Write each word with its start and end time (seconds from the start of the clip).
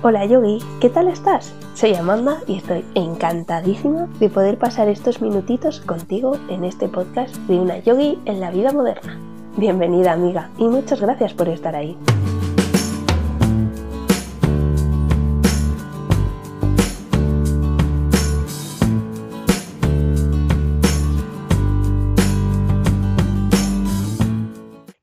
Hola 0.00 0.24
Yogi, 0.26 0.60
¿qué 0.80 0.90
tal 0.90 1.08
estás? 1.08 1.52
Soy 1.74 1.92
Amanda 1.96 2.40
y 2.46 2.58
estoy 2.58 2.84
encantadísima 2.94 4.06
de 4.20 4.30
poder 4.30 4.56
pasar 4.56 4.86
estos 4.86 5.20
minutitos 5.20 5.80
contigo 5.80 6.38
en 6.48 6.62
este 6.62 6.86
podcast 6.86 7.34
de 7.48 7.58
una 7.58 7.80
yogi 7.80 8.16
en 8.24 8.38
la 8.38 8.52
vida 8.52 8.70
moderna. 8.70 9.18
Bienvenida 9.56 10.12
amiga 10.12 10.52
y 10.56 10.68
muchas 10.68 11.00
gracias 11.00 11.34
por 11.34 11.48
estar 11.48 11.74
ahí. 11.74 11.96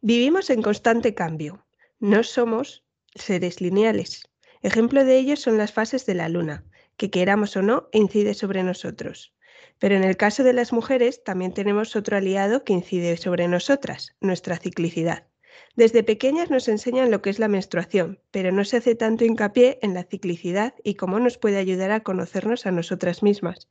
Vivimos 0.02 0.50
en 0.50 0.62
constante 0.62 1.14
cambio. 1.14 1.66
No 2.00 2.24
somos 2.24 2.86
seres 3.14 3.60
lineales. 3.60 4.24
Ejemplo 4.62 5.04
de 5.04 5.18
ello 5.18 5.36
son 5.36 5.58
las 5.58 5.74
fases 5.74 6.06
de 6.06 6.16
la 6.16 6.30
luna, 6.30 6.64
que 6.98 7.10
queramos 7.10 7.56
o 7.58 7.62
no 7.62 7.90
incide 7.92 8.34
sobre 8.34 8.64
nosotros. 8.64 9.34
Pero 9.80 9.96
en 9.96 10.04
el 10.04 10.18
caso 10.18 10.44
de 10.44 10.54
las 10.54 10.72
mujeres 10.72 11.24
también 11.24 11.54
tenemos 11.54 11.96
otro 11.96 12.18
aliado 12.18 12.64
que 12.64 12.74
incide 12.74 13.18
sobre 13.18 13.48
nosotras, 13.48 14.16
nuestra 14.22 14.58
ciclicidad. 14.58 15.28
Desde 15.76 16.04
pequeñas 16.04 16.50
nos 16.50 16.68
enseñan 16.68 17.12
lo 17.12 17.22
que 17.22 17.30
es 17.30 17.40
la 17.40 17.48
menstruación, 17.48 18.20
pero 18.32 18.52
no 18.52 18.64
se 18.64 18.78
hace 18.78 18.96
tanto 18.96 19.26
hincapié 19.26 19.80
en 19.82 19.94
la 19.94 20.04
ciclicidad 20.04 20.74
y 20.84 20.96
cómo 20.96 21.20
nos 21.20 21.38
puede 21.38 21.58
ayudar 21.58 21.92
a 21.92 22.02
conocernos 22.02 22.66
a 22.66 22.72
nosotras 22.72 23.24
mismas. 23.24 23.70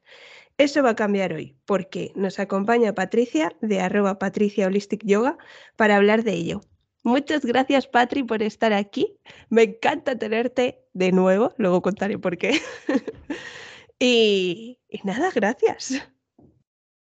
Eso 0.59 0.83
va 0.83 0.91
a 0.91 0.97
cambiar 0.97 1.33
hoy, 1.33 1.57
porque 1.65 2.13
nos 2.15 2.39
acompaña 2.39 2.95
Patricia 2.95 3.57
de 3.61 3.81
arroba 3.81 4.19
Patricia 4.19 4.67
Holistic 4.67 5.05
Yoga 5.05 5.39
para 5.77 5.97
hablar 5.97 6.25
de 6.25 6.33
ello. 6.33 6.61
Muchas 7.05 7.45
gracias, 7.45 7.87
Patri, 7.87 8.23
por 8.23 8.43
estar 8.43 8.73
aquí. 8.73 9.19
Me 9.51 9.65
encanta 9.65 10.17
tenerte 10.17 10.87
de 10.95 11.13
nuevo, 11.13 11.53
luego 11.59 11.83
contaré 11.83 12.19
por 12.19 12.39
qué. 12.39 12.53
y, 13.99 14.79
nada, 15.05 15.31
gracias. 15.35 16.03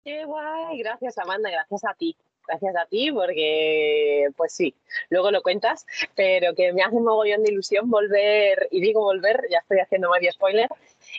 Qué 0.03 0.25
guay, 0.25 0.79
gracias 0.79 1.17
Amanda, 1.19 1.51
gracias 1.51 1.85
a 1.85 1.93
ti. 1.93 2.17
Gracias 2.47 2.75
a 2.75 2.87
ti 2.87 3.11
porque, 3.11 4.29
pues 4.35 4.53
sí, 4.53 4.75
luego 5.09 5.29
lo 5.29 5.43
cuentas, 5.43 5.85
pero 6.15 6.55
que 6.55 6.73
me 6.73 6.81
hace 6.81 6.95
un 6.95 7.05
mogollón 7.05 7.43
de 7.43 7.51
ilusión 7.51 7.89
volver, 7.89 8.67
y 8.71 8.81
digo 8.81 8.99
volver, 8.99 9.45
ya 9.49 9.59
estoy 9.59 9.79
haciendo 9.79 10.09
medio 10.09 10.31
spoiler, 10.31 10.67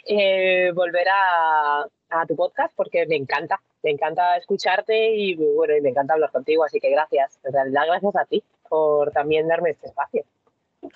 eh, 0.05 0.73
volver 0.75 1.07
a, 1.09 1.87
a 2.11 2.27
tu 2.27 2.35
podcast 2.37 2.75
porque 2.77 3.07
me 3.07 3.17
encanta, 3.17 3.59
me 3.83 3.93
encanta 3.93 4.37
escucharte 4.37 5.15
y 5.15 5.35
bueno, 5.35 5.77
y 5.77 5.81
me 5.81 5.91
encanta 5.91 6.13
hablar 6.13 6.31
contigo, 6.31 6.65
así 6.65 6.79
que 6.79 6.91
gracias, 6.91 7.39
en 7.45 7.53
realidad 7.53 7.87
gracias 7.87 8.17
a 8.17 8.25
ti 8.27 8.43
por 8.69 9.11
también 9.13 9.49
darme 9.49 9.71
este 9.71 9.89
espacio. 9.89 10.25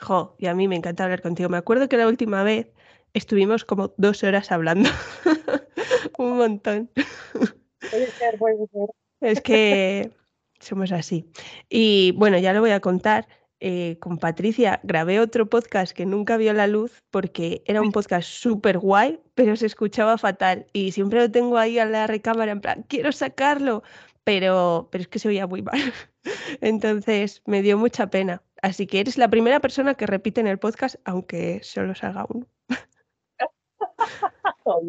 Jo, 0.00 0.34
y 0.38 0.46
a 0.46 0.54
mí 0.54 0.68
me 0.68 0.76
encanta 0.76 1.04
hablar 1.04 1.22
contigo. 1.22 1.48
Me 1.48 1.56
acuerdo 1.56 1.88
que 1.88 1.96
la 1.96 2.06
última 2.06 2.42
vez 2.42 2.68
estuvimos 3.14 3.64
como 3.64 3.94
dos 3.96 4.22
horas 4.22 4.52
hablando. 4.52 4.90
Un 6.18 6.36
montón. 6.36 6.90
Puede 7.90 8.06
ser, 8.12 8.38
puede 8.38 8.66
ser. 8.68 8.90
Es 9.20 9.40
que 9.40 10.10
somos 10.60 10.92
así. 10.92 11.30
Y 11.68 12.12
bueno, 12.16 12.38
ya 12.38 12.52
lo 12.52 12.60
voy 12.60 12.70
a 12.70 12.80
contar. 12.80 13.26
Eh, 13.60 13.96
con 13.98 14.18
Patricia 14.18 14.78
grabé 14.84 15.18
otro 15.18 15.48
podcast 15.48 15.92
que 15.92 16.06
nunca 16.06 16.36
vio 16.36 16.52
la 16.52 16.68
luz 16.68 17.02
porque 17.10 17.64
era 17.66 17.82
un 17.82 17.90
podcast 17.90 18.28
súper 18.28 18.78
guay, 18.78 19.18
pero 19.34 19.56
se 19.56 19.66
escuchaba 19.66 20.16
fatal. 20.16 20.66
Y 20.72 20.92
siempre 20.92 21.20
lo 21.20 21.30
tengo 21.30 21.58
ahí 21.58 21.78
a 21.78 21.84
la 21.84 22.06
recámara 22.06 22.52
en 22.52 22.60
plan, 22.60 22.84
quiero 22.88 23.10
sacarlo, 23.10 23.82
pero, 24.22 24.88
pero 24.92 25.02
es 25.02 25.08
que 25.08 25.18
se 25.18 25.28
oía 25.28 25.48
muy 25.48 25.62
mal. 25.62 25.80
Entonces 26.60 27.42
me 27.46 27.62
dio 27.62 27.78
mucha 27.78 28.08
pena. 28.08 28.42
Así 28.62 28.86
que 28.86 29.00
eres 29.00 29.18
la 29.18 29.28
primera 29.28 29.60
persona 29.60 29.94
que 29.94 30.06
repite 30.06 30.40
en 30.40 30.48
el 30.48 30.58
podcast, 30.58 30.96
aunque 31.04 31.60
solo 31.62 31.94
salga 31.94 32.26
uno. 32.28 32.46
oh, 34.64 34.82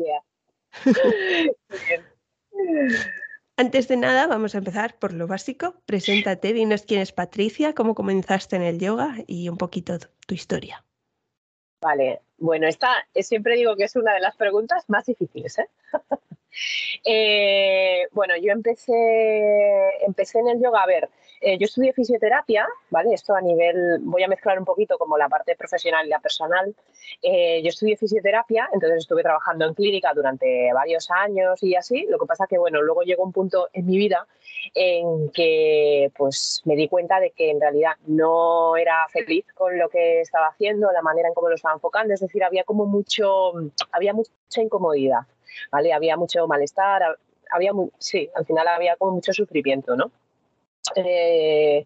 Antes 3.58 3.88
de 3.90 3.98
nada, 3.98 4.28
vamos 4.28 4.56
a 4.56 4.60
empezar 4.60 4.98
por 4.98 5.14
lo 5.14 5.28
básico. 5.28 5.76
Preséntate, 5.86 6.54
dinos 6.54 6.84
quién 6.84 7.02
es 7.02 7.12
Patricia, 7.12 7.74
cómo 7.74 7.94
comenzaste 7.94 8.56
en 8.56 8.62
el 8.62 8.80
yoga 8.80 9.18
y 9.28 9.50
un 9.50 9.58
poquito 9.58 10.00
tu 10.26 10.34
historia. 10.34 10.86
Vale, 11.82 12.22
bueno, 12.38 12.68
esta 12.68 12.90
siempre 13.16 13.56
digo 13.56 13.76
que 13.76 13.86
es 13.86 13.96
una 13.96 14.14
de 14.14 14.20
las 14.22 14.36
preguntas 14.36 14.84
más 14.88 15.06
difíciles. 15.06 15.60
¿eh? 15.60 15.68
Eh, 17.06 18.08
bueno, 18.12 18.34
yo 18.36 18.52
empecé, 18.52 20.04
empecé 20.04 20.40
en 20.40 20.50
el 20.50 20.62
yoga 20.62 20.82
a 20.82 20.88
ver. 20.88 21.08
Eh, 21.42 21.58
yo 21.58 21.66
estudié 21.66 21.94
fisioterapia, 21.94 22.68
¿vale? 22.90 23.14
Esto 23.14 23.34
a 23.34 23.42
nivel, 23.42 24.00
voy 24.02 24.24
a 24.24 24.28
mezclar 24.28 24.60
un 24.60 24.66
poquito 24.66 24.98
como 24.98 25.18
la 25.18 25.30
parte 25.30 25.56
profesional 25.56 26.06
y 26.06 26.10
la 26.10 26.20
personal. 26.20 26.76
Eh, 27.22 27.62
yo 27.64 27.70
estudié 27.70 27.96
fisioterapia, 27.96 28.70
entonces 28.74 29.00
estuve 29.00 29.24
trabajando 29.24 29.66
en 29.66 29.74
clínica 29.74 30.12
durante 30.14 30.72
varios 30.74 31.10
años 31.12 31.64
y 31.64 31.76
así. 31.76 32.06
Lo 32.10 32.20
que 32.20 32.26
pasa 32.26 32.46
que, 32.48 32.58
bueno, 32.58 32.82
luego 32.82 33.04
llegó 33.04 33.24
un 33.24 33.32
punto 33.32 33.70
en 33.72 33.86
mi 33.86 33.98
vida 33.98 34.28
en 34.76 35.30
que 35.32 36.12
pues 36.18 36.62
me 36.66 36.76
di 36.76 36.88
cuenta 36.90 37.20
de 37.20 37.32
que 37.32 37.52
en 37.52 37.62
realidad 37.62 37.94
no 38.06 38.76
era 38.76 39.08
feliz 39.10 39.46
con 39.54 39.78
lo 39.78 39.90
que 39.90 40.22
estaba 40.22 40.48
haciendo, 40.48 40.92
la 40.92 41.02
manera 41.02 41.30
en 41.30 41.34
cómo 41.34 41.50
lo 41.50 41.56
estaba 41.56 41.76
enfocando, 41.76 42.14
es 42.14 42.20
decir, 42.20 42.44
había 42.44 42.64
como 42.66 42.86
mucho, 42.86 43.54
había 43.92 44.14
mucha 44.14 44.62
incomodidad, 44.62 45.22
¿vale? 45.72 45.94
Había 45.94 46.18
mucho 46.18 46.46
malestar, 46.48 47.18
había, 47.52 47.72
sí, 47.98 48.30
al 48.36 48.46
final 48.46 48.68
había 48.68 48.96
como 48.98 49.14
mucho 49.14 49.34
sufrimiento, 49.34 49.96
¿no? 49.96 50.12
Eh, 50.96 51.86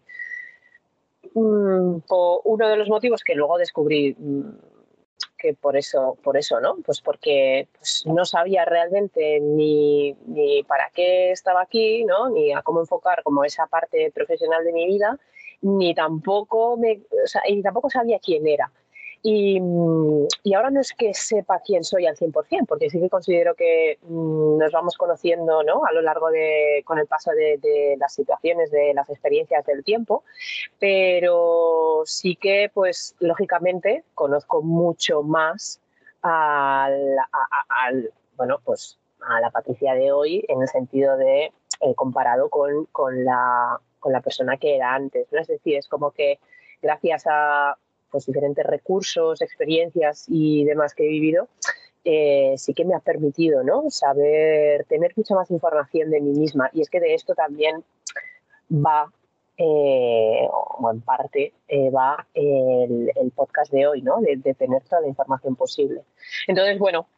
mm, 1.34 1.96
uno 2.44 2.68
de 2.68 2.76
los 2.76 2.88
motivos 2.88 3.22
que 3.22 3.34
luego 3.34 3.58
descubrí 3.58 4.14
mm, 4.18 4.50
que 5.38 5.54
por 5.54 5.76
eso, 5.76 6.16
por 6.22 6.36
eso, 6.36 6.60
¿no? 6.60 6.76
Pues 6.84 7.00
porque 7.00 7.68
pues, 7.78 8.04
no 8.06 8.24
sabía 8.24 8.64
realmente 8.64 9.40
ni, 9.40 10.14
ni, 10.26 10.62
para 10.62 10.90
qué 10.94 11.32
estaba 11.32 11.62
aquí, 11.62 12.04
¿no? 12.04 12.30
Ni 12.30 12.52
a 12.52 12.62
cómo 12.62 12.80
enfocar 12.80 13.22
como 13.22 13.44
esa 13.44 13.66
parte 13.66 14.10
profesional 14.10 14.64
de 14.64 14.72
mi 14.72 14.86
vida, 14.86 15.18
ni 15.60 15.94
tampoco 15.94 16.76
me, 16.76 17.02
y 17.46 17.62
tampoco 17.62 17.90
sabía 17.90 18.18
quién 18.18 18.46
era. 18.46 18.72
Y, 19.26 19.58
ahora 20.54 20.68
no 20.68 20.82
es 20.82 20.92
que 20.92 21.14
sepa 21.14 21.58
quién 21.64 21.82
soy 21.82 22.04
al 22.04 22.14
100%, 22.14 22.66
porque 22.68 22.90
sí 22.90 23.00
que 23.00 23.08
considero 23.08 23.54
que 23.54 23.98
mm, 24.02 24.58
nos 24.58 24.70
vamos 24.70 24.98
conociendo 24.98 25.62
¿no? 25.62 25.86
a 25.86 25.92
lo 25.92 26.02
largo 26.02 26.30
de, 26.30 26.82
con 26.84 26.98
el 26.98 27.06
paso 27.06 27.30
de, 27.30 27.96
las 27.98 28.12
situaciones, 28.12 28.70
de 28.70 28.92
las 28.92 29.08
experiencias 29.08 29.64
del 29.64 29.82
tiempo, 29.82 30.24
pero 30.78 32.02
sí 32.04 32.36
que, 32.36 32.70
pues, 32.74 33.16
lógicamente, 33.18 34.04
conozco 34.14 34.60
mucho 34.60 35.22
más 35.22 35.80
al, 36.20 37.16
bueno, 38.36 38.60
pues, 38.62 38.98
a 39.22 39.40
la 39.40 39.50
Patricia 39.50 39.94
de 39.94 40.12
hoy 40.12 40.44
en 40.48 40.60
el 40.60 40.68
sentido 40.68 41.16
de, 41.16 41.44
eh, 41.80 41.94
comparado 41.96 42.50
con, 42.50 42.84
con, 42.92 43.24
la, 43.24 43.80
con 44.00 44.12
la 44.12 44.20
persona 44.20 44.58
que 44.58 44.76
era 44.76 44.94
antes. 44.94 45.32
Es 45.32 45.46
decir, 45.48 45.78
es 45.78 45.88
como 45.88 46.10
que 46.10 46.38
gracias 46.82 47.24
a 47.26 47.78
pues, 48.14 48.26
diferentes 48.26 48.64
recursos, 48.64 49.42
experiencias 49.42 50.26
y 50.28 50.64
demás 50.64 50.94
que 50.94 51.04
he 51.04 51.08
vivido, 51.08 51.48
eh, 52.04 52.54
sí 52.56 52.72
que 52.72 52.84
me 52.84 52.94
ha 52.94 53.00
permitido 53.00 53.64
¿no? 53.64 53.90
saber, 53.90 54.84
tener 54.84 55.12
mucha 55.16 55.34
más 55.34 55.50
información 55.50 56.12
de 56.12 56.20
mí 56.20 56.30
misma. 56.30 56.70
Y 56.72 56.80
es 56.80 56.88
que 56.88 57.00
de 57.00 57.12
esto 57.12 57.34
también 57.34 57.82
va, 58.70 59.12
eh, 59.56 60.46
o 60.48 60.90
en 60.92 61.00
parte, 61.00 61.54
eh, 61.66 61.90
va 61.90 62.24
el, 62.34 63.10
podcast 63.34 63.72
de 63.72 63.88
hoy, 63.88 64.00
¿no? 64.00 64.20
De, 64.20 64.36
de, 64.36 64.54
tener 64.54 64.84
toda 64.84 65.00
la 65.00 65.08
información 65.08 65.56
posible. 65.56 66.02
Entonces, 66.46 66.78
bueno, 66.78 67.08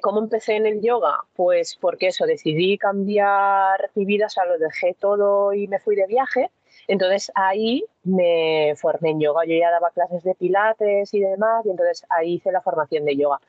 ¿cómo 0.00 0.20
empecé 0.20 0.56
en 0.56 0.64
el 0.64 0.80
yoga? 0.80 1.18
Pues 1.36 1.76
porque 1.78 2.06
eso, 2.06 2.24
decidí 2.24 2.78
cambiar 2.78 3.90
mi 3.94 4.06
vida, 4.06 4.24
o 4.24 4.30
sea, 4.30 4.46
lo 4.46 4.56
dejé 4.56 4.96
todo 4.98 5.52
y 5.52 5.68
me 5.68 5.80
fui 5.80 5.96
de 5.96 6.06
viaje 6.06 6.50
entonces 6.88 7.30
ahí 7.34 7.84
me 8.04 8.74
formé 8.76 9.10
en 9.10 9.20
yoga. 9.20 9.44
Yo 9.44 9.54
ya 9.56 9.70
daba 9.70 9.90
clases 9.90 10.22
de 10.22 10.34
pilates 10.34 11.12
y 11.14 11.20
demás, 11.20 11.64
y 11.66 11.70
entonces 11.70 12.04
ahí 12.10 12.34
hice 12.34 12.52
la 12.52 12.60
formación 12.60 13.04
de 13.04 13.16
yoga. 13.16 13.40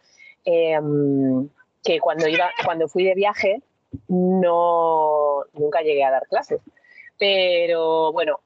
Em, 0.45 1.49
que 1.83 1.99
cuando, 1.99 2.27
iba, 2.27 2.49
cuando 2.63 2.87
fui 2.87 3.03
de 3.03 3.13
viaje 3.13 3.61
no, 4.07 5.43
nunca 5.53 5.81
llegué 5.81 6.03
a 6.03 6.11
dar 6.11 6.27
clases. 6.27 6.61
Pero 7.17 8.11
bueno, 8.11 8.39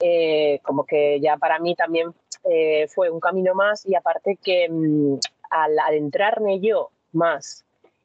eh, 0.00 0.60
como 0.62 0.84
que 0.84 1.20
ya 1.20 1.36
para 1.36 1.58
mí 1.58 1.74
también 1.74 2.12
eh, 2.44 2.88
fue 2.88 3.10
un 3.10 3.20
camino 3.20 3.54
más 3.54 3.86
y 3.86 3.94
aparte 3.94 4.36
que 4.42 4.68
mm, 4.68 5.18
al 5.50 5.78
adentrarme 5.78 6.60
yo 6.60 6.90
más, 7.12 7.64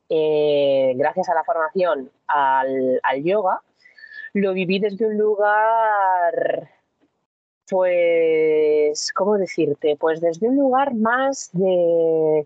eh, 0.09 0.93
gracias 0.95 1.29
a 1.29 1.33
la 1.33 1.43
formación 1.43 2.11
al, 2.27 2.99
al 3.03 3.23
yoga, 3.23 3.61
lo 4.33 4.53
viví 4.53 4.79
desde 4.79 5.07
un 5.07 5.17
lugar, 5.17 6.69
pues, 7.69 9.11
¿cómo 9.13 9.37
decirte? 9.37 9.97
Pues 9.99 10.21
desde 10.21 10.47
un 10.47 10.57
lugar 10.57 10.93
más 10.93 11.49
de, 11.53 12.45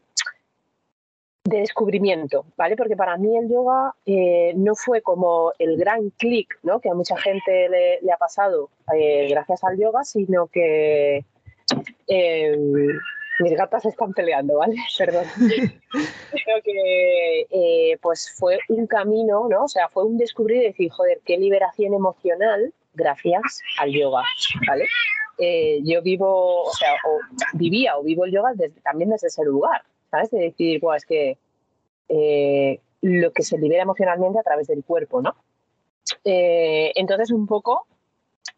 de 1.43 1.57
descubrimiento, 1.57 2.45
¿vale? 2.57 2.75
Porque 2.75 2.95
para 2.95 3.17
mí 3.17 3.37
el 3.37 3.49
yoga 3.49 3.93
eh, 4.05 4.53
no 4.55 4.75
fue 4.75 5.01
como 5.01 5.53
el 5.59 5.77
gran 5.77 6.09
clic, 6.11 6.57
¿no? 6.63 6.79
Que 6.79 6.89
a 6.89 6.93
mucha 6.93 7.17
gente 7.17 7.69
le, 7.69 8.11
ha 8.11 8.17
pasado 8.17 8.69
eh, 8.95 9.27
gracias 9.29 9.63
al 9.63 9.77
yoga, 9.77 10.03
sino 10.03 10.47
que, 10.47 11.25
em, 12.07 12.99
mis 13.39 13.53
gatas 13.53 13.85
están 13.85 14.13
peleando, 14.13 14.57
¿vale? 14.57 14.75
Perdón. 14.97 15.25
Creo 16.31 16.61
que 16.63 17.47
eh, 17.49 17.97
pues 18.01 18.33
fue 18.37 18.59
un 18.69 18.87
camino, 18.87 19.47
¿no? 19.49 19.65
O 19.65 19.67
sea, 19.67 19.89
fue 19.89 20.05
un 20.05 20.17
descubrir 20.17 20.61
y 20.61 20.65
decir, 20.65 20.91
joder, 20.91 21.21
qué 21.25 21.37
liberación 21.37 21.93
emocional 21.93 22.73
gracias 22.93 23.61
al 23.79 23.91
yoga, 23.91 24.23
¿vale? 24.67 24.85
Eh, 25.37 25.79
yo 25.83 26.01
vivo, 26.01 26.63
o 26.63 26.73
sea, 26.73 26.93
vivía 27.53 27.97
o 27.97 28.03
vivo 28.03 28.25
el 28.25 28.31
yoga 28.31 28.53
también 28.83 29.09
desde 29.09 29.27
ese 29.27 29.43
lugar, 29.43 29.83
¿sabes? 30.09 30.29
De 30.31 30.39
decir, 30.39 30.79
bueno, 30.79 30.97
es 30.97 31.05
que 31.05 31.37
eh, 32.09 32.79
lo 33.01 33.31
que 33.31 33.43
se 33.43 33.57
libera 33.57 33.83
emocionalmente 33.83 34.39
a 34.39 34.43
través 34.43 34.67
del 34.67 34.83
cuerpo, 34.83 35.21
¿no? 35.21 35.35
entonces, 36.23 37.31
un 37.31 37.47
poco, 37.47 37.87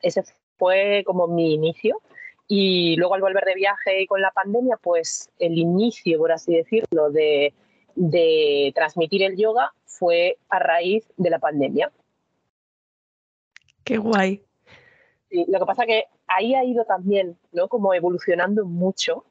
ese 0.02 0.24
fue 0.58 1.04
como 1.06 1.28
mi 1.28 1.54
inicio 1.54 2.02
y 2.48 2.96
luego 2.98 3.16
al 3.16 3.22
volver 3.22 3.46
de 3.46 3.56
viaje 3.56 4.02
y 4.02 4.08
con 4.08 4.22
la 4.22 4.32
pandemia, 4.32 4.78
pues 4.78 5.30
el 5.40 5.58
inicio, 5.58 6.18
por 6.18 6.32
así 6.32 6.56
decirlo, 6.56 7.10
de, 7.10 7.54
transmitir 8.76 9.24
el 9.24 9.38
yoga 9.38 9.74
fue 9.86 10.38
a 10.50 10.60
raíz 10.60 11.06
de 11.18 11.30
la 11.30 11.40
pandemia. 11.40 11.92
Qué 13.84 13.98
guay. 13.98 14.44
lo 15.30 15.60
que 15.60 15.66
pasa 15.66 15.86
que 15.86 16.06
ahí 16.28 16.56
ha 16.56 16.64
ido 16.64 16.86
también, 16.86 17.38
¿no? 17.52 17.68
Como 17.68 17.94
evolucionando 17.94 18.66
mucho 18.66 19.26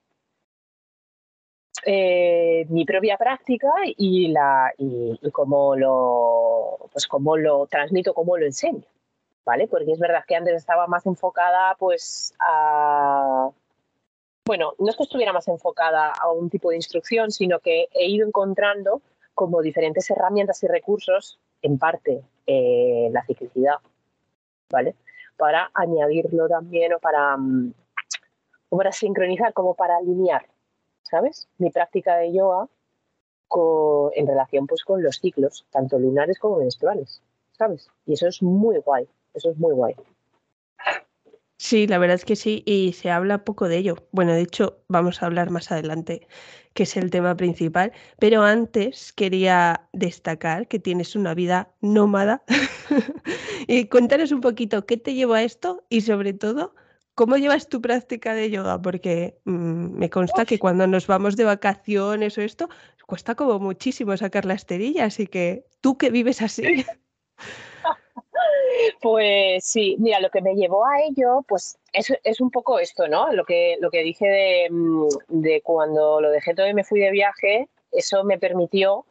eh, 1.85 2.67
mi 2.69 2.85
propia 2.85 3.17
práctica 3.17 3.69
y 3.97 4.29
la 4.29 4.73
y, 4.79 5.19
cómo 5.33 5.75
lo 5.75 6.89
pues 6.93 7.07
cómo 7.07 7.37
lo 7.37 7.67
transmito, 7.67 8.15
cómo 8.15 8.37
lo 8.37 8.47
enseño. 8.47 8.85
¿vale? 9.45 9.67
Porque 9.69 9.93
es 9.93 9.99
verdad 9.99 10.25
que 10.27 10.37
antes 10.37 10.55
estaba 10.55 10.87
más 10.87 11.07
enfocada 11.07 11.75
pues 11.79 12.35
a... 12.39 13.51
Bueno, 14.45 14.75
no 14.79 14.91
es 14.91 14.97
que 14.97 15.05
estuviera 15.05 15.33
más 15.33 15.47
enfocada 15.49 16.11
a 16.11 16.31
un 16.31 16.51
tipo 16.51 16.71
de 16.71 16.77
instrucción, 16.77 17.31
sino 17.31 17.61
que 17.61 17.89
he 17.93 18.09
ido 18.09 18.27
encontrando 18.27 19.01
como 19.35 19.63
diferentes 19.63 20.11
herramientas 20.11 20.63
y 20.63 20.67
recursos, 20.67 21.39
en 21.63 21.79
parte 21.79 22.23
eh, 22.47 23.09
la 23.13 23.25
ciclicidad, 23.25 23.77
¿vale? 24.73 24.97
Para 25.37 25.71
añadirlo 25.75 26.49
también 26.49 26.95
o 26.95 26.99
para, 26.99 27.37
mm, 27.37 27.73
o 28.71 28.77
para 28.77 28.91
sincronizar, 28.91 29.53
como 29.53 29.75
para 29.75 29.99
alinear, 29.99 30.47
¿sabes? 31.03 31.49
Mi 31.59 31.71
práctica 31.71 32.17
de 32.17 32.33
yoga 32.33 32.67
con, 33.47 34.11
en 34.15 34.27
relación 34.27 34.67
pues 34.67 34.83
con 34.83 35.03
los 35.03 35.17
ciclos, 35.17 35.65
tanto 35.71 35.99
lunares 35.99 36.39
como 36.41 36.57
menstruales, 36.57 37.23
¿sabes? 37.53 37.89
Y 38.07 38.15
eso 38.15 38.27
es 38.27 38.43
muy 38.43 38.79
guay. 38.79 39.07
Eso 39.35 39.51
es 39.51 39.59
muy 39.59 39.73
guay. 39.73 39.95
Sí, 41.63 41.87
la 41.87 41.99
verdad 41.99 42.17
es 42.17 42.25
que 42.25 42.35
sí, 42.35 42.65
y 42.67 42.93
se 42.93 43.13
habla 43.13 43.45
poco 43.45 43.69
de 43.69 43.77
ello. 43.77 43.95
Bueno, 44.11 44.33
de 44.33 44.41
hecho, 44.41 44.83
vamos 44.89 45.23
a 45.23 45.27
hablar 45.27 45.51
más 45.51 45.71
adelante, 45.71 46.27
que 46.75 46.83
es 46.83 46.97
el 46.97 47.09
tema 47.13 47.37
principal, 47.37 47.93
pero 48.19 48.43
antes 48.43 49.13
quería 49.13 49.89
destacar 49.93 50.67
que 50.67 50.81
tienes 50.81 51.15
una 51.15 51.35
vida 51.35 51.73
nómada. 51.81 52.43
Y 53.69 53.87
cuéntanos 53.87 54.33
un 54.33 54.41
poquito 54.41 54.87
qué 54.87 54.97
te 54.97 55.15
llevó 55.15 55.35
a 55.35 55.45
esto 55.45 55.87
y 55.89 56.01
sobre 56.01 56.33
todo, 56.33 56.75
cómo 57.15 57.37
llevas 57.37 57.69
tu 57.69 57.81
práctica 57.81 58.35
de 58.35 58.51
yoga, 58.51 58.83
porque 58.83 59.39
mm, 59.45 59.99
me 59.99 60.11
consta 60.11 60.45
que 60.45 60.59
cuando 60.59 60.89
nos 60.89 61.07
vamos 61.07 61.37
de 61.37 61.45
vacaciones 61.45 62.37
o 62.39 62.41
esto, 62.41 62.69
cuesta 63.07 63.37
como 63.37 63.61
muchísimo 63.61 64.17
sacar 64.17 64.47
la 64.47 64.55
esterilla, 64.55 65.05
así 65.05 65.29
que 65.29 65.65
tú 65.81 65.97
que 65.97 66.11
vives 66.11 66.43
así. 66.43 66.85
Pues 69.01 69.65
sí, 69.65 69.97
mira, 69.99 70.21
lo 70.21 70.31
que 70.31 70.43
me 70.43 70.55
llevó 70.55 70.87
a 70.87 71.01
ello, 71.03 71.45
pues 71.47 71.79
es, 71.93 72.41
un 72.41 72.51
poco 72.51 72.79
esto, 72.79 73.09
¿no? 73.09 73.33
Lo 73.33 73.45
que, 73.45 73.77
lo 73.81 73.91
que 73.91 74.03
dije 74.03 74.27
de, 74.27 74.69
mm, 74.71 75.09
de, 75.29 75.61
cuando 75.63 76.21
lo 76.21 76.31
dejé 76.31 76.55
todo 76.55 76.67
y 76.69 76.75
me 76.75 76.85
fui 76.85 77.01
de 77.01 77.11
viaje, 77.11 77.69
eso 77.91 78.25
me 78.25 78.39
permitió 78.39 79.05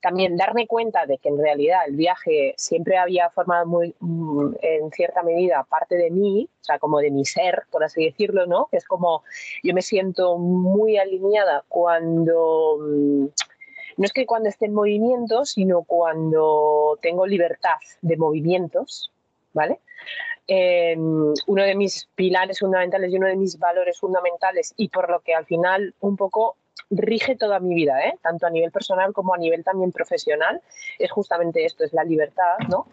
también 0.00 0.36
darme 0.36 0.66
cuenta 0.66 1.06
de 1.06 1.18
que 1.18 1.28
en 1.28 1.38
realidad 1.38 1.80
el 1.86 1.96
viaje 1.96 2.54
siempre 2.56 2.96
había 2.96 3.30
formado 3.30 3.66
muy, 3.66 3.94
mm, 3.98 4.54
en 4.62 4.90
cierta 4.92 5.22
medida 5.22 5.64
parte 5.68 5.96
de 5.96 6.10
mí, 6.10 6.48
o 6.60 6.64
sea, 6.64 6.78
como 6.78 7.00
de 7.00 7.10
mi 7.10 7.24
ser, 7.24 7.64
por 7.70 7.82
así 7.82 8.04
decirlo, 8.04 8.46
¿no? 8.46 8.68
Que 8.70 8.76
es 8.76 8.84
como 8.84 9.24
yo 9.62 9.74
me 9.74 9.82
siento 9.82 10.38
muy 10.38 10.98
alineada 10.98 11.64
cuando 11.68 12.78
mm, 12.80 13.26
no 13.96 14.04
es 14.04 14.12
que 14.12 14.26
cuando 14.26 14.48
esté 14.48 14.66
en 14.66 14.74
movimiento, 14.74 15.44
sino 15.44 15.82
cuando 15.82 16.98
tengo 17.00 17.26
libertad 17.26 17.76
de 18.02 18.16
movimientos, 18.16 19.10
¿vale? 19.52 19.80
Em, 20.48 21.34
uno 21.46 21.62
de 21.64 21.74
mis 21.74 22.08
pilares 22.14 22.60
fundamentales 22.60 23.12
y 23.12 23.16
uno 23.16 23.26
de 23.26 23.36
mis 23.36 23.58
valores 23.58 23.98
fundamentales 23.98 24.74
y 24.76 24.88
por 24.88 25.10
lo 25.10 25.20
que 25.20 25.34
al 25.34 25.44
final 25.44 25.94
un 26.00 26.16
poco 26.16 26.56
rige 26.90 27.34
toda 27.34 27.58
mi 27.58 27.74
vida, 27.74 28.00
¿eh? 28.06 28.16
tanto 28.22 28.46
a 28.46 28.50
nivel 28.50 28.70
personal 28.70 29.12
como 29.12 29.34
a 29.34 29.38
nivel 29.38 29.64
también 29.64 29.90
profesional, 29.90 30.60
es 30.98 31.10
justamente 31.10 31.64
esto, 31.64 31.82
es 31.82 31.92
la 31.92 32.04
libertad, 32.04 32.58
¿no? 32.68 32.86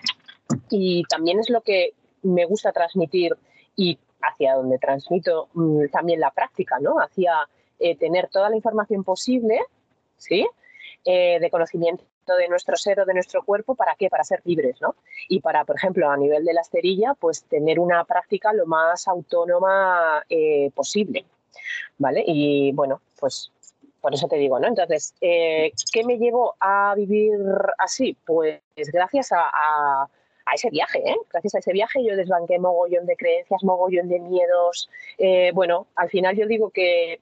Y 0.70 1.04
también 1.04 1.40
es 1.40 1.50
lo 1.52 1.62
que 1.62 1.94
me 2.24 2.46
gusta 2.46 2.72
transmitir 2.72 3.38
y 3.76 4.00
hacia 4.22 4.56
donde 4.56 4.80
transmito 4.80 5.50
mm, 5.54 5.88
también 5.92 6.20
la 6.20 6.32
práctica, 6.32 6.80
¿no? 6.80 7.00
Hacia 7.00 7.48
eh, 7.78 7.96
tener 7.98 8.30
toda 8.30 8.50
la 8.50 8.56
información 8.56 9.04
posible, 9.04 9.60
¿sí? 10.18 10.48
Eh, 11.06 11.38
de 11.42 11.50
conocimiento 11.50 12.06
de 12.26 12.48
nuestro 12.48 12.78
ser 12.78 13.02
o 13.02 13.06
de 13.06 13.14
nuestro 13.14 13.44
cuerpo, 13.44 13.76
¿para 13.76 13.94
qué? 13.96 14.10
Para 14.10 14.24
ser 14.24 14.40
libres, 14.46 14.82
¿no? 14.82 14.96
Y 15.28 15.42
para, 15.42 15.66
por 15.66 15.76
ejemplo, 15.76 16.10
a 16.10 16.16
nivel 16.16 16.46
de 16.46 16.54
la 16.54 16.62
esterilla, 16.62 17.14
pues 17.20 17.44
tener 17.44 17.78
una 17.78 18.06
práctica 18.06 18.54
lo 18.54 18.66
más 18.66 19.06
autónoma 19.10 20.24
eh, 20.30 20.72
posible, 20.74 21.26
¿vale? 21.98 22.24
Y 22.26 22.72
bueno, 22.72 23.02
pues 23.20 23.52
por 24.00 24.14
eso 24.14 24.30
te 24.30 24.38
digo, 24.38 24.58
¿no? 24.60 24.68
Entonces, 24.70 25.14
eh, 25.20 25.74
¿qué 25.92 26.06
me 26.06 26.18
llevó 26.18 26.56
a 26.62 26.96
vivir 26.96 27.38
así? 27.80 28.16
Pues 28.26 28.62
gracias 28.94 29.34
a, 29.34 30.08
ese 30.56 30.70
viaje, 30.70 31.00
¿eh? 31.00 31.18
Gracias 31.30 31.56
a 31.56 31.60
ese 31.60 31.74
viaje 31.74 32.02
yo 32.02 32.16
desbanqué 32.16 32.60
mogollón 32.60 33.06
de 33.08 33.18
creencias, 33.18 33.62
mogollón 33.62 34.08
de 34.08 34.20
miedos. 34.20 34.90
bueno, 35.54 35.88
al 35.96 36.10
final 36.10 36.38
yo 36.38 36.48
digo 36.48 36.70
que, 36.70 37.20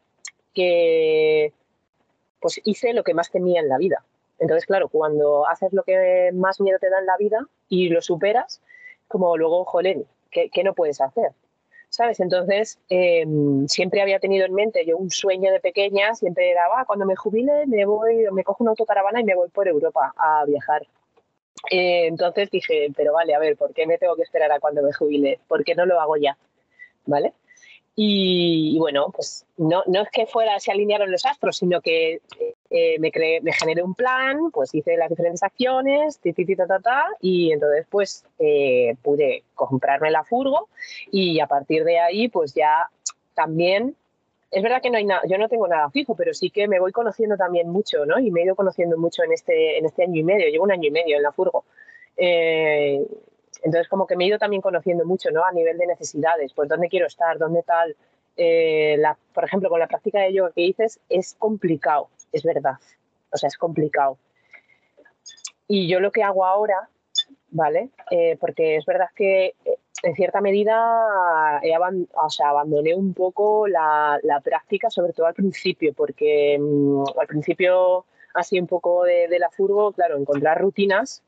que 0.54 1.52
pues 2.42 2.60
hice 2.64 2.94
lo 2.94 3.04
que 3.04 3.14
más 3.14 3.32
temía 3.32 3.62
en 3.62 3.70
la 3.70 3.78
vida. 3.78 4.04
Entonces, 4.40 4.66
claro, 4.66 4.90
cuando 4.90 5.48
haces 5.48 5.72
lo 5.72 5.84
que 5.84 6.32
más 6.34 6.60
miedo 6.60 6.80
te 6.80 6.90
da 6.90 7.00
en 7.00 7.06
la 7.06 7.16
vida 7.18 7.48
y 7.70 7.90
lo 7.90 8.02
superas, 8.02 8.62
como 9.08 9.38
luego, 9.38 9.66
jolén, 9.66 10.06
¿qué, 10.32 10.64
no 10.64 10.74
puedes 10.74 11.00
hacer? 11.00 11.32
¿Sabes? 11.90 12.20
Entonces, 12.20 12.80
em, 12.90 13.68
siempre 13.68 14.02
había 14.02 14.20
tenido 14.20 14.46
en 14.46 14.54
mente 14.54 14.86
yo 14.86 14.98
un 14.98 15.12
sueño 15.12 15.52
de 15.52 15.60
pequeña, 15.60 16.16
siempre 16.16 16.50
era, 16.50 16.68
va, 16.70 16.86
cuando 16.86 17.06
me 17.06 17.16
jubile 17.16 17.68
me 17.68 17.86
voy, 17.86 18.26
me 18.32 18.44
cojo 18.44 18.64
una 18.64 18.72
autocaravana 18.72 19.20
y 19.22 19.26
me 19.26 19.36
voy 19.36 19.50
por 19.50 19.68
Europa 19.68 20.14
a 20.18 20.46
viajar. 20.46 20.88
Eh, 21.70 22.08
entonces 22.08 22.50
dije, 22.50 22.88
pero 22.96 23.14
vale, 23.14 23.36
a 23.36 23.40
ver, 23.40 23.56
¿por 23.58 23.74
qué 23.74 23.86
me 23.86 23.98
tengo 23.98 24.16
que 24.16 24.24
esperar 24.24 24.52
a 24.52 24.60
cuando 24.60 24.82
me 24.82 24.94
jubile? 24.94 25.40
¿Por 25.48 25.64
qué 25.64 25.76
no 25.76 25.86
lo 25.86 26.00
hago 26.00 26.18
ya? 26.18 26.38
¿Vale? 27.06 27.34
Y, 27.96 28.78
bueno, 28.80 29.12
pues 29.14 29.46
no, 29.58 29.84
no, 29.86 30.02
es 30.04 30.10
que 30.12 30.26
fuera, 30.26 30.60
se 30.60 30.72
alinearon 30.72 31.12
los 31.12 31.26
astros, 31.26 31.58
sino 31.58 31.82
que 31.82 32.22
eh, 32.70 32.98
me, 33.00 33.12
creé, 33.12 33.42
me 33.42 33.52
generé 33.52 33.84
un 33.84 33.96
plan, 33.96 34.50
pues 34.52 34.74
hice 34.74 34.96
las 34.96 35.10
diferentes 35.10 35.44
acciones, 35.44 36.20
ti, 36.20 36.34
y 37.20 37.52
entonces 37.52 37.86
pues 37.90 38.26
eh, 38.40 38.96
pude 39.02 39.44
comprarme 39.56 40.10
la 40.10 40.24
furgo 40.24 40.70
y 41.12 41.42
a 41.42 41.48
partir 41.48 41.84
de 41.84 42.00
ahí 42.00 42.30
pues 42.30 42.54
ya 42.54 42.90
también, 43.34 43.96
es 44.52 44.64
verdad 44.64 44.82
que 44.82 44.90
no 44.90 44.98
hay 44.98 45.06
nada, 45.06 45.22
yo 45.28 45.38
no 45.38 45.50
tengo 45.50 45.68
nada 45.68 45.90
fijo, 45.90 46.16
pero 46.16 46.34
sí 46.34 46.50
que 46.50 46.70
me 46.70 46.80
voy 46.80 46.94
conociendo 46.94 47.36
también 47.36 47.70
mucho, 47.70 48.06
¿no? 48.06 48.20
Y 48.20 48.32
me 48.32 48.42
he 48.42 48.46
ido 48.46 48.56
conociendo 48.56 48.98
mucho 48.98 49.24
en 49.24 49.34
este, 49.34 49.78
en 49.78 49.86
este 49.86 50.04
año 50.04 50.20
y 50.20 50.24
medio, 50.24 50.48
llevo 50.50 50.64
un 50.64 50.72
año 50.72 50.88
y 50.88 50.92
medio 50.92 51.18
en 51.18 51.24
la 51.24 51.32
furgo. 51.34 51.66
Eh, 52.16 53.06
entonces, 53.64 53.88
como 53.88 54.08
que 54.08 54.16
me 54.16 54.24
he 54.24 54.28
ido 54.28 54.40
también 54.40 54.62
conociendo 54.62 55.06
mucho, 55.06 55.30
¿no? 55.32 55.46
A 55.46 55.52
nivel 55.52 55.78
de 55.78 55.88
necesidades, 55.88 56.54
pues 56.54 56.68
dónde 56.68 56.90
quiero 56.90 57.08
estar, 57.08 57.38
dónde 57.38 57.64
tal. 57.64 57.96
Eh, 58.38 59.00
por 59.34 59.44
ejemplo, 59.44 59.70
con 59.70 59.80
la 59.80 59.88
práctica 59.88 60.20
de 60.22 60.34
yoga 60.34 60.52
que 60.52 60.62
dices, 60.62 61.00
es 61.10 61.36
complicado, 61.38 62.10
es 62.32 62.44
verdad. 62.44 62.76
O 63.32 63.38
sea, 63.38 63.48
es 63.48 63.58
complicado. 63.58 64.18
Y 65.68 65.88
yo 65.88 66.00
lo 66.00 66.12
que 66.12 66.24
hago 66.24 66.46
ahora, 66.46 66.90
¿vale? 67.50 67.90
Eh, 68.10 68.38
porque 68.40 68.78
es 68.78 68.86
verdad 68.86 69.10
que 69.16 69.54
eh, 69.64 69.78
en 70.04 70.16
cierta 70.16 70.42
medida 70.42 71.62
he 71.62 71.78
o 71.78 72.30
sea, 72.30 72.50
abandoné 72.50 72.96
un 72.96 73.14
poco 73.14 73.68
la, 73.68 74.20
la, 74.24 74.40
práctica, 74.40 74.90
sobre 74.90 75.14
todo 75.14 75.28
al 75.28 75.36
principio, 75.36 75.94
porque 75.94 76.58
mm, 76.60 77.04
al 77.20 77.28
principio, 77.28 78.06
así 78.34 78.60
un 78.60 78.68
poco 78.68 79.04
de, 79.04 79.38
la 79.38 79.52
furgo, 79.52 79.92
claro, 79.92 80.18
encontrar 80.18 80.60
rutinas. 80.60 81.22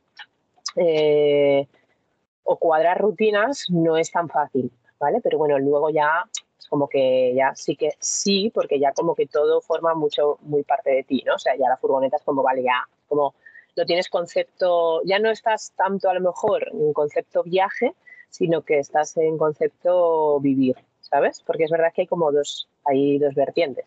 O 2.44 2.58
cuadrar 2.58 3.00
rutinas 3.00 3.66
no 3.70 3.98
es 3.98 4.12
tan 4.12 4.30
fácil, 4.30 4.72
¿vale? 5.00 5.20
Pero 5.22 5.38
bueno, 5.38 5.58
luego 5.60 5.90
ya 5.90 6.26
es 6.58 6.68
como 6.68 6.88
que 6.88 7.34
ya 7.36 7.54
sí 7.56 7.76
que 7.76 7.92
sí, 8.00 8.52
porque 8.54 8.80
ya 8.80 8.92
como 8.92 9.16
que 9.16 9.28
todo 9.28 9.62
forma 9.62 9.94
mucho, 9.94 10.38
muy 10.42 10.64
parte 10.64 10.92
de 10.92 11.04
ti, 11.04 11.24
¿no? 11.26 11.36
O 11.36 11.40
sea, 11.40 11.56
ya 11.56 11.70
la 11.70 11.78
furgoneta 11.78 12.18
es 12.18 12.24
como, 12.24 12.44
vale, 12.44 12.64
ya, 12.64 12.88
como 13.08 13.34
lo 13.76 13.86
tienes 13.86 14.10
concepto, 14.10 15.02
ya 15.04 15.20
no 15.20 15.32
estás 15.32 15.74
tanto 15.76 16.10
a 16.10 16.14
lo 16.14 16.22
mejor 16.22 16.68
en 16.72 16.94
concepto 16.94 17.44
viaje, 17.44 17.94
sino 18.30 18.62
que 18.62 18.80
estás 18.80 19.18
en 19.18 19.38
concepto 19.38 20.40
vivir, 20.40 20.76
¿sabes? 21.02 21.42
Porque 21.46 21.64
es 21.64 21.72
verdad 21.72 21.92
que 21.94 22.02
hay 22.02 22.08
como 22.08 22.32
dos, 22.32 22.68
hay 22.86 23.20
dos 23.20 23.36
vertientes. 23.36 23.86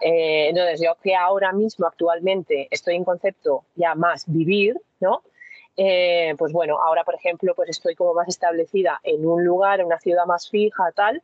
Eh, 0.00 0.48
entonces, 0.48 0.80
yo 0.84 0.96
que 1.02 1.14
ahora 1.14 1.52
mismo, 1.52 1.86
actualmente, 1.86 2.68
estoy 2.70 2.96
en 2.96 3.04
concepto 3.04 3.64
ya 3.76 3.94
más 3.94 4.24
vivir, 4.26 4.80
¿no? 5.00 5.22
Eh, 5.76 6.34
pues 6.38 6.52
bueno, 6.52 6.80
ahora, 6.80 7.04
por 7.04 7.14
ejemplo, 7.14 7.54
pues 7.54 7.68
estoy 7.70 7.94
como 7.94 8.14
más 8.14 8.28
establecida 8.28 9.00
en 9.02 9.26
un 9.26 9.44
lugar, 9.44 9.80
en 9.80 9.86
una 9.86 9.98
ciudad 9.98 10.26
más 10.26 10.48
fija, 10.48 10.92
tal. 10.92 11.22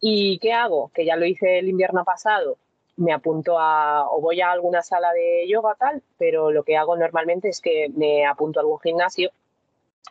¿Y 0.00 0.38
qué 0.38 0.52
hago? 0.52 0.90
Que 0.94 1.04
ya 1.04 1.16
lo 1.16 1.26
hice 1.26 1.58
el 1.58 1.68
invierno 1.68 2.04
pasado, 2.04 2.56
me 2.96 3.12
apunto 3.12 3.58
a, 3.58 4.08
o 4.10 4.20
voy 4.20 4.40
a 4.40 4.52
alguna 4.52 4.82
sala 4.82 5.12
de 5.12 5.46
yoga, 5.48 5.74
tal, 5.78 6.02
pero 6.18 6.50
lo 6.50 6.62
que 6.62 6.76
hago 6.76 6.96
normalmente 6.96 7.48
es 7.48 7.60
que 7.60 7.88
me 7.94 8.26
apunto 8.26 8.60
a 8.60 8.62
algún 8.62 8.80
gimnasio 8.80 9.30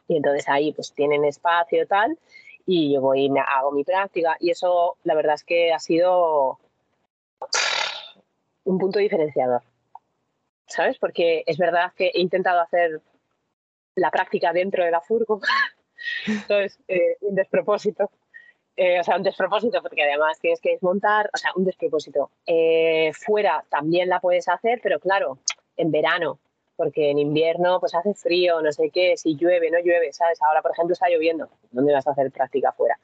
y 0.07 0.17
entonces 0.17 0.47
ahí 0.47 0.71
pues 0.73 0.93
tienen 0.93 1.25
espacio, 1.25 1.85
tal, 1.87 2.17
y 2.65 2.93
yo 2.93 3.01
voy 3.01 3.25
y 3.25 3.29
me 3.29 3.41
hago 3.41 3.71
mi 3.71 3.83
práctica 3.83 4.37
y 4.39 4.51
eso 4.51 4.97
la 5.03 5.15
verdad 5.15 5.35
es 5.35 5.43
que 5.43 5.73
ha 5.73 5.79
sido 5.79 6.59
un 8.63 8.77
punto 8.77 8.99
diferenciador, 8.99 9.61
¿sabes? 10.65 10.97
Porque 10.97 11.43
es 11.45 11.57
verdad 11.57 11.91
que 11.95 12.11
he 12.13 12.21
intentado 12.21 12.61
hacer 12.61 13.01
la 13.97 14.11
práctica 14.11 14.53
dentro 14.53 14.85
de 14.85 14.91
la 14.91 15.01
furgo, 15.01 15.41
entonces 16.27 16.79
eh, 16.87 17.17
un 17.21 17.35
despropósito. 17.35 18.09
Eh, 18.79 18.99
o 18.99 19.03
sea, 19.03 19.17
un 19.17 19.23
despropósito, 19.23 19.81
porque 19.81 20.03
además 20.03 20.39
tienes 20.39 20.61
que 20.61 20.69
desmontar, 20.69 21.31
o 21.33 21.37
sea, 21.37 21.49
un 21.55 21.65
despropósito. 21.65 22.29
Eh, 22.45 23.11
fuera 23.11 23.65
también 23.69 24.07
la 24.07 24.19
puedes 24.19 24.47
hacer, 24.47 24.79
pero 24.83 24.99
claro, 24.99 25.39
en 25.77 25.89
verano, 25.89 26.37
porque 26.75 27.09
en 27.09 27.17
invierno 27.17 27.79
pues 27.79 27.95
hace 27.95 28.13
frío, 28.13 28.61
no 28.61 28.71
sé 28.71 28.91
qué, 28.91 29.17
si 29.17 29.35
llueve, 29.35 29.71
no 29.71 29.79
llueve, 29.79 30.13
¿sabes? 30.13 30.39
Ahora, 30.43 30.61
por 30.61 30.73
ejemplo, 30.73 30.93
está 30.93 31.09
lloviendo, 31.09 31.49
¿dónde 31.71 31.91
vas 31.91 32.05
a 32.05 32.11
hacer 32.11 32.29
práctica 32.29 32.71
fuera? 32.71 32.99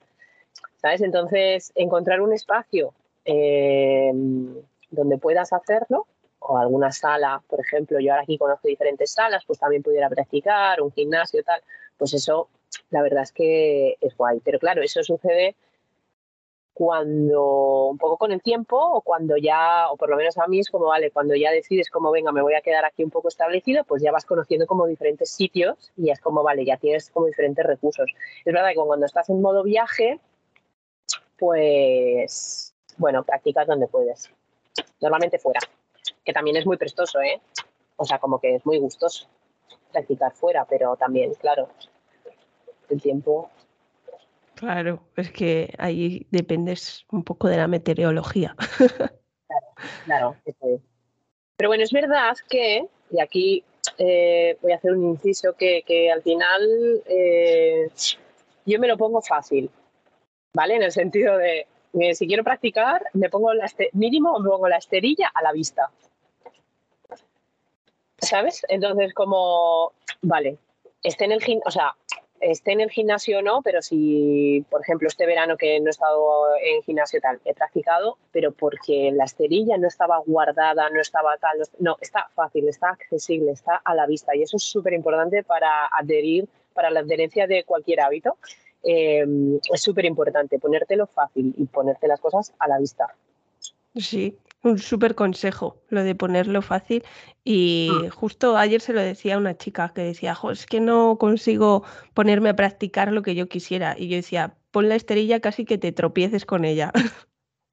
¿Sabes? 0.76 1.02
Entonces, 1.02 1.72
encontrar 1.74 2.22
un 2.22 2.34
espacio 2.34 2.94
donde 3.26 5.18
puedas 5.18 5.54
hacerlo, 5.54 6.06
o 6.46 6.58
alguna 6.58 6.92
sala, 6.92 7.42
por 7.48 7.60
ejemplo, 7.60 8.00
yo 8.00 8.12
ahora 8.12 8.24
aquí 8.24 8.38
conozco 8.38 8.68
diferentes 8.68 9.12
salas, 9.12 9.44
pues 9.46 9.60
también 9.60 9.84
pudiera 9.84 10.10
practicar, 10.10 10.82
un 10.82 10.92
gimnasio, 10.92 11.44
tal, 11.44 11.62
pues 11.98 12.14
eso, 12.14 12.50
la 12.90 13.02
verdad 13.02 13.24
es 13.24 13.32
que 13.32 13.98
es 14.02 14.16
guay. 14.18 14.40
Pero 14.44 14.60
claro, 14.60 14.82
eso 14.82 15.04
sucede 15.04 15.56
cuando, 16.74 17.88
un 17.90 17.98
poco 17.98 18.18
con 18.18 18.32
el 18.32 18.42
tiempo, 18.42 18.78
o 18.78 19.02
cuando 19.02 19.38
ya, 19.38 19.90
o 19.92 19.98
por 19.98 20.10
lo 20.10 20.18
menos 20.18 20.38
a 20.38 20.48
mí 20.48 20.60
es 20.60 20.70
como, 20.70 20.86
vale, 20.86 21.12
cuando 21.12 21.36
ya 21.36 21.52
decides 21.52 21.90
como, 21.90 22.12
venga, 22.12 22.32
me 22.32 22.42
voy 22.42 22.56
a 22.56 22.62
quedar 22.62 22.84
aquí 22.86 23.04
un 23.04 23.12
poco 23.12 23.28
establecido, 23.28 23.84
pues 23.84 24.02
ya 24.02 24.12
vas 24.12 24.26
conociendo 24.26 24.66
como 24.66 24.88
diferentes 24.88 25.30
sitios 25.30 25.92
y 25.96 26.10
es 26.10 26.20
como, 26.20 26.44
vale, 26.44 26.66
ya 26.66 26.78
tienes 26.78 27.10
como 27.12 27.28
diferentes 27.28 27.66
recursos. 27.66 28.12
Es 28.44 28.54
verdad 28.54 28.70
que 28.70 28.76
cuando 28.76 29.06
estás 29.06 29.30
en 29.30 29.42
modo 29.42 29.64
viaje, 29.64 30.20
pues, 31.38 32.74
bueno, 32.98 33.24
practicas 33.24 33.68
donde 33.68 33.88
puedes 33.88 34.32
normalmente 35.00 35.38
fuera, 35.38 35.60
que 36.24 36.34
también 36.34 36.58
es 36.58 36.66
muy 36.66 36.78
prestoso, 36.78 37.22
¿eh? 37.22 37.42
O 37.96 38.06
sea, 38.06 38.20
como 38.20 38.40
que 38.40 38.56
es 38.56 38.66
muy 38.66 38.80
gustoso 38.80 39.28
practicar 39.92 40.34
fuera, 40.34 40.66
pero 40.66 40.96
también, 40.96 41.34
claro, 41.36 41.70
el 42.90 43.02
tiempo. 43.02 43.50
Claro, 44.56 45.04
es 45.16 45.32
que 45.32 45.74
ahí 45.78 46.28
dependes 46.32 47.06
un 47.12 47.24
poco 47.24 47.48
de 47.48 47.58
la 47.58 47.68
meteorología. 47.68 48.56
Claro, 50.06 50.36
claro, 50.60 50.82
Pero 51.58 51.70
bueno, 51.70 51.84
es 51.84 51.92
verdad 51.92 52.36
que, 52.50 52.88
y 53.12 53.20
aquí 53.20 53.64
eh, 53.98 54.58
voy 54.62 54.72
a 54.72 54.76
hacer 54.78 54.94
un 54.94 55.10
inciso, 55.10 55.54
que, 55.54 55.84
que 55.86 56.12
al 56.12 56.24
final 56.24 56.62
eh, 57.06 57.90
yo 58.66 58.80
me 58.80 58.88
lo 58.88 58.98
pongo 58.98 59.22
fácil, 59.22 59.70
¿vale? 60.54 60.76
En 60.76 60.84
el 60.84 60.92
sentido 60.92 61.38
de, 61.38 61.68
eh, 62.00 62.16
si 62.16 62.28
quiero 62.28 62.44
practicar, 62.44 63.04
me 63.14 63.30
pongo 63.30 63.54
la 63.54 63.70
mínimo 63.94 64.40
me 64.40 64.50
pongo 64.50 64.68
la 64.68 64.78
esterilla 64.78 65.32
a 65.34 65.44
la 65.44 65.52
vista. 65.52 65.92
¿Sabes? 68.24 68.66
Entonces, 68.70 69.14
como, 69.14 69.92
vale, 70.22 70.58
esté 71.04 71.26
en 71.26 71.34
el 71.34 71.44
gimnasio, 71.44 71.68
o 71.68 71.72
sea, 71.72 71.96
esté 72.40 72.72
en 72.74 72.82
el 72.82 72.90
gimnasio 72.90 73.40
o 73.40 73.42
no, 73.42 73.62
pero 73.62 73.82
si, 73.82 74.66
por 74.70 74.82
ejemplo, 74.82 75.08
este 75.08 75.26
verano 75.26 75.58
que 75.58 75.80
no 75.80 75.88
he 75.88 75.90
estado 75.90 76.56
en 76.62 76.82
gimnasio 76.84 77.20
tal, 77.22 77.40
he 77.46 77.54
practicado, 77.54 78.18
pero 78.32 78.52
porque 78.52 79.12
la 79.14 79.26
esterilla 79.26 79.78
no 79.78 79.88
estaba 79.88 80.18
guardada, 80.26 80.90
no 80.90 81.02
estaba 81.02 81.38
tal, 81.38 81.58
no, 81.80 81.98
está 82.02 82.30
fácil, 82.34 82.68
está 82.68 82.90
accesible, 82.90 83.52
está 83.52 83.82
a 83.84 83.96
la 83.96 84.06
vista 84.06 84.36
y 84.36 84.44
eso 84.44 84.58
es 84.58 84.64
súper 84.64 84.94
importante 84.94 85.44
para 85.44 85.88
adherir, 85.88 86.48
para 86.74 86.90
la 86.90 87.02
adherencia 87.02 87.48
de 87.48 87.64
cualquier 87.64 88.02
hábito. 88.02 88.38
Em, 88.84 89.60
es 89.74 89.82
súper 89.82 90.06
importante 90.06 90.60
ponértelo 90.60 91.08
fácil 91.08 91.54
y 91.58 91.66
ponerte 91.66 92.08
las 92.08 92.20
cosas 92.20 92.54
a 92.60 92.68
la 92.68 92.80
vista. 92.80 93.16
Sí, 93.96 94.38
un 94.64 94.80
súper 94.80 95.14
consejo, 95.14 95.82
lo 95.90 96.04
de 96.04 96.16
ponerlo 96.16 96.62
fácil. 96.62 97.04
Y 97.44 97.90
mm. 97.92 98.10
justo 98.10 98.58
ayer 98.58 98.82
se 98.82 98.94
lo 98.94 99.02
decía 99.02 99.36
a 99.36 99.38
una 99.38 99.58
chica 99.58 99.92
que 99.94 100.02
decía, 100.02 100.38
es 100.52 100.66
que 100.66 100.80
no 100.80 101.18
consigo 101.18 101.84
ponerme 102.14 102.50
a 102.50 102.56
practicar 102.56 103.12
lo 103.12 103.22
que 103.22 103.36
yo 103.36 103.48
quisiera. 103.48 103.96
Y 103.98 104.08
yo 104.08 104.16
decía, 104.16 104.56
pon 104.72 104.90
la 104.90 104.96
esterilla 104.96 105.40
casi 105.40 105.66
que 105.66 105.78
te 105.78 105.92
tropieces 105.92 106.46
con 106.46 106.66
ella. 106.66 106.92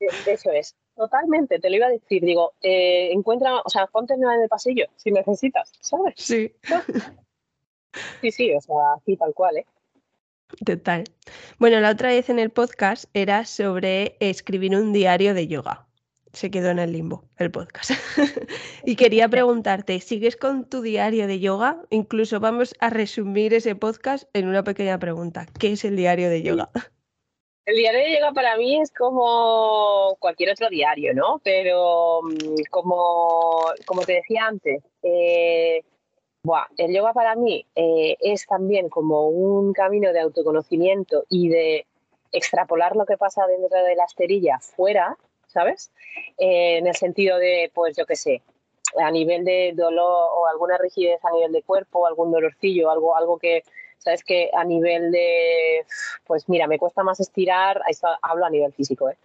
E, 0.00 0.06
eso 0.32 0.50
es, 0.50 0.76
totalmente, 0.96 1.58
te 1.58 1.68
lo 1.68 1.76
iba 1.76 1.86
a 1.86 1.90
decir. 1.90 2.22
Digo, 2.22 2.54
eh, 2.62 3.12
encuentra, 3.12 3.60
o 3.64 3.68
sea, 3.68 3.86
ponte 3.86 4.14
en 4.14 4.24
el 4.24 4.48
pasillo 4.48 4.86
si 4.96 5.12
necesitas, 5.12 5.72
¿sabes? 5.80 6.14
Sí. 6.16 6.54
Sí, 8.20 8.30
sí, 8.30 8.54
o 8.54 8.60
sea, 8.60 8.94
así 8.96 9.16
tal 9.16 9.34
cual, 9.34 9.58
¿eh? 9.58 9.66
Total. 10.64 11.04
Bueno, 11.58 11.80
la 11.80 11.90
otra 11.90 12.08
vez 12.10 12.28
en 12.30 12.38
el 12.38 12.50
podcast 12.50 13.04
era 13.14 13.44
sobre 13.44 14.16
escribir 14.20 14.76
un 14.76 14.92
diario 14.92 15.34
de 15.34 15.46
yoga. 15.46 15.89
Se 16.32 16.50
quedó 16.50 16.70
en 16.70 16.78
el 16.78 16.92
limbo 16.92 17.24
el 17.38 17.50
podcast. 17.50 17.90
y 18.84 18.96
quería 18.96 19.28
preguntarte, 19.28 20.00
¿sigues 20.00 20.36
con 20.36 20.64
tu 20.68 20.82
diario 20.82 21.26
de 21.26 21.40
yoga? 21.40 21.82
Incluso 21.90 22.40
vamos 22.40 22.74
a 22.80 22.90
resumir 22.90 23.54
ese 23.54 23.74
podcast 23.74 24.28
en 24.32 24.48
una 24.48 24.62
pequeña 24.62 24.98
pregunta. 24.98 25.46
¿Qué 25.58 25.72
es 25.72 25.84
el 25.84 25.96
diario 25.96 26.30
de 26.30 26.42
yoga? 26.42 26.70
El 27.66 27.76
diario 27.76 28.00
de 28.00 28.14
yoga 28.14 28.32
para 28.32 28.56
mí 28.56 28.80
es 28.80 28.92
como 28.92 30.16
cualquier 30.18 30.50
otro 30.50 30.68
diario, 30.68 31.14
¿no? 31.14 31.40
Pero 31.44 32.20
mm, 32.22 32.62
como, 32.70 33.64
como 33.86 34.02
te 34.02 34.14
decía 34.14 34.46
antes, 34.46 34.82
eh, 35.02 35.82
el 36.78 36.94
yoga 36.94 37.12
para 37.12 37.34
mí 37.36 37.66
eh, 37.74 38.16
es 38.20 38.46
también 38.46 38.88
como 38.88 39.28
un 39.28 39.72
camino 39.72 40.12
de 40.12 40.20
autoconocimiento 40.20 41.24
y 41.28 41.48
de 41.48 41.86
extrapolar 42.32 42.96
lo 42.96 43.04
que 43.04 43.16
pasa 43.16 43.46
dentro 43.46 43.82
de 43.84 43.94
la 43.94 44.04
esterilla 44.04 44.58
fuera, 44.58 45.16
¿sabes? 45.52 45.92
Eh, 46.38 46.78
en 46.78 46.86
el 46.86 46.94
sentido 46.94 47.38
de, 47.38 47.70
pues 47.74 47.96
yo 47.96 48.06
qué 48.06 48.16
sé, 48.16 48.42
a 48.98 49.10
nivel 49.10 49.44
de 49.44 49.72
dolor 49.74 50.28
o 50.34 50.46
alguna 50.46 50.78
rigidez 50.78 51.24
a 51.24 51.32
nivel 51.32 51.52
de 51.52 51.62
cuerpo, 51.62 52.06
algún 52.06 52.32
dolorcillo, 52.32 52.90
algo, 52.90 53.16
algo 53.16 53.38
que, 53.38 53.62
sabes 54.00 54.24
que 54.24 54.50
a 54.54 54.64
nivel 54.64 55.12
de, 55.12 55.84
pues 56.26 56.48
mira, 56.48 56.66
me 56.66 56.78
cuesta 56.78 57.02
más 57.02 57.20
estirar, 57.20 57.82
esto 57.88 58.08
hablo 58.22 58.46
a 58.46 58.50
nivel 58.50 58.72
físico, 58.72 59.10
¿eh? 59.10 59.16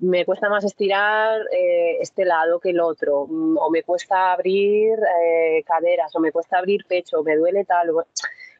me 0.00 0.24
cuesta 0.24 0.48
más 0.48 0.64
estirar 0.64 1.40
eh, 1.52 1.98
este 2.00 2.24
lado 2.24 2.58
que 2.58 2.70
el 2.70 2.80
otro, 2.80 3.26
mm, 3.28 3.56
o 3.58 3.70
me 3.70 3.82
cuesta 3.82 4.32
abrir 4.32 4.98
eh, 5.22 5.62
caderas, 5.64 6.14
o 6.16 6.20
me 6.20 6.32
cuesta 6.32 6.58
abrir 6.58 6.84
pecho, 6.86 7.22
me 7.22 7.36
duele 7.36 7.64
tal, 7.64 7.90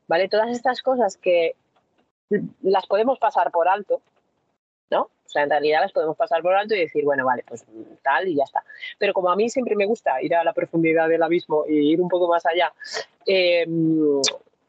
¿vale? 0.07 0.29
Todas 0.29 0.51
estas 0.51 0.81
cosas 0.81 1.17
que 1.17 1.57
las 2.63 2.87
podemos 2.87 3.19
pasar 3.19 3.51
por 3.51 3.69
alto, 3.69 4.01
¿no? 4.91 5.03
O 5.03 5.29
sea, 5.29 5.43
en 5.43 5.51
realidad 5.51 5.81
las 5.81 5.93
podemos 5.93 6.17
pasar 6.17 6.43
por 6.43 6.55
alto 6.55 6.75
y 6.75 6.81
decir, 6.81 7.05
bueno, 7.05 7.25
vale, 7.25 7.45
pues 7.47 7.65
tal 8.03 8.29
y 8.29 8.37
ya 8.37 8.45
está. 8.45 8.63
Pero 8.99 9.13
como 9.13 9.31
a 9.31 9.37
mí 9.37 9.49
siempre 9.51 9.75
me 9.75 9.87
gusta 9.87 10.23
ir 10.23 10.35
a 10.35 10.45
la 10.45 10.53
profundidad 10.53 11.09
del 11.09 11.23
abismo 11.23 11.65
y 11.69 11.93
ir 11.93 12.01
un 12.01 12.09
poco 12.09 12.29
más 12.29 12.47
allá, 12.47 12.73
eh, 13.27 13.67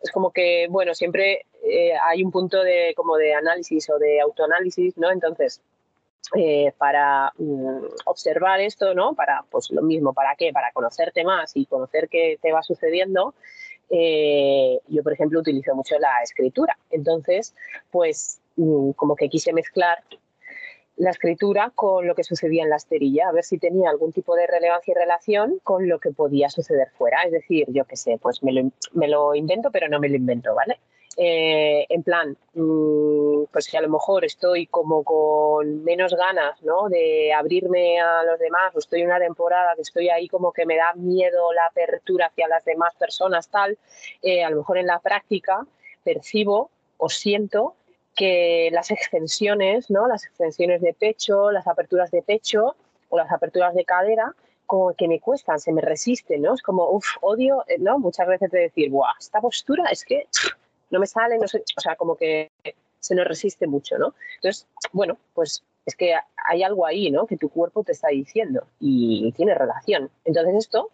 es 0.02 0.12
como 0.12 0.32
que, 0.32 0.68
bueno, 0.70 0.94
siempre 0.94 1.46
eh, 1.64 1.94
hay 1.96 2.24
un 2.24 2.32
punto 2.32 2.64
de, 2.64 2.94
como 2.96 3.18
de 3.18 3.34
análisis 3.34 3.90
o 3.90 3.98
de 3.98 4.22
autoanálisis, 4.22 4.98
¿no? 4.98 5.12
Entonces, 5.12 5.62
eh, 6.36 6.74
para 6.78 7.32
mm, 7.38 7.86
observar 8.06 8.60
esto, 8.60 8.94
¿no? 8.94 9.14
Para, 9.14 9.44
pues 9.50 9.70
lo 9.72 9.82
mismo, 9.82 10.14
¿para 10.14 10.36
qué? 10.36 10.52
Para 10.52 10.72
conocerte 10.72 11.24
más 11.24 11.56
y 11.56 11.66
conocer 11.66 12.08
qué 12.10 12.40
te 12.42 12.52
va 12.52 12.64
sucediendo. 12.64 13.34
Eh, 13.90 14.80
yo, 14.88 15.04
por 15.04 15.14
ejemplo, 15.14 15.40
utilizo 15.40 15.76
mucho 15.76 15.98
la 16.00 16.22
escritura. 16.24 16.78
Entonces, 16.90 17.56
pues 17.92 18.42
como 18.96 19.16
que 19.16 19.30
quise 19.30 19.54
mezclar 19.54 20.04
la 20.98 21.10
escritura 21.10 21.72
con 21.76 22.08
lo 22.08 22.16
que 22.16 22.24
sucedía 22.24 22.64
en 22.64 22.70
la 22.70 22.78
esterilla, 22.78 23.28
a 23.28 23.32
ver 23.32 23.44
si 23.44 23.58
tenía 23.58 23.90
algún 23.90 24.14
tipo 24.14 24.36
de 24.36 24.48
relevancia 24.48 24.92
y 24.92 24.96
relación 24.96 25.60
con 25.64 25.90
lo 25.90 26.00
que 26.00 26.12
podía 26.12 26.50
suceder 26.50 26.90
fuera. 26.98 27.24
Es 27.24 27.32
decir, 27.32 27.68
yo 27.70 27.86
qué 27.86 27.98
sé, 27.98 28.18
pues 28.22 28.42
me 28.44 28.54
lo, 28.54 28.72
me 28.94 29.38
invento, 29.38 29.72
pero 29.72 29.90
no 29.90 30.00
me 30.00 30.10
lo 30.10 30.16
invento, 30.16 30.56
¿vale? 30.56 30.80
Eh, 31.18 31.86
en 31.88 32.04
plan, 32.04 32.38
mm, 32.54 33.46
pues 33.52 33.66
si 33.66 33.78
a 33.78 33.82
lo 33.82 33.90
mejor 33.90 34.26
estoy 34.26 34.68
como 34.68 35.04
con 35.04 35.84
menos 35.84 36.14
ganas, 36.14 36.62
¿no? 36.64 36.90
De 36.90 37.34
abrirme 37.34 38.00
a 38.02 38.24
los 38.24 38.40
demás, 38.40 38.76
o 38.76 38.80
estoy 38.80 39.04
una 39.04 39.20
temporada 39.20 39.76
que 39.76 39.82
estoy 39.82 40.10
ahí 40.10 40.28
como 40.28 40.52
que 40.52 40.66
me 40.66 40.76
da 40.76 40.94
miedo 40.96 41.54
la 41.54 41.68
apertura 41.68 42.28
hacia 42.28 42.48
las 42.50 42.66
demás 42.66 42.96
personas, 42.96 43.50
tal, 43.50 43.78
eh, 44.22 44.44
a 44.44 44.50
lo 44.50 44.58
mejor 44.58 44.78
en 44.78 44.88
la 44.88 45.00
práctica 45.00 45.66
percibo 46.04 46.70
o 46.98 47.10
siento 47.10 47.76
que 48.16 48.70
las 48.72 48.92
extensiones, 48.92 49.90
¿no? 49.90 50.08
las 50.08 50.26
extensiones 50.26 50.82
de 50.82 50.94
pecho, 50.94 51.52
las 51.52 51.68
aperturas 51.68 52.12
de 52.12 52.22
pecho, 52.22 52.76
o 53.10 53.18
las 53.18 53.32
aperturas 53.32 53.74
de 53.76 53.86
cadera, 53.86 54.34
como 54.66 54.94
que 54.94 55.08
me 55.08 55.20
cuestan, 55.20 55.60
se 55.60 55.72
me 55.72 55.82
resisten, 55.82 56.42
¿no? 56.42 56.56
Es 56.56 56.62
como, 56.62 56.90
uff, 56.90 57.18
odio, 57.22 57.64
eh, 57.68 57.78
¿no? 57.78 58.00
Muchas 58.00 58.28
veces 58.28 58.50
de 58.50 58.62
decir, 58.62 58.90
Buah, 58.90 59.14
esta 59.20 59.40
postura 59.40 59.86
es 59.92 60.04
que 60.04 60.28
no 60.90 61.00
me 61.00 61.06
sale, 61.06 61.38
no 61.38 61.48
sé, 61.48 61.64
o 61.78 61.82
sea, 61.82 61.96
como 61.96 62.16
que 62.16 62.52
se 63.00 63.14
nos 63.14 63.28
resiste 63.28 63.68
mucho, 63.68 63.98
¿no? 63.98 64.16
Entonces, 64.38 64.68
bueno, 64.92 65.18
pues 65.34 65.64
es 65.86 65.96
que 65.96 66.16
hay 66.50 66.64
algo 66.64 66.86
ahí, 66.86 67.12
¿no? 67.12 67.28
Que 67.28 67.38
tu 67.38 67.50
cuerpo 67.50 67.84
te 67.84 67.92
está 67.92 68.08
diciendo 68.08 68.66
y 68.80 69.32
tiene 69.34 69.54
relación. 69.54 70.10
Entonces 70.24 70.56
esto, 70.56 70.90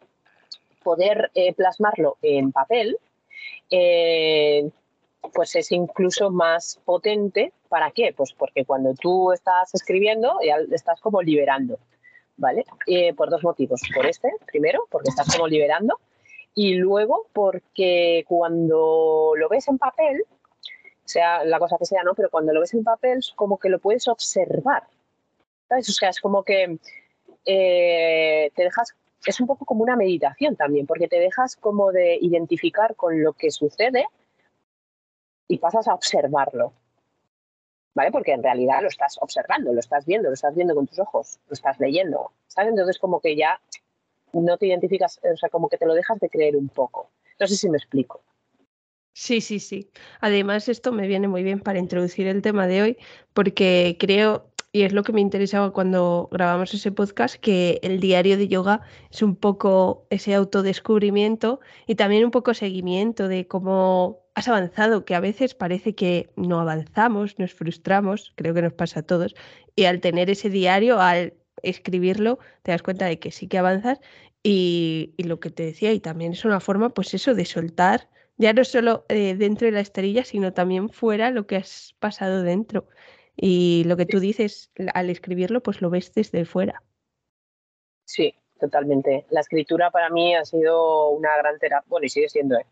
poder 0.84 1.32
eh, 1.34 1.54
plasmarlo 1.54 2.18
en 2.22 2.52
papel, 2.52 2.98
eh, 3.70 4.70
pues 5.34 5.56
es 5.56 5.72
incluso 5.72 6.30
más 6.30 6.80
potente. 6.86 7.54
¿Para 7.70 7.92
qué? 7.92 8.14
Pues 8.16 8.34
porque 8.34 8.66
cuando 8.66 8.94
tú 8.94 9.32
estás 9.32 9.74
escribiendo, 9.74 10.38
ya 10.46 10.58
estás 10.72 11.00
como 11.00 11.22
liberando, 11.22 11.80
¿vale? 12.38 12.66
Eh, 12.88 13.14
por 13.14 13.30
dos 13.30 13.44
motivos. 13.44 13.82
Por 13.94 14.06
este, 14.06 14.30
primero, 14.46 14.88
porque 14.90 15.10
estás 15.10 15.34
como 15.34 15.48
liberando, 15.48 16.00
y 16.54 16.76
luego 16.76 17.28
porque 17.34 18.26
cuando 18.28 19.34
lo 19.38 19.50
ves 19.50 19.68
en 19.68 19.78
papel, 19.78 20.24
sea 21.06 21.44
la 21.46 21.60
cosa 21.60 21.78
que 21.78 21.86
sea, 21.86 22.04
¿no? 22.04 22.14
Pero 22.14 22.30
cuando 22.30 22.54
lo 22.54 22.62
ves 22.62 22.74
en 22.74 22.84
papel, 22.84 23.20
es 23.20 23.32
como 23.36 23.58
que 23.58 23.70
lo 23.70 23.80
puedes 23.80 24.08
observar. 24.08 24.84
¿Sabes? 25.70 25.90
O 25.90 25.94
sea, 25.94 26.10
es 26.10 26.20
como 26.20 26.44
que 26.44 26.78
eh, 27.46 28.52
te 28.54 28.64
dejas, 28.64 28.96
es 29.26 29.40
un 29.40 29.48
poco 29.48 29.66
como 29.66 29.84
una 29.84 29.96
meditación 29.96 30.56
también, 30.58 30.86
porque 30.86 31.08
te 31.08 31.20
dejas 31.20 31.56
como 31.56 31.92
de 31.92 32.18
identificar 32.22 32.96
con 32.96 33.24
lo 33.24 33.34
que 33.34 33.52
sucede 33.52 34.06
y 35.52 35.58
pasas 35.58 35.88
a 35.90 35.94
observarlo. 35.94 36.72
¿Vale? 37.94 38.10
Porque 38.10 38.32
en 38.32 38.42
realidad 38.42 38.82
lo 38.82 38.88
estás 38.88 39.18
observando, 39.20 39.74
lo 39.74 39.82
estás 39.82 40.06
viendo, 40.06 40.30
lo 40.30 40.34
estás 40.34 40.56
viendo 40.56 40.74
con 40.74 40.88
tus 40.88 40.98
ojos, 41.00 41.40
lo 41.50 41.54
estás 41.54 41.78
leyendo. 41.78 42.32
¿Sabes? 42.48 42.70
Entonces 42.70 42.98
como 42.98 43.20
que 43.20 43.36
ya 43.36 43.60
no 44.32 44.58
te 44.58 44.68
identificas, 44.68 45.20
o 45.22 45.36
sea, 45.36 45.50
como 45.50 45.68
que 45.68 45.78
te 45.78 45.86
lo 45.86 45.94
dejas 45.94 46.20
de 46.22 46.30
creer 46.30 46.56
un 46.56 46.70
poco. 46.70 47.10
No 47.38 47.48
sé 47.48 47.58
si 47.58 47.70
me 47.70 47.78
explico. 47.78 48.22
Sí, 49.14 49.42
sí, 49.42 49.60
sí. 49.60 49.92
Además, 50.22 50.70
esto 50.70 50.94
me 50.94 51.06
viene 51.06 51.28
muy 51.28 51.44
bien 51.44 51.60
para 51.60 51.80
introducir 51.80 52.28
el 52.28 52.42
tema 52.42 52.66
de 52.66 52.82
hoy, 52.82 52.98
porque 53.34 53.98
creo, 54.00 54.51
y 54.72 54.84
es 54.84 54.94
lo 54.94 55.04
que 55.04 55.12
me 55.12 55.22
interesaba 55.22 55.72
cuando 55.74 56.30
grabamos 56.32 56.74
ese 56.74 56.92
podcast, 56.92 57.36
que 57.36 57.80
el 57.84 58.00
diario 58.00 58.38
de 58.38 58.48
yoga 58.48 58.82
es 59.10 59.22
un 59.22 59.36
poco 59.36 60.08
ese 60.10 60.34
autodescubrimiento 60.34 61.60
y 61.88 61.96
también 61.96 62.24
un 62.24 62.32
poco 62.32 62.54
seguimiento 62.54 63.28
de 63.28 63.48
cómo 63.48 64.22
has 64.34 64.48
avanzado, 64.48 65.04
que 65.04 65.16
a 65.16 65.20
veces 65.20 65.56
parece 65.56 65.94
que 65.94 66.32
no 66.38 66.60
avanzamos, 66.60 67.38
nos 67.38 67.54
frustramos, 67.54 68.32
creo 68.36 68.54
que 68.54 68.62
nos 68.62 68.74
pasa 68.74 69.02
a 69.02 69.04
todos, 69.04 69.36
y 69.76 69.86
al 69.86 70.00
tener 70.00 70.30
ese 70.30 70.50
diario, 70.50 71.02
al 71.02 71.34
escribirlo, 71.64 72.40
te 72.64 72.72
das 72.72 72.82
cuenta 72.82 73.06
de 73.06 73.20
que 73.20 73.32
sí 73.32 73.48
que 73.48 73.58
avanzas 73.58 74.00
y, 74.42 75.14
y 75.18 75.24
lo 75.24 75.40
que 75.40 75.50
te 75.52 75.64
decía, 75.64 75.92
y 75.92 76.00
también 76.00 76.32
es 76.32 76.46
una 76.46 76.62
forma, 76.62 76.90
pues 76.94 77.14
eso, 77.14 77.36
de 77.36 77.46
soltar 77.46 78.10
ya 78.38 78.54
no 78.54 78.64
solo 78.64 79.06
eh, 79.10 79.36
dentro 79.36 79.68
de 79.68 79.74
la 79.74 79.82
esterilla, 79.82 80.24
sino 80.24 80.52
también 80.54 80.90
fuera 80.90 81.30
lo 81.30 81.46
que 81.46 81.58
has 81.58 81.96
pasado 82.00 82.42
dentro. 82.42 82.88
Y 83.36 83.84
lo 83.86 83.98
que 83.98 84.06
tú 84.06 84.20
dices, 84.20 84.72
al 84.94 85.10
escribirlo, 85.10 85.62
pues 85.62 85.82
lo 85.82 85.90
ves 85.90 86.14
desde 86.14 86.46
fuera. 86.46 86.84
Sí, 88.06 88.36
totalmente. 88.60 89.26
La 89.30 89.42
escritura 89.42 89.90
para 89.90 90.10
mí 90.10 90.36
ha 90.36 90.46
sido 90.46 91.10
una 91.10 91.36
gran 91.38 91.58
terapia, 91.60 91.88
bueno, 91.90 92.06
y 92.06 92.10
sigue 92.10 92.30
siendo, 92.30 92.58
¿eh? 92.58 92.66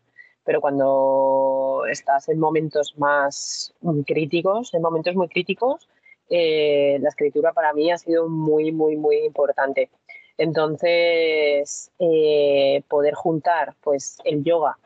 pero 0.44 0.60
cuando 0.60 1.84
estás 1.90 2.28
en 2.28 2.38
momentos 2.38 2.94
más 2.98 3.74
mm, 3.80 4.00
críticos, 4.00 4.74
en 4.74 4.82
momentos 4.82 5.14
muy 5.14 5.28
críticos, 5.28 5.88
eh, 6.28 6.98
la 7.00 7.08
escritura 7.08 7.52
para 7.52 7.72
mí 7.72 7.90
ha 7.90 7.98
sido 7.98 8.28
muy, 8.28 8.70
muy, 8.72 8.96
muy 8.96 9.16
importante. 9.24 9.90
Entonces, 10.38 11.90
eh, 11.98 12.82
poder 12.88 13.14
juntar 13.14 13.74
pues 13.82 14.18
el 14.24 14.42
yoga 14.44 14.78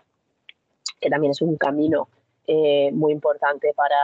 que 1.05 1.11
también 1.11 1.33
es 1.33 1.43
un 1.43 1.57
camino 1.57 2.09
eh, 2.47 2.91
muy 2.93 3.13
importante 3.13 3.73
para 3.75 3.97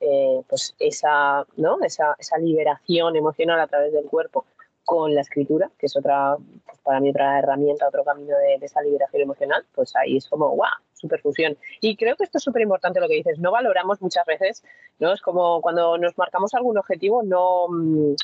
eh, 0.00 0.42
pues 0.48 0.74
esa, 0.78 1.44
¿no? 1.56 1.78
esa, 1.82 2.14
esa, 2.18 2.38
liberación 2.38 3.16
emocional 3.16 3.60
a 3.60 3.66
través 3.66 3.92
del 3.92 4.04
cuerpo 4.04 4.46
con 4.84 5.14
la 5.14 5.20
escritura, 5.20 5.70
que 5.78 5.86
es 5.86 5.96
otra, 5.96 6.36
pues 6.66 6.78
para 6.80 7.00
mí 7.00 7.10
otra 7.10 7.38
herramienta, 7.38 7.88
otro 7.88 8.04
camino 8.04 8.36
de, 8.36 8.58
de, 8.58 8.66
esa 8.66 8.82
liberación 8.82 9.22
emocional, 9.22 9.64
pues 9.74 9.94
ahí 9.96 10.16
es 10.16 10.28
como, 10.28 10.50
¡guau! 10.50 10.70
Superfusión. 10.94 11.56
Y 11.80 11.96
creo 11.96 12.14
que 12.16 12.24
esto 12.24 12.38
es 12.38 12.44
súper 12.44 12.62
importante 12.62 13.00
lo 13.00 13.08
que 13.08 13.14
dices, 13.14 13.38
no 13.38 13.50
valoramos 13.50 14.02
muchas 14.02 14.26
veces, 14.26 14.62
¿no? 14.98 15.12
Es 15.12 15.22
como 15.22 15.62
cuando 15.62 15.96
nos 15.96 16.16
marcamos 16.18 16.54
algún 16.54 16.76
objetivo, 16.76 17.22
no 17.22 17.68
mm, 17.68 18.14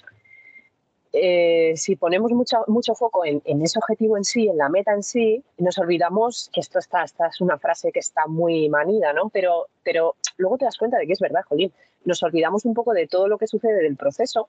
eh, 1.18 1.72
si 1.76 1.96
ponemos 1.96 2.30
mucho, 2.32 2.58
mucho 2.66 2.94
foco 2.94 3.24
en, 3.24 3.40
ese 3.62 3.78
objetivo 3.78 4.18
en 4.18 4.24
sí, 4.24 4.48
en 4.48 4.58
la 4.58 4.68
meta 4.68 4.92
en 4.92 5.02
sí, 5.02 5.42
nos 5.56 5.78
olvidamos 5.78 6.50
que 6.52 6.60
esto 6.60 6.78
está, 6.78 7.04
esta 7.04 7.28
es 7.28 7.40
una 7.40 7.56
frase 7.56 7.90
que 7.90 8.00
está 8.00 8.26
muy 8.26 8.68
manida, 8.68 9.14
¿no? 9.14 9.30
Pero, 9.30 9.68
pero 9.82 10.16
luego 10.36 10.58
te 10.58 10.66
das 10.66 10.76
cuenta 10.76 10.98
de 10.98 11.06
que 11.06 11.14
es 11.14 11.20
verdad, 11.20 11.40
Jolín. 11.48 11.72
Nos 12.04 12.22
olvidamos 12.22 12.66
un 12.66 12.74
poco 12.74 12.92
de 12.92 13.06
todo 13.06 13.28
lo 13.28 13.38
que 13.38 13.46
sucede 13.46 13.82
del 13.82 13.96
proceso, 13.96 14.48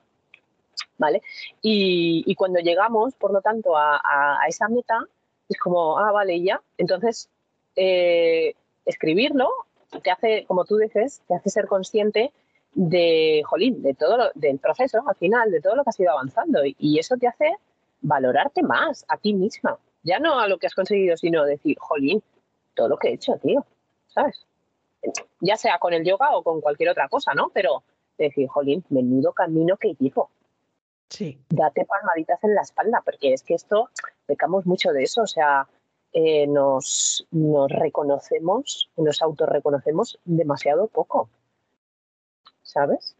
¿vale? 0.98 1.22
Y, 1.62 2.34
cuando 2.34 2.60
llegamos, 2.60 3.14
por 3.14 3.32
lo 3.32 3.40
tanto, 3.40 3.74
a, 3.74 4.38
esa 4.46 4.68
meta, 4.68 4.98
es 5.48 5.56
como, 5.58 5.98
ah, 5.98 6.12
vale, 6.12 6.42
ya. 6.42 6.60
Entonces, 6.76 7.30
eh, 7.76 8.52
escribirlo 8.84 9.48
te 10.02 10.10
hace, 10.10 10.44
como 10.46 10.66
tú 10.66 10.76
dices, 10.76 11.22
te 11.26 11.34
hace 11.34 11.48
ser 11.48 11.66
consciente 11.66 12.30
de, 12.74 13.42
jolín, 13.44 13.82
de 13.82 13.94
todo 13.94 14.16
lo, 14.16 14.30
del 14.34 14.58
proceso 14.58 15.02
al 15.06 15.16
final, 15.16 15.50
de 15.50 15.60
todo 15.60 15.76
lo 15.76 15.84
que 15.84 15.90
has 15.90 16.00
ido 16.00 16.12
avanzando. 16.12 16.60
Y, 16.64 16.98
eso 16.98 17.16
te 17.16 17.26
hace 17.26 17.56
valorarte 18.00 18.62
más 18.62 19.04
a 19.08 19.16
ti 19.16 19.34
misma. 19.34 19.78
Ya 20.02 20.18
no 20.18 20.38
a 20.38 20.48
lo 20.48 20.58
que 20.58 20.66
has 20.66 20.74
conseguido, 20.74 21.16
sino 21.16 21.44
decir, 21.44 21.76
jolín, 21.78 22.22
todo 22.74 22.88
lo 22.88 22.96
que 22.96 23.08
he 23.08 23.14
hecho, 23.14 23.36
tío, 23.38 23.66
¿sabes? 24.08 24.46
Ya 25.40 25.56
sea 25.56 25.78
con 25.78 25.92
el 25.92 26.04
yoga 26.04 26.36
o 26.36 26.42
con 26.42 26.60
cualquier 26.60 26.90
otra 26.90 27.08
cosa, 27.08 27.34
¿no? 27.34 27.50
Pero 27.52 27.82
decir, 28.16 28.48
jolín, 28.48 28.84
menudo 28.88 29.32
camino 29.32 29.76
que 29.76 29.94
llevo. 29.98 30.30
Sí. 31.08 31.38
Date 31.48 31.84
palmaditas 31.84 32.42
en 32.44 32.54
la 32.54 32.62
espalda, 32.62 33.02
porque 33.04 33.32
es 33.32 33.42
que 33.42 33.54
esto, 33.54 33.88
pecamos 34.26 34.66
mucho 34.66 34.92
de 34.92 35.04
eso, 35.04 35.22
o 35.22 35.26
sea, 35.26 35.66
eh, 36.12 36.46
nos, 36.46 37.26
nos 37.30 37.70
reconocemos, 37.70 38.90
nos 38.96 39.22
autorreconocemos 39.22 40.18
demasiado 40.24 40.86
poco. 40.88 41.28
¿Sabes? 42.68 43.16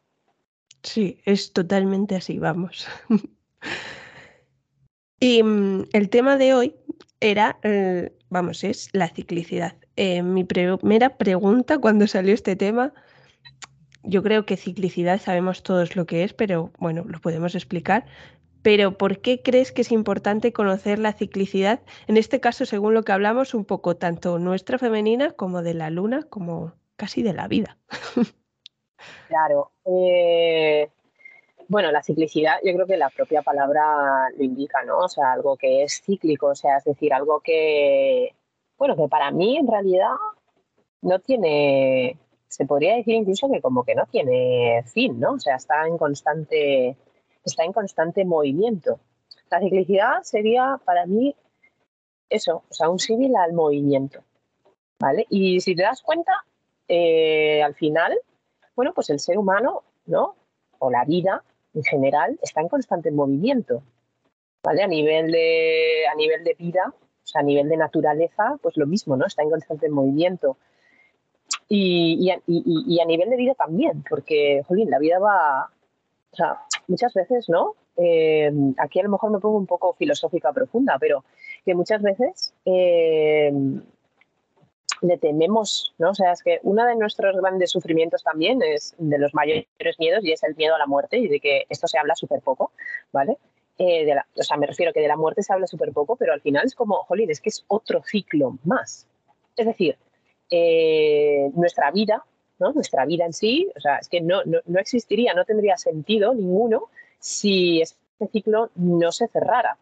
Sí, 0.82 1.20
es 1.24 1.52
totalmente 1.52 2.14
así, 2.14 2.38
vamos. 2.38 2.86
y 5.20 5.42
mm, 5.42 5.86
el 5.92 6.10
tema 6.10 6.36
de 6.36 6.54
hoy 6.54 6.76
era, 7.20 7.58
eh, 7.62 8.16
vamos, 8.28 8.62
es 8.62 8.90
la 8.92 9.08
ciclicidad. 9.08 9.76
Eh, 9.96 10.22
mi 10.22 10.44
primera 10.44 11.16
pregunta 11.16 11.78
cuando 11.78 12.06
salió 12.06 12.34
este 12.34 12.56
tema, 12.56 12.92
yo 14.02 14.22
creo 14.22 14.46
que 14.46 14.56
ciclicidad 14.56 15.20
sabemos 15.20 15.62
todos 15.62 15.96
lo 15.96 16.06
que 16.06 16.24
es, 16.24 16.34
pero 16.34 16.70
bueno, 16.78 17.04
lo 17.06 17.20
podemos 17.20 17.54
explicar. 17.54 18.06
Pero 18.62 18.98
¿por 18.98 19.20
qué 19.20 19.40
crees 19.42 19.72
que 19.72 19.82
es 19.82 19.92
importante 19.92 20.52
conocer 20.52 20.98
la 20.98 21.14
ciclicidad? 21.14 21.80
En 22.06 22.16
este 22.16 22.40
caso, 22.40 22.66
según 22.66 22.92
lo 22.92 23.02
que 23.02 23.12
hablamos, 23.12 23.54
un 23.54 23.64
poco 23.64 23.96
tanto 23.96 24.38
nuestra 24.38 24.78
femenina 24.78 25.32
como 25.32 25.62
de 25.62 25.74
la 25.74 25.90
luna, 25.90 26.24
como 26.24 26.74
casi 26.96 27.22
de 27.22 27.32
la 27.32 27.48
vida. 27.48 27.78
Claro. 29.28 29.70
Eh, 29.84 30.90
bueno, 31.68 31.92
la 31.92 32.02
ciclicidad, 32.02 32.56
yo 32.64 32.72
creo 32.72 32.86
que 32.86 32.96
la 32.96 33.10
propia 33.10 33.42
palabra 33.42 34.30
lo 34.36 34.42
indica, 34.42 34.82
¿no? 34.84 35.00
O 35.00 35.08
sea, 35.08 35.32
algo 35.32 35.56
que 35.56 35.82
es 35.82 36.02
cíclico, 36.02 36.46
o 36.48 36.54
sea, 36.54 36.78
es 36.78 36.84
decir, 36.84 37.12
algo 37.12 37.40
que, 37.40 38.34
bueno, 38.78 38.96
que 38.96 39.06
para 39.08 39.30
mí 39.30 39.58
en 39.58 39.68
realidad 39.68 40.14
no 41.02 41.18
tiene, 41.18 42.18
se 42.48 42.64
podría 42.64 42.96
decir 42.96 43.14
incluso 43.14 43.50
que 43.50 43.60
como 43.60 43.84
que 43.84 43.94
no 43.94 44.06
tiene 44.06 44.82
fin, 44.86 45.20
¿no? 45.20 45.32
O 45.32 45.40
sea, 45.40 45.56
está 45.56 45.86
en 45.86 45.98
constante, 45.98 46.96
está 47.44 47.64
en 47.64 47.72
constante 47.72 48.24
movimiento. 48.24 48.98
La 49.50 49.60
ciclicidad 49.60 50.22
sería 50.22 50.80
para 50.84 51.04
mí 51.06 51.34
eso, 52.30 52.62
o 52.68 52.74
sea, 52.74 52.88
un 52.88 52.98
símil 52.98 53.36
al 53.36 53.52
movimiento, 53.52 54.22
¿vale? 54.98 55.26
Y 55.28 55.60
si 55.60 55.74
te 55.74 55.82
das 55.82 56.02
cuenta, 56.02 56.32
eh, 56.88 57.62
al 57.62 57.74
final 57.74 58.18
bueno, 58.78 58.92
pues 58.94 59.10
el 59.10 59.18
ser 59.18 59.36
humano, 59.36 59.82
¿no? 60.06 60.36
O 60.78 60.88
la 60.88 61.04
vida 61.04 61.42
en 61.74 61.82
general 61.82 62.38
está 62.40 62.60
en 62.60 62.68
constante 62.68 63.10
movimiento, 63.10 63.82
¿vale? 64.62 64.84
A 64.84 64.86
nivel 64.86 65.32
de, 65.32 66.06
a 66.08 66.14
nivel 66.14 66.44
de 66.44 66.54
vida, 66.54 66.84
o 66.86 67.26
sea, 67.26 67.40
a 67.40 67.44
nivel 67.44 67.68
de 67.68 67.76
naturaleza, 67.76 68.56
pues 68.62 68.76
lo 68.76 68.86
mismo, 68.86 69.16
¿no? 69.16 69.26
Está 69.26 69.42
en 69.42 69.50
constante 69.50 69.88
movimiento. 69.88 70.58
Y, 71.68 72.30
a 72.30 73.04
nivel 73.04 73.30
de 73.30 73.36
vida 73.36 73.54
también, 73.54 74.04
porque, 74.08 74.62
jolín, 74.68 74.90
la 74.90 75.00
vida 75.00 75.18
va, 75.18 75.72
o 76.30 76.36
sea, 76.36 76.60
muchas 76.86 77.12
veces, 77.14 77.48
¿no? 77.48 77.74
Eh, 77.96 78.52
aquí 78.76 79.00
a 79.00 79.02
lo 79.02 79.10
mejor 79.10 79.32
me 79.32 79.40
pongo 79.40 79.58
un 79.58 79.66
poco 79.66 79.92
filosófica 79.94 80.52
profunda, 80.52 80.98
pero 81.00 81.24
que 81.64 81.74
muchas 81.74 82.00
veces 82.00 82.54
eh, 82.64 83.52
le 85.02 85.18
tememos, 85.18 85.94
¿no? 85.98 86.10
O 86.10 86.14
sea, 86.14 86.32
es 86.32 86.42
que 86.42 86.60
uno 86.62 86.84
de 86.84 86.96
nuestros 86.96 87.36
grandes 87.36 87.70
sufrimientos 87.70 88.22
también 88.22 88.60
es 88.62 88.94
de 88.98 89.18
los 89.18 89.34
mayores 89.34 89.66
miedos 89.98 90.24
y 90.24 90.32
es 90.32 90.42
el 90.42 90.56
miedo 90.56 90.74
a 90.74 90.78
la 90.78 90.86
muerte 90.86 91.18
y 91.18 91.28
de 91.28 91.40
que 91.40 91.66
esto 91.68 91.86
se 91.86 91.98
habla 91.98 92.14
súper 92.14 92.40
poco, 92.40 92.72
¿vale? 93.12 93.38
eh, 93.78 94.06
o 94.36 94.42
sea, 94.42 94.56
me 94.56 94.66
refiero 94.66 94.92
que 94.92 95.00
de 95.00 95.08
la 95.08 95.16
muerte 95.16 95.42
se 95.42 95.52
habla 95.52 95.66
súper 95.66 95.92
poco, 95.92 96.16
pero 96.16 96.32
al 96.32 96.40
final 96.40 96.66
es 96.66 96.74
como, 96.74 97.04
jolín, 97.04 97.30
es 97.30 97.40
que 97.40 97.48
es 97.48 97.64
otro 97.68 98.02
ciclo 98.02 98.58
más. 98.64 99.06
Es 99.56 99.66
decir, 99.66 99.96
eh, 100.50 101.50
nuestra 101.54 101.90
vida, 101.92 102.24
¿no? 102.58 102.72
Nuestra 102.72 103.06
vida 103.06 103.24
en 103.24 103.32
sí, 103.32 103.70
o 103.76 103.80
sea, 103.80 103.98
es 103.98 104.08
que 104.08 104.20
no, 104.20 104.42
no, 104.44 104.80
existiría, 104.80 105.32
no 105.32 105.44
tendría 105.44 105.76
sentido 105.76 106.34
ninguno 106.34 106.86
si 107.20 107.80
este 107.80 107.96
ciclo 108.32 108.70
no 108.74 109.12
se 109.12 109.28
cerrara. 109.28 109.78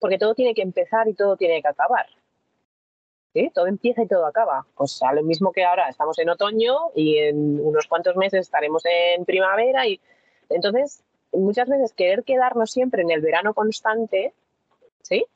Porque 0.00 0.18
todo 0.18 0.34
tiene 0.34 0.54
que 0.54 0.62
empezar 0.62 1.08
y 1.08 1.14
todo 1.14 1.36
tiene 1.36 1.62
que 1.62 1.68
acabar. 1.68 2.06
Todo 3.52 3.66
empieza 3.66 4.02
y 4.02 4.06
todo 4.06 4.26
acaba. 4.26 4.66
O 4.76 4.86
sea, 4.86 5.12
lo 5.12 5.22
mismo 5.22 5.52
que 5.52 5.64
ahora 5.64 5.88
estamos 5.88 6.18
en 6.18 6.28
otoño 6.28 6.90
y 6.94 7.18
en 7.18 7.60
unos 7.60 7.86
cuantos 7.86 8.16
meses 8.16 8.42
estaremos 8.42 8.82
en 8.84 9.24
primavera 9.24 9.86
y 9.86 10.00
entonces 10.48 11.02
muchas 11.32 11.68
veces 11.68 11.92
querer 11.92 12.22
quedarnos 12.22 12.70
siempre 12.70 13.02
en 13.02 13.10
el 13.10 13.20
verano 13.20 13.54
constante, 13.54 14.32
¿sí? 15.02 15.26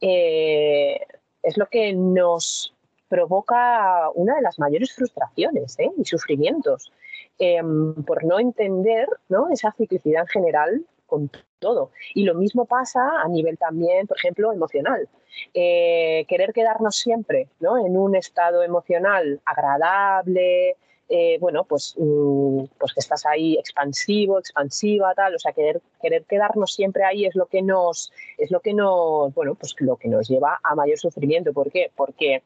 Eh, 0.00 1.00
es 1.42 1.56
lo 1.56 1.66
que 1.66 1.92
nos 1.92 2.74
provoca 3.08 4.10
una 4.14 4.36
de 4.36 4.42
las 4.42 4.58
mayores 4.58 4.92
frustraciones 4.92 5.78
¿eh? 5.78 5.90
y 5.96 6.04
sufrimientos 6.04 6.92
em, 7.38 7.94
por 8.04 8.24
no 8.24 8.38
entender 8.38 9.08
¿no? 9.28 9.48
esa 9.50 9.72
ciclicidad 9.72 10.22
en 10.22 10.28
general 10.28 10.86
con 11.08 11.28
todo. 11.58 11.90
Y 12.14 12.22
lo 12.22 12.34
mismo 12.34 12.66
pasa 12.66 13.20
a 13.20 13.28
nivel 13.28 13.58
también, 13.58 14.06
por 14.06 14.18
ejemplo, 14.18 14.52
emocional. 14.52 15.08
Eh, 15.54 16.24
querer 16.28 16.52
quedarnos 16.52 16.96
siempre 16.96 17.48
¿no? 17.58 17.84
en 17.84 17.96
un 17.96 18.14
estado 18.14 18.62
emocional 18.62 19.40
agradable, 19.44 20.76
eh, 21.08 21.38
bueno, 21.40 21.64
pues, 21.64 21.94
mm, 21.96 22.64
pues 22.78 22.92
que 22.92 23.00
estás 23.00 23.24
ahí 23.24 23.56
expansivo, 23.56 24.38
expansiva, 24.38 25.14
tal, 25.14 25.34
o 25.34 25.38
sea, 25.38 25.52
querer, 25.52 25.80
querer 26.02 26.24
quedarnos 26.24 26.74
siempre 26.74 27.02
ahí 27.04 27.24
es 27.24 27.34
lo 27.34 27.46
que 27.46 27.62
nos, 27.62 28.12
es 28.36 28.50
lo 28.50 28.60
que 28.60 28.74
nos, 28.74 29.32
bueno, 29.34 29.54
pues 29.54 29.74
lo 29.78 29.96
que 29.96 30.08
nos 30.08 30.28
lleva 30.28 30.60
a 30.62 30.74
mayor 30.74 30.98
sufrimiento. 30.98 31.52
¿Por 31.54 31.70
qué? 31.72 31.90
Porque 31.96 32.42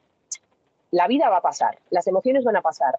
la 0.91 1.07
vida 1.07 1.29
va 1.29 1.37
a 1.37 1.41
pasar, 1.41 1.77
las 1.89 2.07
emociones 2.07 2.45
van 2.45 2.55
a 2.55 2.61
pasar, 2.61 2.95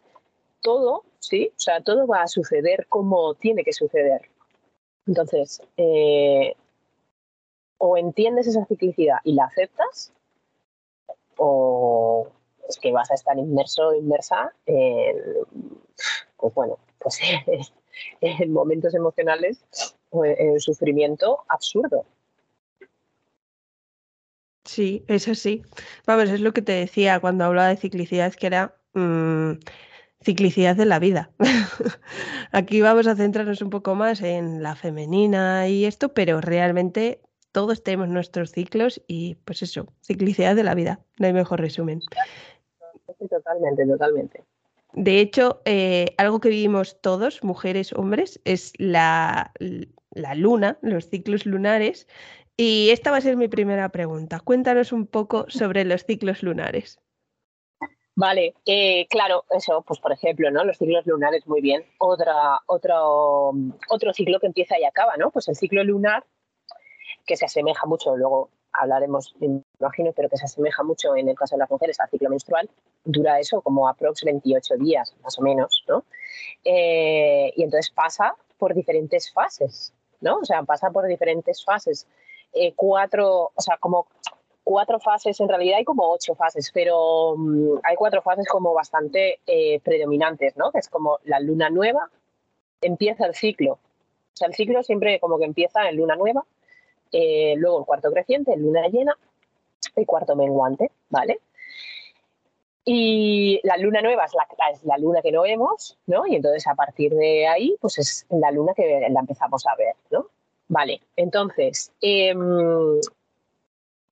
todo, 0.60 1.04
sí, 1.18 1.50
o 1.56 1.60
sea, 1.60 1.80
todo 1.80 2.06
va 2.06 2.22
a 2.22 2.28
suceder 2.28 2.86
como 2.88 3.34
tiene 3.34 3.64
que 3.64 3.72
suceder. 3.72 4.22
Entonces, 5.06 5.62
eh, 5.76 6.54
o 7.78 7.96
entiendes 7.96 8.46
esa 8.46 8.64
ciclicidad 8.66 9.18
y 9.24 9.34
la 9.34 9.44
aceptas, 9.44 10.12
o 11.36 12.28
es 12.68 12.78
que 12.78 12.92
vas 12.92 13.10
a 13.10 13.14
estar 13.14 13.36
inmerso 13.38 13.88
o 13.88 13.94
inmersa 13.94 14.52
en, 14.66 15.16
pues 16.36 16.54
bueno, 16.54 16.78
pues 16.98 17.18
en 18.20 18.52
momentos 18.52 18.94
emocionales 18.94 19.64
o 20.10 20.24
en 20.24 20.60
sufrimiento 20.60 21.44
absurdo. 21.48 22.04
Sí, 24.64 25.04
es 25.08 25.28
así. 25.28 25.62
Vamos, 26.06 26.30
es 26.30 26.40
lo 26.40 26.52
que 26.52 26.62
te 26.62 26.72
decía 26.72 27.20
cuando 27.20 27.44
hablaba 27.44 27.68
de 27.68 27.76
ciclicidad, 27.76 28.32
que 28.32 28.46
era 28.46 28.74
mm, 28.94 29.52
ciclicidad 30.24 30.74
de 30.74 30.86
la 30.86 30.98
vida. 30.98 31.30
Aquí 32.52 32.80
vamos 32.80 33.06
a 33.06 33.14
centrarnos 33.14 33.62
un 33.62 33.70
poco 33.70 33.94
más 33.94 34.22
en 34.22 34.62
la 34.62 34.74
femenina 34.74 35.68
y 35.68 35.84
esto, 35.84 36.14
pero 36.14 36.40
realmente 36.40 37.20
todos 37.52 37.82
tenemos 37.84 38.08
nuestros 38.08 38.50
ciclos 38.50 39.00
y 39.06 39.36
pues 39.44 39.62
eso, 39.62 39.86
ciclicidad 40.02 40.56
de 40.56 40.64
la 40.64 40.74
vida, 40.74 41.00
no 41.18 41.26
hay 41.26 41.32
mejor 41.32 41.60
resumen. 41.60 42.00
Totalmente, 43.28 43.86
totalmente. 43.86 44.42
De 44.94 45.20
hecho, 45.20 45.60
eh, 45.64 46.14
algo 46.18 46.40
que 46.40 46.48
vivimos 46.48 47.00
todos, 47.00 47.42
mujeres, 47.42 47.92
hombres, 47.92 48.40
es 48.44 48.72
la, 48.78 49.52
la 50.10 50.34
luna, 50.34 50.78
los 50.82 51.08
ciclos 51.08 51.46
lunares. 51.46 52.06
Y 52.56 52.90
esta 52.90 53.10
va 53.10 53.16
a 53.16 53.20
ser 53.20 53.36
mi 53.36 53.48
primera 53.48 53.88
pregunta. 53.88 54.38
Cuéntanos 54.38 54.92
un 54.92 55.06
poco 55.08 55.46
sobre 55.48 55.84
los 55.84 56.04
ciclos 56.04 56.44
lunares. 56.44 57.00
Vale, 58.16 58.54
eh, 58.64 59.06
claro, 59.08 59.44
eso, 59.50 59.82
pues 59.82 59.98
por 59.98 60.12
ejemplo, 60.12 60.50
¿no? 60.50 60.64
Los 60.64 60.78
ciclos 60.78 61.04
lunares, 61.06 61.46
muy 61.46 61.60
bien. 61.60 61.84
Otra, 61.98 62.60
otro, 62.66 63.52
otro 63.88 64.12
ciclo 64.12 64.38
que 64.38 64.46
empieza 64.46 64.78
y 64.78 64.84
acaba, 64.84 65.16
¿no? 65.16 65.30
Pues 65.30 65.48
el 65.48 65.56
ciclo 65.56 65.82
lunar, 65.82 66.24
que 67.26 67.36
se 67.36 67.46
asemeja 67.46 67.86
mucho, 67.86 68.16
luego 68.16 68.50
hablaremos, 68.72 69.34
imagino, 69.40 70.12
pero 70.12 70.28
que 70.28 70.36
se 70.36 70.44
asemeja 70.44 70.82
mucho 70.82 71.16
en 71.16 71.28
el 71.28 71.36
caso 71.36 71.56
de 71.56 71.60
las 71.60 71.70
mujeres 71.70 71.98
al 71.98 72.08
ciclo 72.08 72.28
menstrual, 72.28 72.68
dura 73.04 73.40
eso 73.40 73.60
como 73.62 73.88
aprox 73.88 74.22
28 74.24 74.76
días, 74.76 75.14
más 75.22 75.38
o 75.38 75.42
menos, 75.42 75.84
¿no? 75.88 76.04
Eh, 76.64 77.52
y 77.56 77.62
entonces 77.62 77.90
pasa 77.90 78.36
por 78.58 78.74
diferentes 78.74 79.32
fases, 79.32 79.92
¿no? 80.20 80.38
O 80.38 80.44
sea, 80.44 80.62
pasa 80.62 80.90
por 80.90 81.06
diferentes 81.06 81.64
fases. 81.64 82.06
Eh, 82.52 82.72
cuatro, 82.76 83.50
o 83.54 83.60
sea, 83.60 83.76
como 83.78 84.06
cuatro 84.64 84.98
fases, 84.98 85.38
en 85.40 85.48
realidad 85.48 85.78
hay 85.78 85.84
como 85.84 86.10
ocho 86.10 86.34
fases, 86.34 86.70
pero 86.72 87.34
mm, 87.36 87.80
hay 87.82 87.96
cuatro 87.96 88.22
fases 88.22 88.48
como 88.48 88.72
bastante 88.72 89.38
eh, 89.46 89.78
predominantes, 89.80 90.56
¿no? 90.56 90.72
Que 90.72 90.78
es 90.78 90.88
como 90.88 91.18
la 91.24 91.38
luna 91.38 91.70
nueva, 91.70 92.10
empieza 92.80 93.26
el 93.26 93.34
ciclo. 93.34 93.72
O 93.72 94.36
sea, 94.36 94.48
el 94.48 94.54
ciclo 94.54 94.82
siempre 94.82 95.20
como 95.20 95.38
que 95.38 95.44
empieza 95.44 95.88
en 95.88 95.96
luna 95.96 96.16
nueva, 96.16 96.44
eh, 97.12 97.54
luego 97.56 97.80
el 97.80 97.84
cuarto 97.84 98.10
creciente, 98.10 98.56
luna 98.56 98.88
llena, 98.88 99.16
el 99.94 100.06
cuarto 100.06 100.34
menguante, 100.34 100.90
¿vale? 101.10 101.38
Y 102.84 103.60
la 103.62 103.76
luna 103.76 104.02
nueva 104.02 104.24
es 104.24 104.32
la, 104.84 104.98
luna 104.98 105.22
que 105.22 105.32
no 105.32 105.42
vemos, 105.42 105.96
¿no? 106.06 106.26
Y 106.26 106.36
entonces 106.36 106.66
a 106.66 106.74
partir 106.74 107.14
de 107.14 107.46
ahí, 107.46 107.76
pues 107.80 107.98
es 107.98 108.26
la 108.28 108.50
luna 108.50 108.74
que 108.74 109.06
la 109.08 109.20
empezamos 109.20 109.66
a 109.66 109.76
ver, 109.76 109.94
¿no? 110.10 110.26
Vale, 110.68 111.00
entonces, 111.16 111.92
em, 112.00 113.00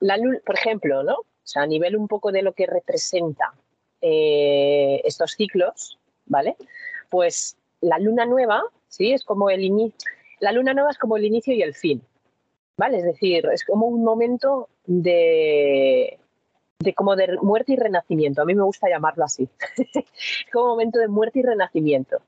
la 0.02 0.16
luna, 0.16 0.38
por 0.44 0.56
ejemplo, 0.56 1.02
¿no? 1.02 1.14
O 1.14 1.44
sea, 1.44 1.62
a 1.62 1.66
nivel 1.66 1.96
un 1.96 2.08
poco 2.08 2.32
de 2.32 2.42
lo 2.42 2.52
que 2.52 2.66
representa 2.66 3.54
eh, 4.00 5.00
estos 5.04 5.32
ciclos, 5.32 5.98
¿vale? 6.26 6.56
Pues 7.08 7.56
la 7.80 7.98
luna 7.98 8.26
nueva, 8.26 8.62
¿sí? 8.88 9.12
Es 9.12 9.24
como 9.24 9.48
el 9.48 9.62
inicio, 9.64 9.96
la 10.40 10.52
luna 10.52 10.74
nueva 10.74 10.90
es 10.90 10.98
como 10.98 11.16
el 11.16 11.24
inicio 11.24 11.54
y 11.54 11.62
el 11.62 11.74
fin, 11.74 12.02
¿vale? 12.76 12.98
Es 12.98 13.04
decir, 13.04 13.48
es 13.52 13.64
como 13.64 13.86
un 13.86 14.02
momento 14.02 14.68
de, 14.86 16.18
de 16.80 16.94
como 16.94 17.14
de 17.14 17.38
muerte 17.40 17.74
y 17.74 17.76
renacimiento. 17.76 18.42
A 18.42 18.44
mí 18.44 18.54
me 18.54 18.64
gusta 18.64 18.88
llamarlo 18.88 19.24
así. 19.24 19.48
es 19.76 20.04
como 20.52 20.64
un 20.64 20.70
momento 20.72 20.98
de 20.98 21.08
muerte 21.08 21.38
y 21.38 21.42
renacimiento, 21.42 22.18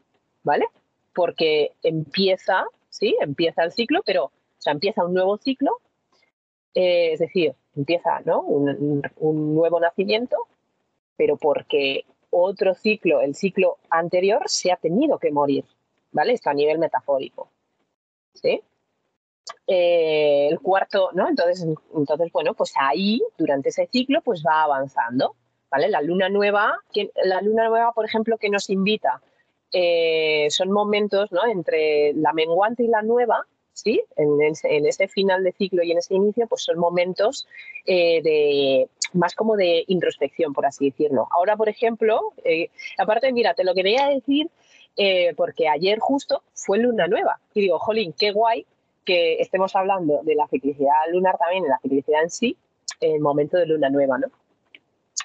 ¿vale? 0.45 0.67
Porque 1.13 1.73
empieza, 1.83 2.67
¿sí? 2.89 3.17
Empieza 3.21 3.65
el 3.65 3.73
ciclo, 3.73 4.03
pero, 4.07 4.27
o 4.27 4.71
empieza 4.71 5.05
un 5.05 5.15
nuevo 5.15 5.39
ciclo, 5.39 5.81
eh, 6.75 7.13
es 7.13 7.21
decir, 7.21 7.55
empieza, 7.77 8.21
¿no? 8.25 8.43
Un, 8.43 9.03
nuevo 9.55 9.81
nacimiento, 9.81 10.37
pero 11.17 11.37
porque 11.37 12.05
otro 12.31 12.75
ciclo, 12.75 13.21
el 13.21 13.35
ciclo 13.35 13.79
anterior, 13.91 14.43
se 14.47 14.73
ha 14.73 14.77
tenido 14.77 15.19
que 15.19 15.31
morir, 15.31 15.65
¿vale? 16.11 16.33
Esto 16.33 16.51
a 16.51 16.55
nivel 16.55 16.79
metafórico, 16.79 17.49
¿sí? 18.35 18.61
Eh, 19.67 20.49
el 20.51 20.61
cuarto, 20.61 21.11
¿no? 21.13 21.29
Entonces, 21.29 21.65
entonces, 21.95 22.33
bueno, 22.33 22.55
pues 22.55 22.73
ahí, 22.77 23.23
durante 23.39 23.69
ese 23.69 23.87
ciclo, 23.87 24.21
pues 24.23 24.43
va 24.45 24.65
avanzando, 24.65 25.37
¿vale? 25.71 25.89
La 25.89 26.03
luna 26.03 26.29
nueva, 26.29 26.79
que, 26.93 27.11
la 27.23 27.41
luna 27.41 27.69
nueva, 27.69 27.93
por 27.93 28.05
ejemplo, 28.05 28.37
que 28.39 28.51
nos 28.51 28.69
invita, 28.69 29.23
eh, 29.73 30.49
son 30.51 30.71
momentos, 30.71 31.31
¿no? 31.33 31.47
Entre 31.47 32.13
la 32.15 32.33
menguante 32.33 32.85
y 32.85 32.89
la 32.89 33.03
nueva, 33.03 33.47
¿sí? 33.75 34.03
En, 34.17 34.87
ese 34.87 35.09
final 35.09 35.45
de 35.45 35.53
ciclo 35.53 35.83
y 35.83 35.93
en 35.93 35.99
ese 35.99 36.15
inicio, 36.15 36.47
pues 36.47 36.63
son 36.63 36.79
momentos 36.79 37.47
eh, 37.85 38.23
de 38.23 38.89
más 39.13 39.35
como 39.35 39.57
de 39.57 39.85
introspección, 39.89 40.55
por 40.55 40.65
así 40.65 40.87
decirlo. 40.87 41.29
Ahora, 41.31 41.57
por 41.57 41.69
ejemplo, 41.69 42.33
aparte, 42.99 43.31
mira, 43.33 43.55
te 43.55 43.65
lo 43.65 43.75
quería 43.75 44.09
decir 44.09 44.49
porque 45.37 45.69
ayer 45.69 45.99
justo 45.99 46.43
fue 46.55 46.79
luna 46.79 47.07
nueva. 47.07 47.39
Y 47.53 47.61
digo, 47.61 47.79
jolín, 47.79 48.13
qué 48.19 48.33
guay 48.33 48.67
que 49.05 49.41
estemos 49.41 49.77
hablando 49.77 50.21
de 50.23 50.35
la 50.35 50.49
ciclicidad 50.49 50.93
lunar 51.13 51.37
también, 51.39 51.65
de 51.65 51.69
la 51.69 51.79
ciclicidad 51.79 52.23
en 52.23 52.31
sí, 52.31 52.57
en 53.01 53.17
el 53.17 53.21
momento 53.21 53.57
de 53.57 53.67
luna 53.67 53.91
nueva, 53.91 54.19
¿no? 54.19 54.29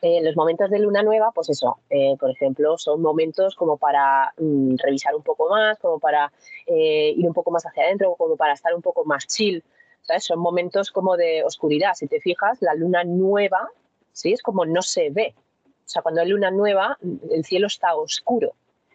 En 0.01 0.23
los 0.23 0.35
momentos 0.35 0.69
de 0.69 0.79
luna 0.79 1.03
nueva, 1.03 1.31
pues 1.31 1.49
eso, 1.49 1.79
eh, 1.89 2.15
por 2.19 2.31
ejemplo, 2.31 2.77
son 2.77 3.01
momentos 3.01 3.55
como 3.55 3.77
para 3.77 4.33
mm, 4.37 4.75
revisar 4.83 5.15
un 5.15 5.23
poco 5.23 5.49
más, 5.49 5.77
como 5.79 5.99
para 5.99 6.31
eh, 6.65 7.13
ir 7.15 7.27
un 7.27 7.33
poco 7.33 7.51
más 7.51 7.65
hacia 7.65 7.83
adentro, 7.83 8.15
como 8.15 8.35
para 8.37 8.53
estar 8.53 8.73
un 8.73 8.81
poco 8.81 9.03
más 9.05 9.27
chill. 9.27 9.63
¿sabes? 10.01 10.23
Son 10.23 10.39
momentos 10.39 10.91
como 10.91 11.17
de 11.17 11.43
oscuridad. 11.43 11.93
Si 11.95 12.07
te 12.07 12.21
fijas, 12.21 12.61
la 12.61 12.73
luna 12.73 13.03
nueva, 13.03 13.69
¿sí? 14.13 14.31
Es 14.33 14.41
como 14.41 14.65
no 14.65 14.81
se 14.81 15.09
ve. 15.09 15.35
O 15.65 15.91
sea, 15.91 16.01
cuando 16.01 16.21
hay 16.21 16.29
luna 16.29 16.51
nueva, 16.51 16.97
el 17.29 17.43
cielo 17.43 17.67
está 17.67 17.95
oscuro. 17.95 18.53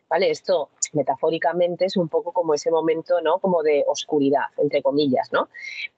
¿vale? 0.09 0.31
Esto 0.31 0.71
metafóricamente 0.95 1.87
es 1.87 1.97
un 1.97 2.09
poco 2.09 2.33
como 2.33 2.55
ese 2.55 2.71
momento, 2.71 3.21
¿no? 3.21 3.39
Como 3.39 3.63
de 3.63 3.85
oscuridad, 3.87 4.45
entre 4.57 4.83
comillas, 4.83 5.33
¿no? 5.33 5.49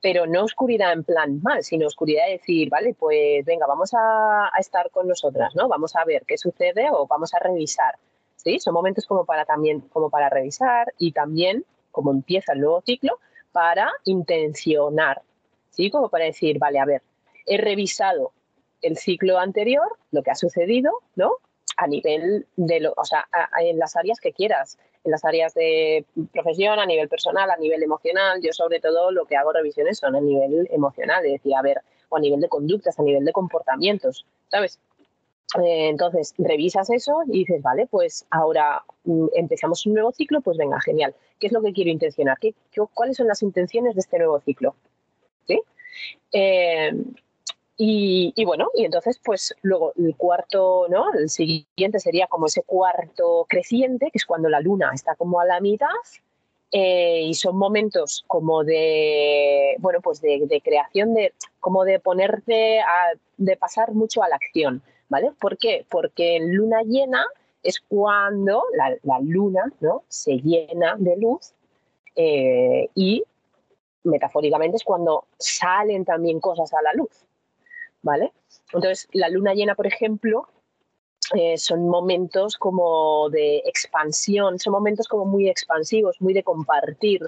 Pero 0.00 0.26
no 0.26 0.44
oscuridad 0.44 0.92
en 0.92 1.04
plan 1.04 1.40
mal, 1.42 1.62
sino 1.62 1.86
oscuridad 1.86 2.26
de 2.26 2.32
decir, 2.32 2.68
vale, 2.70 2.94
pues 2.94 3.44
venga, 3.44 3.66
vamos 3.66 3.92
a, 3.94 4.50
estar 4.58 4.90
con 4.90 5.08
nosotras, 5.08 5.54
¿no? 5.54 5.68
Vamos 5.68 5.94
a 5.96 6.04
ver 6.04 6.24
qué 6.26 6.38
sucede 6.38 6.88
o 6.90 7.06
vamos 7.06 7.34
a 7.34 7.38
revisar, 7.38 7.96
¿sí? 8.36 8.58
Son 8.58 8.74
momentos 8.74 9.06
como 9.06 9.24
para 9.24 9.44
también, 9.44 9.80
como 9.80 10.10
para 10.10 10.28
revisar 10.28 10.92
y 10.98 11.12
también, 11.12 11.64
como 11.90 12.10
empieza 12.10 12.52
el 12.52 12.60
nuevo 12.60 12.80
ciclo, 12.82 13.18
para 13.52 13.90
intencionar, 14.04 15.22
¿sí? 15.70 15.90
Como 15.90 16.08
para 16.08 16.24
decir, 16.24 16.58
vale, 16.58 16.78
a 16.78 16.84
ver, 16.84 17.02
he 17.46 17.58
revisado 17.58 18.32
el 18.82 18.96
ciclo 18.96 19.38
anterior, 19.38 19.88
lo 20.10 20.22
que 20.22 20.30
ha 20.30 20.34
sucedido, 20.34 21.00
¿no? 21.14 21.36
A 21.76 21.86
nivel 21.86 22.46
de, 22.56 22.80
lo, 22.80 22.94
o 22.96 23.04
sea, 23.04 23.26
en 23.60 23.78
las 23.78 23.96
áreas 23.96 24.18
que 24.18 24.32
quieras, 24.32 24.78
en 25.04 25.10
las 25.10 25.24
áreas 25.24 25.54
de 25.54 26.04
profesión, 26.32 26.78
a 26.78 26.86
nivel 26.86 27.08
personal, 27.08 27.50
a 27.50 27.56
nivel 27.56 27.82
emocional. 27.82 28.40
Yo 28.42 28.52
sobre 28.52 28.80
todo 28.80 29.10
lo 29.10 29.26
que 29.26 29.36
hago 29.36 29.52
revisiones 29.52 29.98
son 29.98 30.16
a 30.16 30.20
nivel 30.20 30.68
emocional, 30.72 31.24
es 31.26 31.32
decir, 31.32 31.54
a 31.54 31.62
ver, 31.62 31.82
o 32.08 32.16
a 32.16 32.20
nivel 32.20 32.40
de 32.40 32.48
conductas, 32.48 32.98
a 32.98 33.02
nivel 33.02 33.24
de 33.24 33.32
comportamientos, 33.32 34.26
¿sabes? 34.50 34.80
Eh, 35.62 35.88
entonces, 35.88 36.34
revisas 36.38 36.90
eso 36.90 37.22
y 37.26 37.38
dices, 37.38 37.62
vale, 37.62 37.86
pues 37.86 38.26
ahora 38.30 38.82
mm, 39.04 39.26
empezamos 39.34 39.86
un 39.86 39.94
nuevo 39.94 40.12
ciclo, 40.12 40.40
pues 40.40 40.58
venga, 40.58 40.80
genial. 40.80 41.14
¿Qué 41.38 41.46
es 41.46 41.52
lo 41.52 41.62
que 41.62 41.72
quiero 41.72 41.90
intencionar? 41.90 42.38
¿Qué, 42.40 42.54
cuáles 42.92 43.16
son 43.16 43.28
las 43.28 43.42
intenciones 43.42 43.94
de 43.94 44.00
este 44.00 44.18
nuevo 44.18 44.40
ciclo? 44.40 44.74
¿Sí? 45.46 45.60
Eh, 46.32 46.92
y, 47.78 48.44
bueno, 48.44 48.70
y 48.74 48.84
entonces, 48.86 49.20
pues 49.22 49.54
luego 49.62 49.92
el 49.96 50.16
cuarto, 50.16 50.86
¿no? 50.88 51.12
El 51.12 51.28
siguiente 51.28 52.00
sería 52.00 52.26
como 52.26 52.46
ese 52.46 52.62
cuarto 52.62 53.44
creciente, 53.48 54.10
que 54.10 54.18
es 54.18 54.24
cuando 54.24 54.48
la 54.48 54.60
luna 54.60 54.92
está 54.94 55.14
como 55.14 55.40
a 55.40 55.44
la 55.44 55.60
mitad. 55.60 55.88
Eh, 56.72 57.22
y 57.22 57.34
son 57.34 57.56
momentos 57.56 58.24
como 58.26 58.64
de, 58.64 59.76
bueno, 59.78 60.00
pues 60.00 60.20
de, 60.20 60.60
creación, 60.64 61.14
de, 61.14 61.32
como 61.60 61.84
de 61.84 62.00
ponerte, 62.00 62.80
a, 62.80 63.12
de 63.36 63.56
pasar 63.56 63.92
mucho 63.92 64.22
a 64.22 64.28
la 64.28 64.36
acción, 64.36 64.82
¿vale? 65.08 65.32
¿Por 65.38 65.58
qué? 65.58 65.86
Porque 65.88 66.36
en 66.36 66.54
luna 66.56 66.82
llena 66.82 67.24
es 67.62 67.80
cuando 67.80 68.64
la, 68.74 69.20
luna, 69.20 69.72
¿no? 69.80 70.02
Se 70.08 70.38
llena 70.38 70.96
de 70.98 71.16
luz 71.16 71.52
eh, 72.14 72.88
y 72.94 73.22
metafóricamente 74.04 74.76
es 74.76 74.84
cuando 74.84 75.24
salen 75.38 76.04
también 76.04 76.40
cosas 76.40 76.72
a 76.74 76.82
la 76.82 76.92
luz, 76.94 77.26
¿vale? 78.02 78.32
Entonces, 78.72 79.08
la 79.12 79.28
luna 79.28 79.54
llena, 79.54 79.74
por 79.74 79.86
ejemplo, 79.86 80.48
eh, 81.34 81.58
son 81.58 81.88
momentos 81.88 82.56
como 82.56 83.28
de 83.30 83.58
expansión, 83.66 84.58
son 84.60 84.72
momentos 84.72 85.08
como 85.08 85.24
muy 85.24 85.48
expansivos, 85.48 86.20
muy 86.20 86.32
de 86.32 86.44
compartir, 86.44 87.22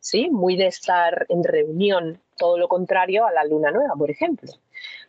¿sí? 0.00 0.30
Muy 0.30 0.56
de 0.56 0.66
estar 0.66 1.26
en 1.28 1.44
reunión, 1.44 2.20
todo 2.36 2.58
lo 2.58 2.66
contrario 2.68 3.24
a 3.24 3.32
la 3.32 3.44
luna 3.44 3.70
nueva, 3.70 3.94
por 3.94 4.10
ejemplo. 4.10 4.52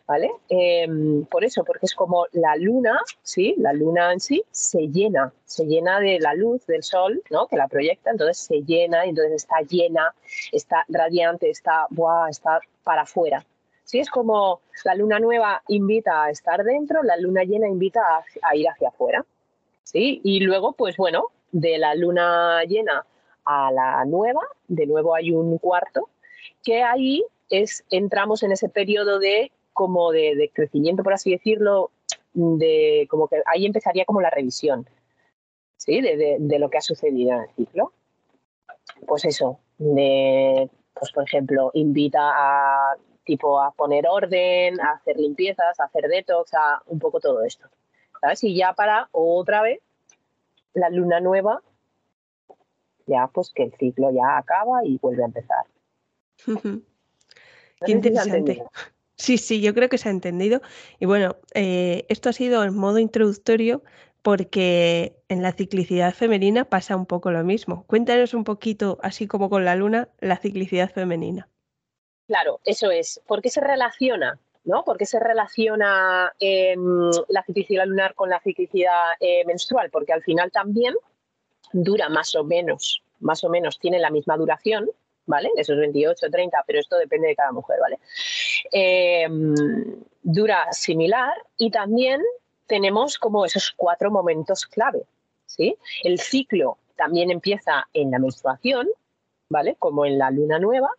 ¿Vale? 0.06 0.30
Em, 0.48 1.26
por 1.26 1.44
eso, 1.44 1.64
porque 1.64 1.84
es 1.84 1.94
como 1.94 2.26
la 2.32 2.56
luna, 2.56 2.98
¿sí? 3.22 3.54
La 3.58 3.74
luna 3.74 4.12
en 4.12 4.20
sí 4.20 4.42
se 4.50 4.88
llena, 4.88 5.34
se 5.44 5.66
llena 5.66 6.00
de 6.00 6.18
la 6.18 6.32
luz 6.32 6.64
del 6.66 6.82
sol, 6.82 7.22
¿no? 7.30 7.46
Que 7.46 7.56
la 7.56 7.68
proyecta, 7.68 8.10
entonces 8.10 8.38
se 8.38 8.62
llena, 8.62 9.04
entonces 9.04 9.34
está 9.34 9.60
llena, 9.60 10.14
está 10.50 10.84
radiante, 10.88 11.50
está, 11.50 11.86
¡buah! 11.90 12.30
está 12.30 12.60
para 12.84 13.02
afuera, 13.02 13.44
Sí, 13.88 14.00
es 14.00 14.10
como 14.10 14.60
la 14.84 14.94
luna 14.94 15.18
nueva 15.18 15.62
invita 15.68 16.24
a 16.24 16.30
estar 16.30 16.62
dentro, 16.62 17.02
la 17.02 17.16
luna 17.16 17.44
llena 17.44 17.68
invita 17.68 18.02
a, 18.42 18.54
ir 18.54 18.68
hacia 18.68 18.88
afuera. 18.88 19.24
¿sí? 19.82 20.20
Y 20.24 20.40
luego, 20.40 20.72
pues 20.72 20.98
bueno, 20.98 21.28
de 21.52 21.78
la 21.78 21.94
luna 21.94 22.62
llena 22.64 23.06
a 23.46 23.72
la 23.72 24.04
nueva, 24.04 24.42
de 24.66 24.84
nuevo 24.84 25.14
hay 25.14 25.30
un 25.30 25.56
cuarto, 25.56 26.10
que 26.62 26.82
ahí 26.82 27.24
es, 27.48 27.82
entramos 27.88 28.42
en 28.42 28.52
ese 28.52 28.68
periodo 28.68 29.18
de 29.20 29.52
como 29.72 30.12
de, 30.12 30.50
crecimiento, 30.52 31.02
por 31.02 31.14
así 31.14 31.30
decirlo, 31.30 31.90
de 32.34 33.06
como 33.08 33.26
que 33.26 33.40
ahí 33.46 33.64
empezaría 33.64 34.04
como 34.04 34.20
la 34.20 34.28
revisión, 34.28 34.86
¿sí? 35.78 36.02
De, 36.02 36.36
de 36.38 36.58
lo 36.58 36.68
que 36.68 36.76
ha 36.76 36.82
sucedido 36.82 37.32
en 37.32 37.40
el 37.44 37.50
ciclo. 37.56 37.94
Pues 39.06 39.24
eso, 39.24 39.60
de, 39.78 40.68
pues 40.92 41.10
por 41.10 41.24
ejemplo, 41.24 41.70
invita 41.72 42.20
a 42.20 42.98
tipo 43.28 43.60
a 43.60 43.72
poner 43.72 44.06
orden, 44.08 44.80
a 44.80 44.92
hacer 44.92 45.18
limpiezas, 45.18 45.78
a 45.78 45.84
hacer 45.84 46.08
detox, 46.08 46.54
a 46.54 46.82
un 46.86 46.98
poco 46.98 47.20
todo 47.20 47.44
esto. 47.44 47.68
¿Sabes? 48.22 48.42
Y 48.42 48.56
ya 48.56 48.72
para 48.72 49.10
otra 49.12 49.60
vez 49.60 49.80
la 50.72 50.88
luna 50.88 51.20
nueva, 51.20 51.60
ya 53.06 53.28
pues 53.28 53.52
que 53.54 53.64
el 53.64 53.72
ciclo 53.74 54.10
ya 54.10 54.38
acaba 54.38 54.82
y 54.82 54.96
vuelve 54.98 55.22
a 55.22 55.26
empezar. 55.26 55.66
Qué 57.84 57.92
interesante. 57.92 58.62
Sí, 59.16 59.36
sí, 59.36 59.60
yo 59.60 59.74
creo 59.74 59.90
que 59.90 59.98
se 59.98 60.08
ha 60.08 60.12
entendido. 60.12 60.62
Y 60.98 61.04
bueno, 61.04 61.36
eh, 61.52 62.06
esto 62.08 62.30
ha 62.30 62.32
sido 62.32 62.62
el 62.62 62.70
modo 62.70 62.98
introductorio 62.98 63.82
porque 64.22 65.16
en 65.28 65.42
la 65.42 65.52
ciclicidad 65.52 66.14
femenina 66.14 66.64
pasa 66.64 66.96
un 66.96 67.04
poco 67.04 67.30
lo 67.30 67.44
mismo. 67.44 67.84
Cuéntanos 67.88 68.32
un 68.32 68.44
poquito, 68.44 68.98
así 69.02 69.26
como 69.26 69.50
con 69.50 69.66
la 69.66 69.76
luna, 69.76 70.08
la 70.20 70.38
ciclicidad 70.38 70.90
femenina. 70.90 71.48
Claro, 72.28 72.60
eso 72.64 72.90
es. 72.90 73.20
¿Por 73.26 73.42
qué 73.42 73.48
se 73.48 73.60
relaciona? 73.60 74.38
¿no? 74.64 74.84
¿Por 74.84 74.98
qué 74.98 75.06
se 75.06 75.18
relaciona 75.18 76.30
em, 76.38 77.10
la 77.28 77.42
ciclicidad 77.42 77.86
lunar 77.86 78.14
con 78.14 78.28
la 78.28 78.38
ciclicidad 78.40 79.14
eh, 79.18 79.42
menstrual? 79.46 79.88
Porque 79.90 80.12
al 80.12 80.22
final 80.22 80.52
también 80.52 80.94
dura 81.72 82.10
más 82.10 82.34
o 82.34 82.44
menos, 82.44 83.02
más 83.20 83.42
o 83.44 83.48
menos 83.48 83.78
tiene 83.78 83.98
la 83.98 84.10
misma 84.10 84.36
duración, 84.36 84.90
¿vale? 85.24 85.50
Esos 85.56 85.78
28, 85.78 86.30
30, 86.30 86.64
pero 86.66 86.80
esto 86.80 86.98
depende 86.98 87.28
de 87.28 87.36
cada 87.36 87.50
mujer, 87.50 87.78
¿vale? 87.80 87.98
Em, 88.70 89.54
dura 90.22 90.70
similar 90.70 91.34
y 91.56 91.70
también 91.70 92.20
tenemos 92.66 93.18
como 93.18 93.46
esos 93.46 93.72
cuatro 93.74 94.10
momentos 94.10 94.66
clave, 94.66 95.06
¿sí? 95.46 95.76
El 96.04 96.20
ciclo 96.20 96.76
también 96.94 97.30
empieza 97.30 97.88
en 97.94 98.10
la 98.10 98.18
menstruación, 98.18 98.86
¿vale? 99.48 99.76
Como 99.78 100.04
en 100.04 100.18
la 100.18 100.30
luna 100.30 100.58
nueva, 100.58 100.90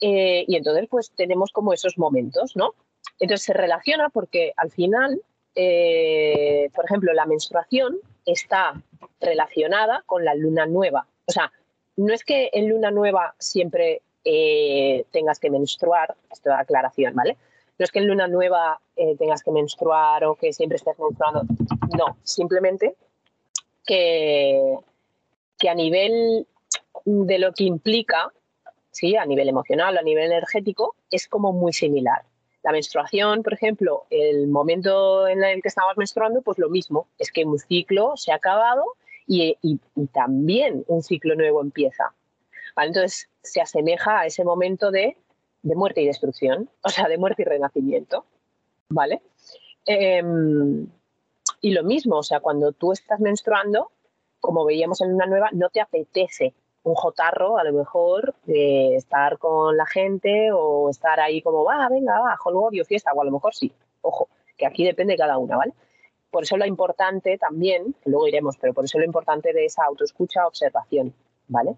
eh, 0.00 0.44
y 0.46 0.56
entonces, 0.56 0.86
pues 0.88 1.10
tenemos 1.10 1.52
como 1.52 1.72
esos 1.72 1.98
momentos, 1.98 2.56
¿no? 2.56 2.74
Entonces 3.18 3.44
se 3.44 3.52
relaciona 3.52 4.08
porque 4.10 4.52
al 4.56 4.70
final, 4.70 5.20
eh, 5.54 6.70
por 6.74 6.84
ejemplo, 6.84 7.12
la 7.12 7.26
menstruación 7.26 7.98
está 8.24 8.80
relacionada 9.20 10.02
con 10.06 10.24
la 10.24 10.34
luna 10.34 10.66
nueva. 10.66 11.06
O 11.26 11.32
sea, 11.32 11.52
no 11.96 12.12
es 12.12 12.24
que 12.24 12.50
en 12.52 12.68
luna 12.68 12.90
nueva 12.90 13.34
siempre 13.38 14.02
eh, 14.24 15.04
tengas 15.12 15.38
que 15.38 15.50
menstruar, 15.50 16.14
esto 16.30 16.50
es 16.50 16.56
aclaración, 16.56 17.14
¿vale? 17.14 17.36
No 17.78 17.84
es 17.84 17.90
que 17.90 18.00
en 18.00 18.06
luna 18.06 18.26
nueva 18.26 18.80
tengas 19.18 19.42
que 19.42 19.50
menstruar 19.50 20.24
o 20.24 20.34
que 20.34 20.54
siempre 20.54 20.76
estés 20.76 20.98
menstruando. 20.98 21.42
No, 21.96 22.16
simplemente 22.22 22.96
que, 23.84 24.78
que 25.58 25.68
a 25.68 25.74
nivel 25.74 26.46
de 27.04 27.38
lo 27.38 27.52
que 27.52 27.64
implica 27.64 28.32
¿sí? 28.96 29.14
a 29.16 29.26
nivel 29.26 29.48
emocional 29.48 29.98
a 29.98 30.02
nivel 30.02 30.32
energético, 30.32 30.96
es 31.10 31.28
como 31.28 31.52
muy 31.52 31.72
similar. 31.72 32.22
La 32.62 32.72
menstruación, 32.72 33.42
por 33.42 33.52
ejemplo, 33.52 34.06
el 34.10 34.48
momento 34.48 35.28
en 35.28 35.44
el 35.44 35.62
que 35.62 35.68
estamos 35.68 35.96
menstruando, 35.96 36.40
pues 36.42 36.58
lo 36.58 36.68
mismo, 36.68 37.06
es 37.18 37.30
que 37.30 37.44
un 37.44 37.58
ciclo 37.58 38.16
se 38.16 38.32
ha 38.32 38.36
acabado 38.36 38.84
y, 39.26 39.56
también 40.12 40.84
un 40.88 41.02
ciclo 41.02 41.34
nuevo 41.36 41.60
empieza. 41.60 42.14
Entonces 42.76 43.28
se 43.42 43.60
asemeja 43.60 44.20
a 44.20 44.26
ese 44.26 44.44
momento 44.44 44.90
de, 44.90 45.16
muerte 45.62 46.00
y 46.02 46.06
destrucción, 46.06 46.70
o 46.82 46.88
sea, 46.88 47.06
de 47.08 47.18
muerte 47.18 47.42
y 47.42 47.44
renacimiento. 47.44 48.24
¿Vale? 48.88 49.20
Em, 49.84 50.86
y 51.60 51.70
lo 51.70 51.82
mismo, 51.82 52.16
o 52.18 52.22
sea, 52.22 52.40
cuando 52.40 52.72
tú 52.72 52.92
estás 52.92 53.20
menstruando, 53.20 53.90
como 54.40 54.64
veíamos 54.64 55.00
en 55.00 55.12
una 55.14 55.26
nueva, 55.26 55.50
no 55.52 55.68
te 55.70 55.80
apetece 55.80 56.54
un 56.86 56.94
jotarro, 56.94 57.58
a 57.58 57.64
lo 57.64 57.72
mejor, 57.72 58.32
de 58.44 58.94
estar 58.94 59.38
con 59.38 59.76
la 59.76 59.86
gente 59.86 60.52
o 60.52 60.88
estar 60.88 61.18
ahí 61.18 61.42
como, 61.42 61.64
va, 61.64 61.88
venga, 61.88 62.20
va, 62.20 62.38
holgorio, 62.44 62.84
fiesta, 62.84 63.12
o 63.12 63.20
a 63.20 63.24
lo 63.24 63.32
mejor 63.32 63.52
sí. 63.52 63.72
Ojo, 64.02 64.28
que 64.56 64.66
aquí 64.66 64.84
depende 64.84 65.14
de 65.14 65.18
cada 65.18 65.36
una, 65.36 65.56
¿vale? 65.56 65.72
Por 66.30 66.44
eso 66.44 66.56
lo 66.56 66.64
importante 66.64 67.38
también, 67.38 67.96
luego 68.04 68.28
iremos, 68.28 68.56
pero 68.60 68.72
por 68.72 68.84
eso 68.84 69.00
lo 69.00 69.04
importante 69.04 69.52
de 69.52 69.64
esa 69.64 69.84
autoescucha, 69.84 70.46
observación, 70.46 71.12
¿vale? 71.48 71.74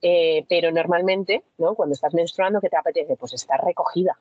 Eh, 0.00 0.46
pero 0.48 0.70
normalmente, 0.72 1.44
¿no? 1.58 1.74
Cuando 1.74 1.92
estás 1.92 2.14
menstruando, 2.14 2.58
¿qué 2.62 2.70
te 2.70 2.78
apetece? 2.78 3.14
Pues 3.16 3.34
estar 3.34 3.62
recogida, 3.62 4.18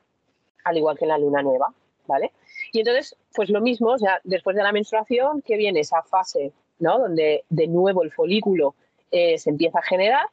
al 0.65 0.77
igual 0.77 0.97
que 0.97 1.05
en 1.05 1.09
la 1.09 1.17
luna 1.17 1.43
nueva, 1.43 1.73
¿vale? 2.07 2.33
Y 2.73 2.79
entonces, 2.79 3.15
pues 3.33 3.49
lo 3.49 3.61
mismo, 3.61 3.91
o 3.91 3.97
sea, 3.97 4.19
después 4.25 4.57
de 4.57 4.63
la 4.63 4.73
menstruación, 4.73 5.41
que 5.41 5.55
viene 5.55 5.79
esa 5.79 6.01
fase, 6.03 6.51
¿no? 6.79 6.99
Donde 6.99 7.45
de 7.47 7.67
nuevo 7.67 8.03
el 8.03 8.11
folículo 8.11 8.75
eh, 9.17 9.37
se 9.37 9.49
empieza 9.49 9.79
a 9.79 9.81
generar, 9.81 10.25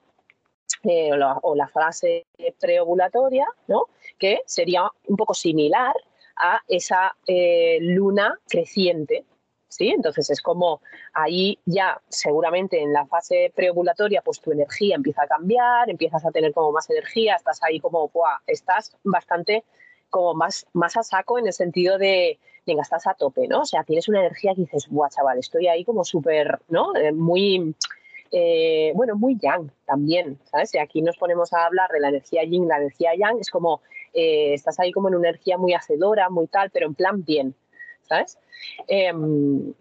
eh, 0.82 1.12
o, 1.42 1.54
la, 1.54 1.68
frase 1.68 2.26
preovulatoria, 2.58 3.46
¿no? 3.68 3.84
que 4.18 4.40
sería 4.44 4.90
un 5.06 5.16
poco 5.16 5.34
similar 5.34 5.94
a 6.34 6.60
esa 6.66 7.14
eh, 7.28 7.78
luna 7.80 8.36
creciente. 8.48 9.24
¿sí? 9.68 9.90
Entonces 9.90 10.30
es 10.30 10.42
como 10.42 10.80
ahí 11.12 11.60
ya 11.64 12.00
seguramente 12.08 12.82
en 12.82 12.92
la 12.92 13.06
fase 13.06 13.52
preovulatoria 13.54 14.20
pues 14.20 14.40
tu 14.40 14.50
energía 14.50 14.96
empieza 14.96 15.22
a 15.22 15.28
cambiar, 15.28 15.88
empiezas 15.88 16.24
a 16.24 16.32
tener 16.32 16.52
como 16.52 16.72
más 16.72 16.90
energía, 16.90 17.36
estás 17.36 17.62
ahí 17.62 17.78
como, 17.78 18.10
estás 18.48 18.96
bastante 19.04 19.62
como 20.10 20.34
más, 20.34 20.66
más 20.72 20.96
a 20.96 21.04
saco 21.04 21.38
en 21.38 21.46
el 21.46 21.52
sentido 21.52 21.98
de, 21.98 22.40
venga, 22.66 22.82
estás 22.82 23.06
a 23.06 23.14
tope, 23.14 23.46
¿no? 23.46 23.60
O 23.60 23.64
sea, 23.64 23.84
tienes 23.84 24.08
una 24.08 24.18
energía 24.18 24.56
que 24.56 24.62
dices, 24.62 24.88
guau, 24.90 25.08
chaval, 25.08 25.38
estoy 25.38 25.68
ahí 25.68 25.84
como 25.84 26.02
súper, 26.02 26.58
¿no? 26.68 26.92
muy 27.14 27.76
eh, 28.32 28.92
bueno, 28.94 29.14
muy 29.14 29.36
yang 29.38 29.70
también, 29.84 30.38
¿sabes? 30.44 30.74
Y 30.74 30.78
aquí 30.78 31.02
nos 31.02 31.18
ponemos 31.18 31.52
a 31.52 31.66
hablar 31.66 31.90
de 31.90 32.00
la 32.00 32.08
energía 32.08 32.42
yin, 32.44 32.66
la 32.66 32.78
energía 32.78 33.14
yang, 33.14 33.38
es 33.38 33.50
como, 33.50 33.82
eh, 34.14 34.54
estás 34.54 34.80
ahí 34.80 34.90
como 34.90 35.08
en 35.08 35.16
una 35.16 35.28
energía 35.28 35.58
muy 35.58 35.74
hacedora, 35.74 36.30
muy 36.30 36.46
tal, 36.46 36.70
pero 36.70 36.86
en 36.86 36.94
plan 36.94 37.24
bien, 37.24 37.54
¿sabes? 38.08 38.38
Em, 38.88 39.74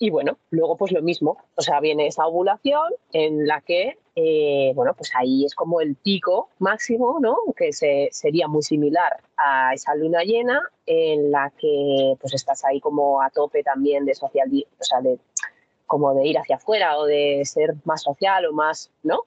y 0.00 0.10
bueno, 0.10 0.36
luego 0.50 0.76
pues 0.76 0.90
lo 0.90 1.00
mismo, 1.00 1.38
o 1.54 1.62
sea, 1.62 1.78
viene 1.78 2.08
esa 2.08 2.26
ovulación 2.26 2.92
en 3.12 3.46
la 3.46 3.60
que, 3.60 3.98
eh, 4.16 4.72
bueno, 4.74 4.94
pues 4.94 5.12
ahí 5.14 5.44
es 5.44 5.54
como 5.54 5.80
el 5.80 5.94
pico 5.94 6.48
máximo, 6.58 7.18
¿no? 7.20 7.36
Que 7.56 7.72
se, 7.72 8.08
sería 8.10 8.48
muy 8.48 8.62
similar 8.62 9.20
a 9.36 9.74
esa 9.74 9.94
luna 9.94 10.24
llena 10.24 10.60
en 10.86 11.30
la 11.30 11.52
que 11.56 12.16
pues 12.20 12.34
estás 12.34 12.64
ahí 12.64 12.80
como 12.80 13.22
a 13.22 13.30
tope 13.30 13.62
también 13.62 14.04
de 14.04 14.16
social, 14.16 14.50
o 14.80 14.82
sea, 14.82 15.00
de 15.00 15.20
como 15.92 16.14
de 16.14 16.26
ir 16.26 16.38
hacia 16.38 16.56
afuera 16.56 16.96
o 16.96 17.04
de 17.04 17.42
ser 17.44 17.74
más 17.84 18.00
social 18.00 18.46
o 18.46 18.54
más, 18.54 18.90
¿no? 19.02 19.26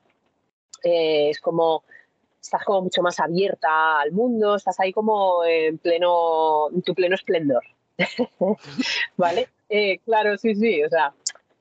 Eh, 0.84 1.30
es 1.30 1.40
como, 1.40 1.84
estás 2.42 2.64
como 2.64 2.82
mucho 2.82 3.04
más 3.04 3.20
abierta 3.20 4.00
al 4.00 4.12
mundo, 4.12 4.56
estás 4.56 4.80
ahí 4.80 4.92
como 4.92 5.46
en 5.46 5.78
pleno, 5.78 6.72
en 6.72 6.82
tu 6.82 6.96
pleno 6.96 7.14
esplendor, 7.14 7.62
¿vale? 9.16 9.50
Eh, 9.70 10.00
claro, 10.00 10.40
sí, 10.40 10.56
sí, 10.56 10.84
o 10.84 10.90
sea, 10.90 11.14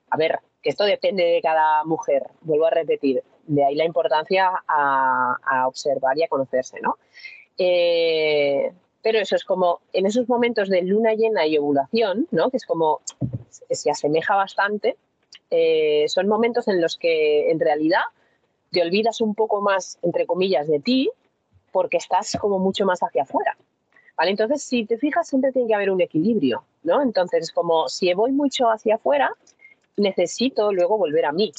a 0.09 0.17
ver, 0.17 0.39
que 0.63 0.71
esto 0.71 0.85
depende 0.85 1.23
de 1.23 1.39
cada 1.39 1.83
mujer, 1.83 2.23
vuelvo 2.41 2.65
a 2.65 2.71
repetir, 2.71 3.21
de 3.45 3.63
ahí 3.63 3.75
la 3.75 3.85
importancia 3.85 4.49
a, 4.67 5.67
observar 5.67 6.17
y 6.17 6.23
a 6.23 6.27
conocerse, 6.27 6.81
¿no? 6.81 6.97
Eh, 7.59 8.73
pero 9.03 9.19
eso 9.19 9.35
es 9.35 9.43
como 9.43 9.81
en 9.93 10.07
esos 10.07 10.27
momentos 10.27 10.67
de 10.67 10.81
luna 10.81 11.13
llena 11.13 11.45
y 11.45 11.59
ovulación, 11.59 12.27
¿no? 12.31 12.49
Que 12.49 12.57
es 12.57 12.65
como 12.65 13.01
se 13.69 13.91
asemeja 13.91 14.35
bastante, 14.35 14.97
eh, 15.49 16.05
son 16.07 16.27
momentos 16.27 16.67
en 16.67 16.81
los 16.81 16.97
que 16.97 17.51
en 17.51 17.59
realidad 17.59 18.01
te 18.71 18.81
olvidas 18.81 19.21
un 19.21 19.35
poco 19.35 19.61
más, 19.61 19.97
entre 20.01 20.25
comillas, 20.25 20.67
de 20.67 20.79
ti, 20.79 21.09
porque 21.71 21.97
estás 21.97 22.37
como 22.39 22.59
mucho 22.59 22.85
más 22.85 22.99
hacia 23.01 23.23
afuera. 23.23 23.57
¿Vale? 24.17 24.31
Entonces, 24.31 24.63
si 24.63 24.85
te 24.85 24.97
fijas, 24.97 25.27
siempre 25.27 25.51
tiene 25.51 25.67
que 25.67 25.75
haber 25.75 25.91
un 25.91 25.99
equilibrio, 25.99 26.63
¿no? 26.83 27.01
Entonces, 27.01 27.51
como 27.51 27.89
si 27.89 28.13
voy 28.13 28.31
mucho 28.31 28.69
hacia 28.69 28.95
afuera, 28.95 29.29
necesito 29.97 30.71
luego 30.71 30.97
volver 30.97 31.25
a 31.25 31.33
mí 31.33 31.51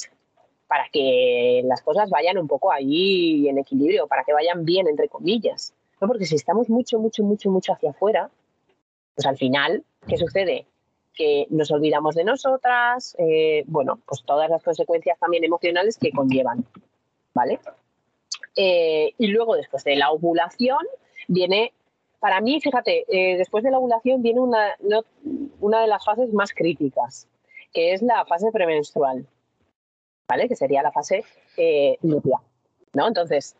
para 0.67 0.87
que 0.91 1.61
las 1.65 1.81
cosas 1.81 2.09
vayan 2.09 2.37
un 2.37 2.47
poco 2.47 2.71
ahí 2.71 3.47
en 3.47 3.57
equilibrio, 3.57 4.07
para 4.07 4.23
que 4.23 4.33
vayan 4.33 4.65
bien, 4.65 4.87
entre 4.87 5.07
comillas. 5.07 5.73
¿no? 6.01 6.07
Porque 6.07 6.25
si 6.25 6.35
estamos 6.35 6.67
mucho, 6.69 6.99
mucho, 6.99 7.23
mucho, 7.23 7.49
mucho 7.49 7.73
hacia 7.73 7.91
afuera, 7.91 8.29
pues 9.15 9.25
al 9.25 9.37
final, 9.37 9.83
¿qué 10.07 10.17
sucede? 10.17 10.65
Que 11.17 11.47
nos 11.49 11.71
olvidamos 11.71 12.13
de 12.13 12.23
nosotras, 12.23 13.15
eh, 13.17 13.63
bueno, 13.65 13.99
pues 14.05 14.23
todas 14.23 14.49
las 14.49 14.61
consecuencias 14.61 15.17
también 15.17 15.43
emocionales 15.43 15.97
que 15.97 16.11
conllevan, 16.11 16.63
¿vale? 17.33 17.59
Eh, 18.55 19.13
y 19.17 19.27
luego, 19.27 19.55
después 19.55 19.83
de 19.83 19.95
la 19.95 20.11
ovulación, 20.11 20.79
viene 21.27 21.73
para 22.19 22.41
mí, 22.41 22.59
fíjate, 22.59 23.05
eh, 23.07 23.37
después 23.37 23.63
de 23.63 23.69
la 23.69 23.77
ovulación 23.77 24.23
viene 24.23 24.39
una, 24.39 24.75
una 25.59 25.81
de 25.81 25.87
las 25.87 26.03
fases 26.03 26.33
más 26.33 26.51
críticas, 26.51 27.27
que 27.71 27.93
es 27.93 28.01
la 28.01 28.25
fase 28.25 28.51
premenstrual, 28.51 29.27
¿vale? 30.27 30.47
Que 30.47 30.55
sería 30.55 30.81
la 30.81 30.91
fase 30.91 31.23
eh, 31.57 31.97
¿no? 32.01 33.07
Entonces, 33.07 33.55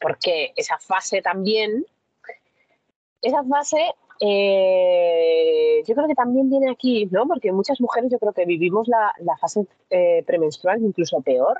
porque 0.00 0.52
esa 0.54 0.78
fase 0.78 1.22
también, 1.22 1.84
esa 3.22 3.42
fase, 3.42 3.92
eh, 4.20 5.82
yo 5.86 5.94
creo 5.94 6.08
que 6.08 6.14
también 6.14 6.50
viene 6.50 6.70
aquí, 6.70 7.06
¿no? 7.10 7.26
Porque 7.26 7.52
muchas 7.52 7.80
mujeres 7.80 8.10
yo 8.10 8.18
creo 8.18 8.32
que 8.32 8.44
vivimos 8.44 8.88
la, 8.88 9.12
la 9.20 9.36
fase 9.36 9.66
premenstrual 10.26 10.82
incluso 10.82 11.20
peor 11.20 11.58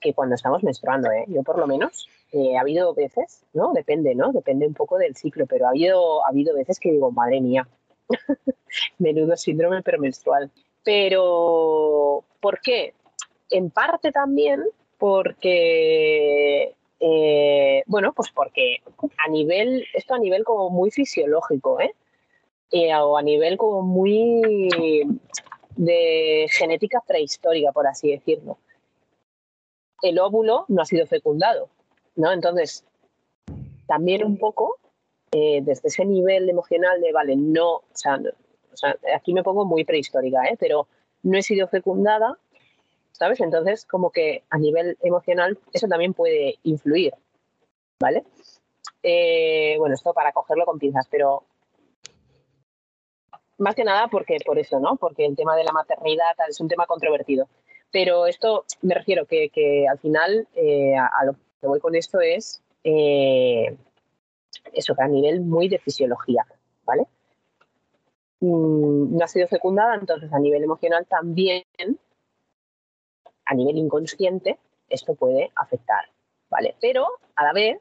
que 0.00 0.14
cuando 0.14 0.34
estamos 0.34 0.62
menstruando, 0.62 1.10
¿eh? 1.12 1.24
Yo 1.28 1.42
por 1.42 1.58
lo 1.58 1.66
menos 1.66 2.08
eh, 2.32 2.56
ha 2.56 2.62
habido 2.62 2.94
veces, 2.94 3.44
¿no? 3.52 3.72
Depende, 3.72 4.14
¿no? 4.14 4.32
Depende 4.32 4.66
un 4.66 4.74
poco 4.74 4.98
del 4.98 5.16
ciclo, 5.16 5.46
pero 5.46 5.66
ha 5.66 5.70
habido, 5.70 6.24
ha 6.24 6.30
habido 6.30 6.54
veces 6.54 6.80
que 6.80 6.90
digo, 6.90 7.12
madre 7.12 7.40
mía, 7.40 7.68
menudo 8.98 9.36
síndrome 9.36 9.82
premenstrual. 9.82 10.50
Pero, 10.82 12.24
¿por 12.40 12.60
qué? 12.60 12.94
En 13.50 13.70
parte 13.70 14.10
también 14.10 14.64
porque, 14.98 16.74
eh, 17.00 17.82
bueno, 17.86 18.12
pues 18.12 18.30
porque 18.30 18.82
a 19.24 19.28
nivel, 19.30 19.86
esto 19.94 20.14
a 20.14 20.18
nivel 20.18 20.44
como 20.44 20.70
muy 20.70 20.90
fisiológico, 20.90 21.80
¿eh? 21.80 21.94
eh 22.70 22.94
o 22.94 23.16
a 23.16 23.22
nivel 23.22 23.56
como 23.56 23.82
muy 23.82 24.68
de 25.76 26.46
genética 26.50 27.02
prehistórica, 27.06 27.72
por 27.72 27.86
así 27.86 28.10
decirlo. 28.10 28.58
El 30.02 30.18
óvulo 30.18 30.66
no 30.68 30.82
ha 30.82 30.84
sido 30.84 31.06
fecundado, 31.06 31.68
¿no? 32.16 32.32
Entonces, 32.32 32.84
también 33.86 34.24
un 34.24 34.38
poco 34.38 34.78
eh, 35.32 35.60
desde 35.62 35.88
ese 35.88 36.04
nivel 36.04 36.48
emocional 36.50 37.00
de, 37.00 37.12
vale, 37.12 37.34
no, 37.36 37.76
o 37.76 37.84
sea, 37.94 38.20
aquí 39.14 39.32
me 39.32 39.42
pongo 39.42 39.64
muy 39.64 39.84
prehistórica, 39.84 40.44
¿eh? 40.44 40.56
pero 40.58 40.86
no 41.22 41.38
he 41.38 41.42
sido 41.42 41.66
fecundada, 41.68 42.38
Entonces, 43.20 43.84
como 43.84 44.10
que 44.10 44.44
a 44.50 44.58
nivel 44.58 44.96
emocional 45.02 45.58
eso 45.72 45.86
también 45.88 46.14
puede 46.14 46.58
influir, 46.62 47.14
¿vale? 48.00 48.24
Eh, 49.02 49.76
bueno, 49.78 49.94
esto 49.94 50.12
para 50.14 50.32
cogerlo 50.32 50.64
con 50.64 50.78
pinzas, 50.78 51.06
pero 51.10 51.44
más 53.58 53.74
que 53.74 53.84
nada 53.84 54.08
porque 54.08 54.38
por 54.44 54.58
eso, 54.58 54.80
¿no? 54.80 54.96
Porque 54.96 55.26
el 55.26 55.36
tema 55.36 55.54
de 55.54 55.64
la 55.64 55.72
maternidad 55.72 56.34
es 56.48 56.60
un 56.60 56.68
tema 56.68 56.86
controvertido. 56.86 57.46
Pero 57.92 58.26
esto 58.26 58.64
me 58.82 58.94
refiero 58.94 59.26
que, 59.26 59.50
que 59.50 59.86
al 59.86 59.98
final 59.98 60.48
eh, 60.54 60.94
a, 60.96 61.24
lo 61.24 61.34
que 61.60 61.66
voy 61.66 61.80
con 61.80 61.94
esto 61.94 62.20
es 62.20 62.62
eh, 62.84 63.76
eso, 64.72 64.94
que 64.94 65.02
a 65.02 65.08
nivel 65.08 65.40
muy 65.42 65.68
de 65.68 65.78
fisiología, 65.78 66.46
¿vale? 66.84 67.06
Mm, 68.40 69.16
no 69.18 69.24
ha 69.24 69.28
sido 69.28 69.46
fecundada, 69.48 69.96
entonces 69.96 70.32
a 70.32 70.38
nivel 70.38 70.62
emocional 70.62 71.06
también, 71.06 71.64
a 73.50 73.54
nivel 73.54 73.78
inconsciente, 73.78 74.58
esto 74.88 75.14
puede 75.14 75.50
afectar, 75.56 76.04
¿vale? 76.48 76.74
Pero 76.80 77.08
a 77.36 77.44
la 77.44 77.52
vez 77.52 77.78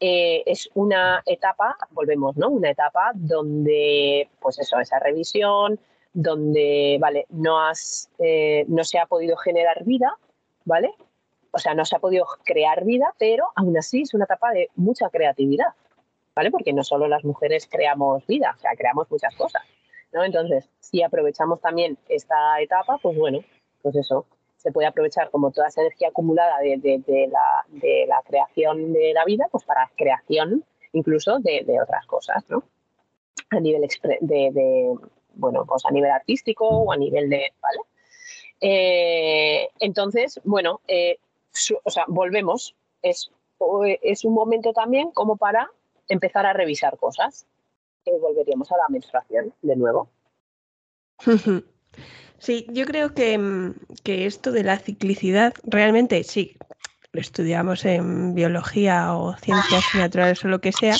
eh, 0.00 0.42
es 0.46 0.68
una 0.74 1.22
etapa, 1.26 1.76
volvemos, 1.90 2.36
¿no? 2.36 2.48
Una 2.48 2.70
etapa 2.70 3.12
donde, 3.14 4.28
pues 4.40 4.58
eso, 4.58 4.78
esa 4.78 4.98
revisión, 4.98 5.78
donde, 6.12 6.98
¿vale? 7.00 7.26
No, 7.30 7.60
has, 7.60 8.10
eh, 8.18 8.64
no 8.68 8.84
se 8.84 8.98
ha 8.98 9.06
podido 9.06 9.36
generar 9.36 9.84
vida, 9.84 10.16
¿vale? 10.64 10.94
o 11.52 11.58
sea, 11.58 11.74
no 11.74 11.84
se 11.84 11.94
ha 11.94 11.98
podido 11.98 12.26
crear 12.44 12.84
vida, 12.84 13.14
pero 13.18 13.48
aún 13.54 13.76
así 13.76 14.02
es 14.02 14.14
una 14.14 14.24
etapa 14.24 14.52
de 14.52 14.70
mucha 14.74 15.10
creatividad, 15.10 15.74
¿vale? 16.34 16.50
Porque 16.50 16.72
no 16.72 16.82
solo 16.82 17.06
las 17.08 17.24
mujeres 17.24 17.68
creamos 17.70 18.26
vida, 18.26 18.54
o 18.56 18.60
sea, 18.60 18.70
creamos 18.76 19.10
muchas 19.10 19.34
cosas, 19.36 19.62
¿no? 20.12 20.24
Entonces, 20.24 20.68
si 20.80 21.02
aprovechamos 21.02 21.60
también 21.60 21.98
esta 22.08 22.58
etapa, 22.60 22.98
pues 23.02 23.16
bueno, 23.16 23.40
pues 23.82 23.96
eso, 23.96 24.24
se 24.62 24.70
puede 24.70 24.86
aprovechar 24.86 25.30
como 25.30 25.50
toda 25.50 25.66
esa 25.66 25.80
energía 25.80 26.08
acumulada 26.08 26.58
de, 26.60 27.28
la, 28.06 28.22
creación 28.24 28.92
de 28.92 29.12
la 29.12 29.24
vida, 29.24 29.48
pues 29.50 29.64
para 29.64 29.90
creación 29.96 30.64
incluso 30.92 31.40
de, 31.40 31.64
otras 31.82 32.06
cosas, 32.06 32.44
¿no? 32.48 32.62
A 33.50 33.58
nivel 33.58 33.88
de, 34.20 34.94
bueno, 35.34 35.64
pues 35.66 35.84
a 35.84 35.90
nivel 35.90 36.10
artístico 36.10 36.68
o 36.68 36.92
a 36.92 36.96
nivel 36.96 37.28
de, 37.28 37.52
¿vale? 37.60 37.78
Eh, 38.60 39.68
entonces, 39.80 40.40
bueno, 40.44 40.80
eh, 40.86 41.18
o 41.82 41.90
sea, 41.90 42.04
volvemos, 42.06 42.76
es, 43.02 43.32
es 44.00 44.24
un 44.24 44.34
momento 44.34 44.72
también 44.72 45.10
como 45.10 45.36
para 45.36 45.72
empezar 46.08 46.46
a 46.46 46.52
revisar 46.52 46.98
cosas. 46.98 47.46
Eh, 48.04 48.16
volveríamos 48.20 48.70
a 48.70 48.76
la 48.76 48.88
menstruación 48.90 49.52
de 49.60 49.76
nuevo. 49.76 50.08
Sí, 52.42 52.66
yo 52.70 52.86
creo 52.86 53.14
que, 53.14 53.38
mm, 53.38 53.74
que, 54.02 54.26
esto 54.26 54.50
de 54.50 54.64
la 54.64 54.76
ciclicidad, 54.76 55.54
realmente 55.62 56.24
sí, 56.24 56.56
lo 57.12 57.20
estudiamos 57.20 57.84
en 57.84 58.34
biología 58.34 59.14
o 59.14 59.36
ciencias 59.36 59.84
naturales 59.94 60.44
o 60.44 60.48
lo 60.48 60.60
que 60.60 60.72
sea, 60.72 60.96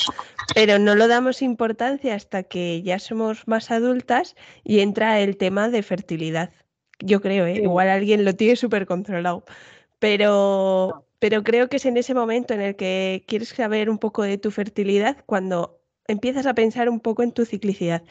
pero 0.55 0.79
no 0.79 0.95
lo 0.95 1.09
damos 1.09 1.41
importancia 1.41 2.15
hasta 2.15 2.43
que 2.43 2.81
ya 2.81 2.97
somos 2.97 3.45
más 3.45 3.71
adultas 3.71 4.37
y 4.63 4.79
entra 4.79 5.19
el 5.19 5.35
tema 5.35 5.67
de 5.67 5.83
fertilidad. 5.83 6.51
Yo 6.99 7.19
creo, 7.19 7.45
¿eh? 7.45 7.55
igual 7.61 7.89
alguien 7.89 8.23
lo 8.23 8.33
tiene 8.35 8.55
súper 8.55 8.85
controlado, 8.85 9.43
pero, 9.99 11.05
pero 11.19 11.43
creo 11.43 11.67
que 11.67 11.75
es 11.75 11.85
en 11.85 11.97
ese 11.97 12.13
momento 12.13 12.53
en 12.53 12.61
el 12.61 12.77
que 12.77 13.25
quieres 13.27 13.49
saber 13.49 13.89
un 13.89 13.97
poco 13.97 14.23
de 14.23 14.37
tu 14.37 14.49
fertilidad 14.49 15.17
cuando 15.25 15.81
empiezas 16.07 16.45
a 16.45 16.53
pensar 16.53 16.87
un 16.89 17.01
poco 17.01 17.21
en 17.21 17.33
tu 17.33 17.43
ciclicidad. 17.45 18.01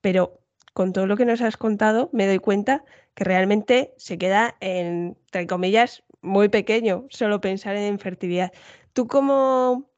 Pero 0.00 0.39
con 0.72 0.92
todo 0.92 1.06
lo 1.06 1.16
que 1.16 1.24
nos 1.24 1.40
has 1.40 1.56
contado, 1.56 2.10
me 2.12 2.26
doy 2.26 2.38
cuenta 2.38 2.84
que 3.14 3.24
realmente 3.24 3.92
se 3.96 4.18
queda 4.18 4.56
en, 4.60 5.16
entre 5.26 5.46
comillas, 5.46 6.02
muy 6.22 6.48
pequeño 6.48 7.06
solo 7.10 7.40
pensar 7.40 7.76
en 7.76 7.98
fertilidad. 7.98 8.52
¿Tú 8.92 9.06
cómo, 9.06 9.90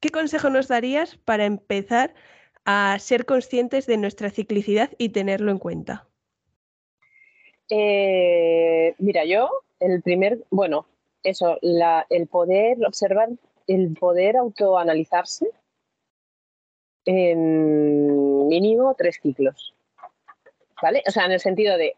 qué 0.00 0.10
consejo 0.10 0.50
nos 0.50 0.68
darías 0.68 1.16
para 1.16 1.46
empezar 1.46 2.14
a 2.64 2.96
ser 2.98 3.24
conscientes 3.24 3.86
de 3.86 3.96
nuestra 3.96 4.30
ciclicidad 4.30 4.90
y 4.98 5.10
tenerlo 5.10 5.50
en 5.50 5.58
cuenta? 5.58 6.08
Eh, 7.68 8.94
mira, 8.98 9.24
yo, 9.24 9.48
el 9.78 10.02
primer, 10.02 10.44
bueno, 10.50 10.86
eso, 11.22 11.58
el 11.62 12.26
poder 12.26 12.84
observar, 12.84 13.30
el 13.66 13.94
poder 13.94 14.36
autoanalizarse 14.36 15.50
en 17.04 18.48
mínimo 18.48 18.94
tres 18.96 19.20
ciclos. 19.22 19.74
¿Vale? 20.82 21.02
O 21.06 21.10
sea, 21.10 21.26
en 21.26 21.32
el 21.32 21.40
sentido 21.40 21.76
de, 21.76 21.96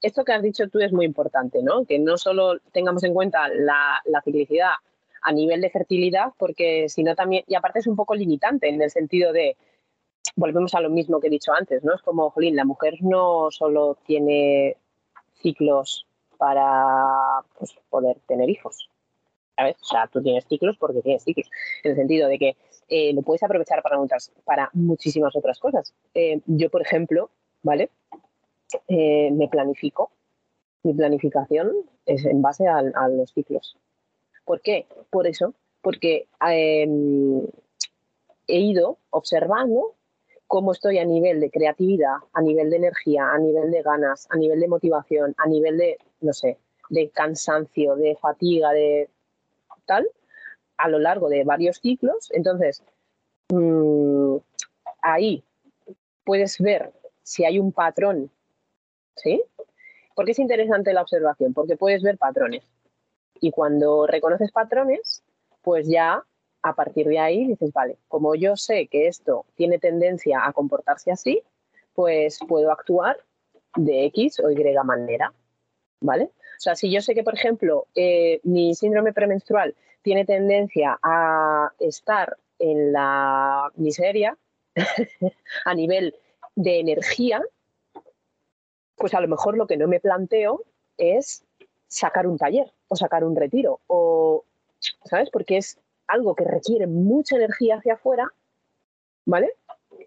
esto 0.00 0.24
que 0.24 0.32
has 0.32 0.42
dicho 0.42 0.68
tú 0.68 0.80
es 0.80 0.92
muy 0.92 1.06
importante, 1.06 1.62
¿no? 1.62 1.84
Que 1.84 1.98
no 1.98 2.16
solo 2.18 2.58
tengamos 2.72 3.04
en 3.04 3.14
cuenta 3.14 3.48
la, 3.48 4.00
la 4.04 4.20
ciclicidad 4.22 4.72
a 5.22 5.32
nivel 5.32 5.62
de 5.62 5.70
fertilidad, 5.70 6.32
porque 6.38 6.88
si 6.88 7.02
no 7.02 7.14
también, 7.14 7.44
y 7.46 7.54
aparte 7.54 7.78
es 7.78 7.86
un 7.86 7.96
poco 7.96 8.14
limitante 8.14 8.68
en 8.68 8.82
el 8.82 8.90
sentido 8.90 9.32
de, 9.32 9.56
volvemos 10.36 10.74
a 10.74 10.80
lo 10.80 10.90
mismo 10.90 11.20
que 11.20 11.28
he 11.28 11.30
dicho 11.30 11.52
antes, 11.52 11.82
¿no? 11.82 11.94
Es 11.94 12.02
como, 12.02 12.30
jolín, 12.30 12.56
la 12.56 12.64
mujer 12.66 12.94
no 13.00 13.50
solo 13.50 13.96
tiene 14.06 14.76
ciclos 15.40 16.06
para 16.36 17.40
pues, 17.58 17.74
poder 17.88 18.18
tener 18.26 18.50
hijos, 18.50 18.90
¿sabes? 19.56 19.76
O 19.80 19.86
sea, 19.86 20.06
tú 20.08 20.22
tienes 20.22 20.44
ciclos 20.44 20.76
porque 20.78 21.00
tienes 21.00 21.24
ciclos, 21.24 21.48
en 21.82 21.92
el 21.92 21.96
sentido 21.96 22.28
de 22.28 22.38
que 22.38 22.56
eh, 22.88 23.14
lo 23.14 23.22
puedes 23.22 23.42
aprovechar 23.42 23.82
para, 23.82 23.96
para 24.44 24.70
muchísimas 24.74 25.34
otras 25.34 25.58
cosas. 25.58 25.94
Eh, 26.12 26.40
yo, 26.44 26.68
por 26.68 26.82
ejemplo, 26.82 27.30
¿vale? 27.64 27.90
Eh, 28.86 29.30
me 29.32 29.48
planifico. 29.48 30.12
Mi 30.84 30.94
planificación 30.94 31.72
es 32.06 32.24
en 32.24 32.42
base 32.42 32.68
a, 32.68 32.82
los 33.08 33.32
ciclos. 33.32 33.76
¿Por 34.44 34.60
qué? 34.60 34.86
Por 35.10 35.26
eso, 35.26 35.54
porque 35.80 36.28
em, 36.46 37.40
he 38.46 38.58
ido 38.60 38.98
observando 39.10 39.94
cómo 40.46 40.72
estoy 40.72 40.98
a 40.98 41.04
nivel 41.06 41.40
de 41.40 41.50
creatividad, 41.50 42.16
a 42.34 42.42
nivel 42.42 42.68
de 42.68 42.76
energía, 42.76 43.30
a 43.30 43.38
nivel 43.38 43.70
de 43.70 43.82
ganas, 43.82 44.28
a 44.30 44.36
nivel 44.36 44.60
de 44.60 44.68
motivación, 44.68 45.34
a 45.38 45.48
nivel 45.48 45.78
de, 45.78 45.96
no 46.20 46.34
sé, 46.34 46.58
de 46.90 47.08
cansancio, 47.08 47.96
de 47.96 48.14
fatiga, 48.16 48.72
de 48.72 49.08
tal, 49.86 50.06
a 50.76 50.88
lo 50.88 50.98
largo 50.98 51.30
de 51.30 51.44
varios 51.44 51.78
ciclos. 51.78 52.30
Entonces, 52.32 52.82
mm, 53.48 54.36
ahí 55.00 55.42
puedes 56.24 56.58
ver 56.58 56.92
si 57.24 57.44
hay 57.44 57.58
un 57.58 57.72
patrón, 57.72 58.30
¿sí? 59.16 59.42
¿Por 60.14 60.26
qué 60.26 60.32
es 60.32 60.38
interesante 60.38 60.92
la 60.92 61.02
observación? 61.02 61.52
Porque 61.52 61.76
puedes 61.76 62.02
ver 62.02 62.18
patrones. 62.18 62.62
Y 63.40 63.50
cuando 63.50 64.06
reconoces 64.06 64.52
patrones, 64.52 65.24
pues 65.62 65.88
ya 65.88 66.22
a 66.62 66.74
partir 66.74 67.08
de 67.08 67.18
ahí 67.18 67.46
dices, 67.48 67.72
vale, 67.72 67.98
como 68.08 68.34
yo 68.36 68.56
sé 68.56 68.86
que 68.86 69.08
esto 69.08 69.44
tiene 69.56 69.78
tendencia 69.78 70.46
a 70.46 70.52
comportarse 70.52 71.10
así, 71.10 71.42
pues 71.94 72.38
puedo 72.46 72.70
actuar 72.70 73.18
de 73.76 74.04
X 74.06 74.40
o 74.40 74.50
Y 74.50 74.74
manera, 74.84 75.32
¿vale? 76.00 76.24
O 76.24 76.60
sea, 76.60 76.76
si 76.76 76.90
yo 76.90 77.00
sé 77.00 77.14
que, 77.14 77.24
por 77.24 77.34
ejemplo, 77.34 77.86
eh, 77.94 78.40
mi 78.44 78.74
síndrome 78.74 79.12
premenstrual 79.12 79.74
tiene 80.02 80.24
tendencia 80.24 80.98
a 81.02 81.72
estar 81.80 82.36
en 82.58 82.92
la 82.92 83.70
miseria 83.76 84.36
a 85.64 85.74
nivel 85.74 86.14
de 86.56 86.80
energía, 86.80 87.42
pues 88.96 89.14
a 89.14 89.20
lo 89.20 89.28
mejor 89.28 89.56
lo 89.56 89.66
que 89.66 89.76
no 89.76 89.88
me 89.88 90.00
planteo 90.00 90.62
es 90.96 91.44
sacar 91.88 92.26
un 92.26 92.38
taller 92.38 92.72
o 92.88 92.96
sacar 92.96 93.24
un 93.24 93.36
retiro 93.36 93.80
o, 93.86 94.44
¿sabes? 95.04 95.30
Porque 95.30 95.56
es 95.56 95.78
algo 96.06 96.34
que 96.34 96.44
requiere 96.44 96.86
mucha 96.86 97.36
energía 97.36 97.76
hacia 97.76 97.94
afuera, 97.94 98.32
¿vale? 99.24 99.52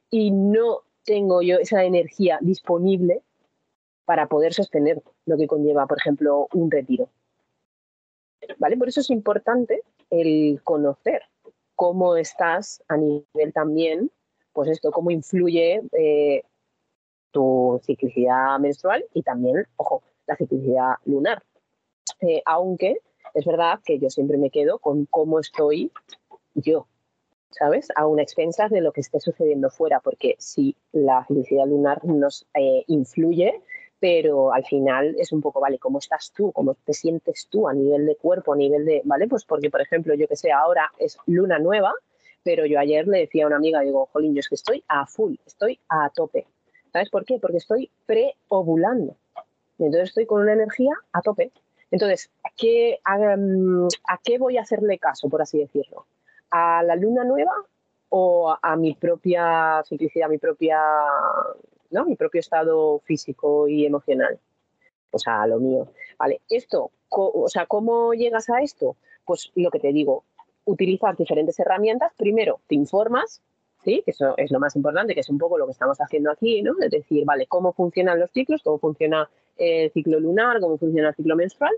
Y 0.09 0.31
no 0.31 0.81
tengo 1.03 1.41
yo 1.41 1.57
esa 1.57 1.83
energía 1.83 2.39
disponible 2.41 3.21
para 4.05 4.27
poder 4.27 4.53
sostener 4.53 5.01
lo 5.25 5.37
que 5.37 5.47
conlleva, 5.47 5.85
por 5.87 5.97
ejemplo, 5.97 6.47
un 6.53 6.71
retiro. 6.71 7.09
¿Vale? 8.57 8.77
Por 8.77 8.87
eso 8.87 9.01
es 9.01 9.09
importante 9.09 9.81
el 10.09 10.61
conocer 10.63 11.23
cómo 11.75 12.15
estás 12.15 12.81
a 12.87 12.97
nivel 12.97 13.53
también, 13.53 14.09
pues 14.58 14.72
esto, 14.72 14.89
cómo 14.89 15.12
influye 15.12 15.84
eh, 15.91 16.41
tu 17.30 17.80
ciclicidad 17.86 18.58
menstrual 18.58 19.05
y 19.14 19.22
también, 19.22 19.68
ojo, 19.76 20.01
la 20.26 20.36
ciclicidad 20.36 20.95
lunar. 21.05 21.43
Eh, 22.22 22.41
aunque 22.43 22.97
es 23.36 23.45
verdad 23.45 23.82
que 23.86 23.99
yo 23.99 24.10
siempre 24.10 24.39
me 24.39 24.49
quedo 24.49 24.80
con 24.80 25.05
cómo 25.05 25.38
estoy 25.38 25.91
yo, 26.55 26.88
¿sabes? 27.51 27.89
A 27.95 28.08
expensas 28.20 28.72
de 28.72 28.82
lo 28.82 28.91
que 28.93 29.01
esté 29.01 29.20
sucediendo 29.20 29.70
fuera, 29.70 29.99
porque 29.99 30.36
sí, 30.39 30.76
la 30.91 31.24
felicidad 31.26 31.68
lunar 31.68 32.03
nos 32.03 32.47
eh, 32.55 32.84
influye, 32.88 33.62
pero 33.99 34.53
al 34.53 34.66
final 34.66 35.16
es 35.20 35.32
un 35.34 35.41
poco, 35.41 35.60
¿vale? 35.60 35.78
¿Cómo 35.78 35.99
estás 35.99 36.32
tú? 36.36 36.51
¿Cómo 36.51 36.74
te 36.74 36.93
sientes 36.93 37.47
tú 37.51 37.68
a 37.68 37.76
nivel 37.76 38.08
de 38.08 38.16
cuerpo, 38.16 38.53
a 38.53 38.58
nivel 38.58 38.86
de, 38.86 39.03
¿vale? 39.05 39.28
Pues 39.28 39.45
porque, 39.45 39.70
por 39.70 39.82
ejemplo, 39.82 40.16
yo 40.16 40.28
que 40.28 40.36
sé, 40.36 40.51
ahora 40.51 40.91
es 40.97 41.20
luna 41.28 41.60
nueva, 41.60 41.93
pero 42.47 42.65
yo 42.65 42.79
ayer 42.79 43.05
le 43.09 43.19
decía 43.19 43.43
a 43.43 43.47
una 43.47 43.57
amiga, 43.57 43.81
digo, 43.81 44.05
jolín, 44.13 44.33
yo 44.33 44.39
es 44.39 44.47
que 44.47 44.55
estoy 44.55 44.81
a 44.87 45.05
full, 45.05 45.35
estoy 45.45 45.81
a 45.89 46.09
tope. 46.11 46.47
¿Sabes 46.93 47.09
por 47.09 47.25
qué? 47.25 47.39
Porque 47.41 47.57
estoy 47.57 47.91
pre-ovulando. 48.05 49.17
Y 49.77 49.83
entonces 49.83 50.07
estoy 50.07 50.25
con 50.25 50.43
una 50.43 50.53
energía 50.53 50.93
a 51.11 51.21
tope. 51.21 51.51
Entonces, 51.91 52.31
¿a 52.45 52.49
qué, 52.55 53.01
a, 53.03 53.17
qué 54.23 54.37
voy 54.37 54.55
a 54.55 54.61
hacerle 54.61 54.97
caso, 54.97 55.27
por 55.27 55.41
así 55.41 55.59
decirlo? 55.59 56.05
¿A 56.49 56.83
la 56.83 56.95
luna 56.95 57.25
nueva 57.25 57.51
o 58.07 58.55
a, 58.61 58.75
mi 58.77 58.93
propia 58.93 59.83
ciclicidad, 59.85 60.27
a 60.27 60.31
mi 60.31 60.37
propia, 60.37 60.79
¿no? 61.89 62.05
Mi 62.05 62.15
propio 62.15 62.39
estado 62.39 62.99
físico 62.99 63.67
y 63.67 63.85
emocional? 63.85 64.39
Sea, 65.17 65.41
a 65.41 65.47
lo 65.47 65.59
mío. 65.59 65.89
Vale, 66.17 66.39
esto, 66.49 66.91
o 67.09 67.49
sea, 67.49 67.65
¿cómo 67.65 68.13
llegas 68.13 68.49
a 68.49 68.61
esto? 68.61 68.95
Pues 69.25 69.51
lo 69.55 69.69
que 69.69 69.79
te 69.79 69.91
digo, 69.91 70.23
utilizar 70.68 71.15
diferentes 71.18 71.57
herramientas. 71.59 72.13
Primero, 72.15 72.59
te 72.68 72.76
informas, 72.76 73.41
¿sí? 73.84 74.03
Que 74.05 74.11
eso 74.11 74.36
es 74.38 74.51
lo 74.51 74.59
más 74.59 74.76
importante, 74.76 75.13
que 75.13 75.22
es 75.22 75.30
un 75.30 75.38
poco 75.38 75.57
lo 75.57 75.65
que 75.65 75.72
estamos 75.72 75.97
haciendo 75.99 76.30
aquí, 76.30 76.61
¿no? 76.61 76.74
Es 76.80 76.91
decir, 76.91 77.26
vale, 77.26 77.47
cómo 77.47 77.74
funcionan 77.74 78.20
los 78.20 78.32
ciclos, 78.32 78.61
cómo 78.63 78.78
funciona 78.78 79.30
el 79.57 79.91
ciclo 79.91 80.20
lunar, 80.20 80.59
cómo 80.59 80.78
funciona 80.78 81.09
el 81.09 81.15
ciclo 81.15 81.36
menstrual. 81.36 81.74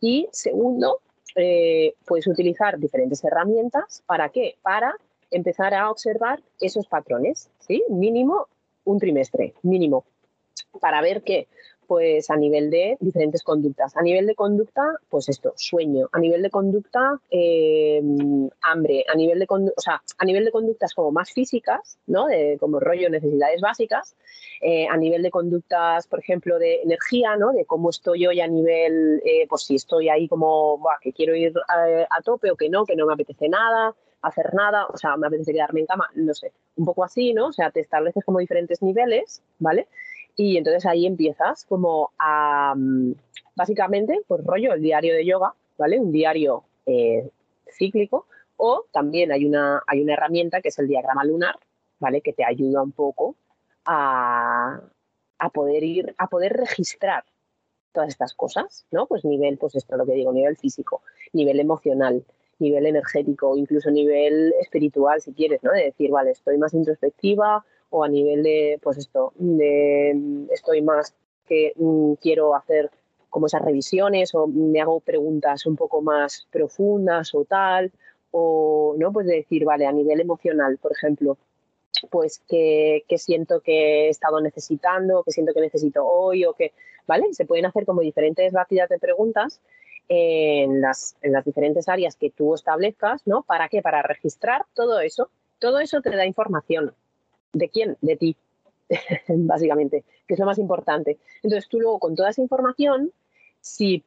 Y 0.00 0.28
segundo, 0.32 1.00
eh, 1.36 1.94
puedes 2.06 2.26
utilizar 2.26 2.78
diferentes 2.78 3.22
herramientas. 3.22 4.02
¿Para 4.06 4.30
qué? 4.30 4.56
Para 4.62 4.94
empezar 5.30 5.74
a 5.74 5.90
observar 5.90 6.42
esos 6.60 6.86
patrones, 6.88 7.50
¿sí? 7.60 7.82
Mínimo 7.88 8.48
un 8.84 8.98
trimestre, 8.98 9.54
mínimo, 9.62 10.04
para 10.80 11.00
ver 11.02 11.22
qué 11.22 11.46
pues 11.90 12.30
a 12.30 12.36
nivel 12.36 12.70
de 12.70 12.96
diferentes 13.00 13.42
conductas. 13.42 13.96
A 13.96 14.02
nivel 14.02 14.24
de 14.24 14.36
conducta, 14.36 14.84
pues 15.08 15.28
esto, 15.28 15.54
sueño. 15.56 16.08
A 16.12 16.20
nivel 16.20 16.40
de 16.40 16.48
conducta, 16.48 17.18
eh, 17.32 18.00
hambre. 18.62 19.04
A 19.12 19.16
nivel 19.16 19.40
de, 19.40 19.46
o 19.48 19.80
sea, 19.80 20.00
a 20.16 20.24
nivel 20.24 20.44
de 20.44 20.52
conductas 20.52 20.94
como 20.94 21.10
más 21.10 21.32
físicas, 21.32 21.98
¿no? 22.06 22.26
De, 22.26 22.58
como 22.60 22.78
rollo 22.78 23.10
necesidades 23.10 23.60
básicas. 23.60 24.14
Eh, 24.60 24.86
a 24.86 24.96
nivel 24.96 25.24
de 25.24 25.32
conductas, 25.32 26.06
por 26.06 26.20
ejemplo, 26.20 26.60
de 26.60 26.80
energía, 26.82 27.34
¿no? 27.34 27.50
De 27.50 27.64
cómo 27.64 27.90
estoy 27.90 28.24
hoy 28.24 28.40
a 28.40 28.46
nivel, 28.46 29.20
eh, 29.24 29.48
pues 29.48 29.62
si 29.62 29.74
estoy 29.74 30.08
ahí 30.10 30.28
como, 30.28 30.80
que 31.00 31.12
quiero 31.12 31.34
ir 31.34 31.52
a, 32.08 32.22
tope 32.22 32.52
o 32.52 32.56
que 32.56 32.68
no, 32.68 32.84
que 32.84 32.94
no 32.94 33.04
me 33.06 33.14
apetece 33.14 33.48
nada 33.48 33.96
hacer 34.22 34.52
nada, 34.52 34.84
o 34.86 34.98
sea, 34.98 35.16
me 35.16 35.28
apetece 35.28 35.54
quedarme 35.54 35.80
en 35.80 35.86
cama, 35.86 36.06
no 36.14 36.34
sé, 36.34 36.52
un 36.76 36.84
poco 36.84 37.04
así, 37.04 37.32
¿no? 37.32 37.46
O 37.46 37.52
sea, 37.54 37.70
te 37.70 37.80
estableces 37.80 38.22
como 38.22 38.38
diferentes 38.38 38.82
niveles, 38.82 39.42
¿vale? 39.58 39.88
Y 40.36 40.56
entonces 40.56 40.86
ahí 40.86 41.06
empiezas 41.06 41.64
como 41.64 42.10
a, 42.18 42.74
mm, 42.76 43.12
básicamente, 43.54 44.20
pues 44.26 44.44
rollo, 44.44 44.74
el 44.74 44.82
diario 44.82 45.14
de 45.14 45.26
yoga, 45.26 45.54
¿vale? 45.78 46.00
Un 46.00 46.12
diario 46.12 46.64
eh, 46.86 47.28
cíclico. 47.70 48.26
O 48.56 48.84
también 48.92 49.32
hay 49.32 49.46
una, 49.46 49.82
hay 49.86 50.02
una 50.02 50.12
herramienta 50.14 50.60
que 50.60 50.68
es 50.68 50.78
el 50.78 50.88
diagrama 50.88 51.24
lunar, 51.24 51.56
¿vale? 51.98 52.20
Que 52.20 52.32
te 52.32 52.44
ayuda 52.44 52.82
un 52.82 52.92
poco 52.92 53.36
a, 53.84 54.80
poder 55.52 55.82
ir, 55.82 56.14
a 56.18 56.26
poder 56.26 56.52
registrar 56.52 57.24
todas 57.92 58.10
estas 58.10 58.34
cosas, 58.34 58.86
¿no? 58.90 59.06
Pues 59.06 59.24
nivel, 59.24 59.58
pues 59.58 59.74
esto 59.74 59.94
es 59.94 59.98
lo 59.98 60.06
que 60.06 60.12
digo, 60.12 60.32
nivel 60.32 60.56
físico, 60.56 61.02
nivel 61.32 61.58
emocional, 61.58 62.24
nivel 62.58 62.86
energético, 62.86 63.56
incluso 63.56 63.90
nivel 63.90 64.52
espiritual, 64.60 65.20
si 65.20 65.32
quieres, 65.32 65.62
¿no? 65.62 65.72
De 65.72 65.84
decir, 65.84 66.10
vale, 66.10 66.30
estoy 66.30 66.58
más 66.58 66.74
introspectiva 66.74 67.64
o 67.90 68.04
a 68.04 68.08
nivel 68.08 68.42
de, 68.42 68.78
pues 68.82 68.98
esto, 68.98 69.32
de 69.36 70.46
estoy 70.50 70.82
más 70.82 71.14
que 71.46 71.72
mm, 71.76 72.14
quiero 72.14 72.54
hacer 72.54 72.90
como 73.28 73.46
esas 73.46 73.62
revisiones 73.62 74.34
o 74.34 74.46
me 74.46 74.80
hago 74.80 75.00
preguntas 75.00 75.66
un 75.66 75.76
poco 75.76 76.02
más 76.02 76.46
profundas 76.50 77.34
o 77.34 77.44
tal, 77.44 77.92
o 78.32 78.94
no, 78.98 79.12
pues 79.12 79.26
decir, 79.26 79.64
vale, 79.64 79.86
a 79.86 79.92
nivel 79.92 80.20
emocional, 80.20 80.78
por 80.78 80.92
ejemplo, 80.92 81.36
pues 82.10 82.42
que, 82.48 83.04
siento 83.16 83.60
que 83.60 84.06
he 84.06 84.08
estado 84.08 84.40
necesitando, 84.40 85.22
que 85.24 85.32
siento 85.32 85.52
que 85.52 85.60
necesito 85.60 86.06
hoy 86.06 86.44
o 86.44 86.54
que, 86.54 86.72
¿vale? 87.06 87.32
Se 87.32 87.44
pueden 87.44 87.66
hacer 87.66 87.84
como 87.84 88.00
diferentes 88.00 88.52
batidas 88.52 88.88
de 88.88 88.98
preguntas 88.98 89.60
en 90.08 90.80
las, 90.80 91.16
en 91.22 91.32
las 91.32 91.44
diferentes 91.44 91.88
áreas 91.88 92.16
que 92.16 92.30
tú 92.30 92.54
establezcas, 92.54 93.26
¿no? 93.26 93.42
¿Para 93.42 93.68
qué? 93.68 93.82
Para 93.82 94.02
registrar 94.02 94.64
todo 94.74 95.00
eso. 95.00 95.30
Todo 95.58 95.78
eso 95.80 96.00
te 96.00 96.10
da 96.10 96.24
información. 96.24 96.94
¿De 97.52 97.68
quién? 97.68 97.96
De 98.00 98.16
ti. 98.16 98.36
básicamente, 99.28 100.04
que 100.26 100.34
es 100.34 100.40
lo 100.40 100.46
más 100.46 100.58
importante. 100.58 101.18
Entonces 101.42 101.68
tú 101.68 101.80
luego 101.80 101.98
con 101.98 102.14
toda 102.14 102.30
esa 102.30 102.42
información, 102.42 103.12
si 103.60 104.04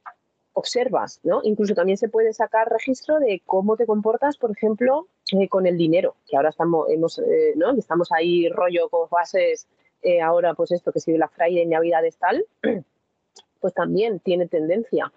observas, 0.53 1.19
¿no? 1.23 1.41
Incluso 1.43 1.73
también 1.73 1.97
se 1.97 2.09
puede 2.09 2.33
sacar 2.33 2.69
registro 2.69 3.19
de 3.19 3.41
cómo 3.45 3.75
te 3.75 3.85
comportas, 3.85 4.37
por 4.37 4.51
ejemplo, 4.51 5.07
eh, 5.31 5.47
con 5.47 5.65
el 5.65 5.77
dinero, 5.77 6.15
que 6.27 6.37
ahora 6.37 6.49
estamos, 6.49 6.89
hemos, 6.89 7.19
eh, 7.19 7.53
¿no? 7.55 7.71
Estamos 7.71 8.11
ahí 8.11 8.49
rollo 8.49 8.89
con 8.89 9.09
fases, 9.09 9.67
eh, 10.01 10.21
ahora 10.21 10.53
pues 10.53 10.71
esto 10.71 10.91
que 10.91 10.99
si 10.99 11.17
la 11.17 11.27
Friday, 11.27 11.65
Navidades 11.65 12.17
tal, 12.17 12.45
pues 13.59 13.73
también 13.73 14.19
tiene 14.19 14.47
tendencia. 14.47 15.11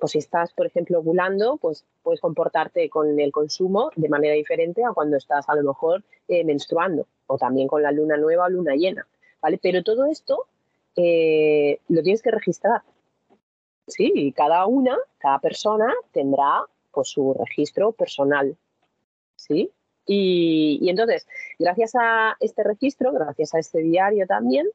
Pues 0.00 0.12
si 0.12 0.18
estás, 0.18 0.52
por 0.52 0.66
ejemplo, 0.66 0.98
ovulando, 0.98 1.56
pues 1.56 1.84
puedes 2.02 2.20
comportarte 2.20 2.88
con 2.90 3.20
el 3.20 3.30
consumo 3.30 3.90
de 3.94 4.08
manera 4.08 4.34
diferente 4.34 4.84
a 4.84 4.92
cuando 4.92 5.16
estás 5.16 5.48
a 5.48 5.54
lo 5.54 5.62
mejor 5.62 6.02
menstruando 6.28 7.06
o 7.28 7.38
también 7.38 7.68
con 7.68 7.82
la 7.82 7.92
luna 7.92 8.16
nueva 8.16 8.46
o 8.46 8.48
luna 8.48 8.74
llena, 8.74 9.06
¿vale? 9.40 9.60
Pero 9.62 9.84
todo 9.84 10.06
esto 10.06 10.46
lo 10.96 12.02
tienes 12.02 12.22
que 12.22 12.30
registrar 12.32 12.82
Sí, 13.86 14.12
y 14.14 14.32
cada 14.32 14.66
una, 14.66 14.96
cada 15.18 15.38
persona 15.38 15.92
tendrá 16.12 16.64
pues 16.92 17.08
su 17.08 17.34
registro 17.34 17.92
personal. 17.92 18.56
¿Sí? 19.36 19.70
Y, 20.06 20.88
entonces, 20.88 21.26
gracias 21.58 21.94
a 21.94 22.36
este 22.40 22.62
registro, 22.62 23.12
gracias 23.12 23.54
a 23.54 23.58
este 23.58 23.80
diario 23.80 24.26
también, 24.26 24.66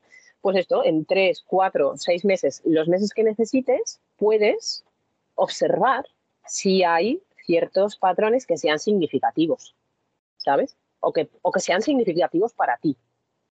pues 0.41 0.57
esto, 0.57 0.83
en 0.83 1.05
tres, 1.05 1.43
cuatro, 1.45 1.93
seis 1.97 2.23
meses, 2.25 2.61
los 2.65 2.87
meses 2.87 3.13
que 3.13 3.23
necesites, 3.23 3.99
puedes 4.17 4.85
observar 5.35 6.05
si 6.45 6.83
hay 6.83 7.21
ciertos 7.45 7.97
patrones 7.97 8.45
que 8.45 8.57
sean 8.57 8.79
significativos, 8.79 9.75
¿sabes? 10.37 10.77
O 10.99 11.13
que, 11.13 11.29
o 11.41 11.51
que 11.51 11.59
sean 11.59 11.81
significativos 11.81 12.53
para 12.53 12.77
ti. 12.77 12.97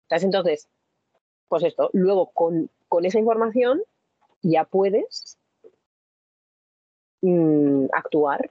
¿Sabes? 0.08 0.24
Entonces, 0.24 0.68
pues 1.48 1.62
esto, 1.64 1.90
luego 1.92 2.30
con, 2.32 2.70
con 2.88 3.04
esa 3.04 3.18
información 3.18 3.82
ya 4.42 4.64
puedes 4.64 5.38
Mm, 7.22 7.86
actuar 7.92 8.50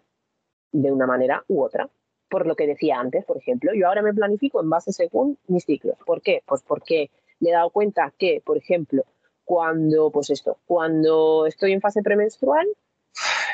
de 0.72 0.92
una 0.92 1.08
manera 1.08 1.44
u 1.48 1.62
otra. 1.64 1.90
Por 2.30 2.46
lo 2.46 2.56
que 2.56 2.68
decía 2.68 3.00
antes, 3.00 3.24
por 3.24 3.38
ejemplo, 3.38 3.72
yo 3.74 3.88
ahora 3.88 4.02
me 4.02 4.14
planifico 4.14 4.62
en 4.62 4.70
base 4.70 4.92
según 4.92 5.38
mis 5.48 5.64
ciclos. 5.64 5.98
¿Por 6.06 6.22
qué? 6.22 6.42
Pues 6.46 6.62
porque 6.64 7.10
me 7.40 7.50
he 7.50 7.54
dado 7.54 7.70
cuenta 7.70 8.14
que, 8.18 8.42
por 8.46 8.58
ejemplo, 8.58 9.04
cuando, 9.44 10.10
pues 10.10 10.30
esto, 10.30 10.58
cuando 10.66 11.46
estoy 11.46 11.74
en 11.74 11.82
fase 11.82 12.02
premenstrual, 12.02 12.68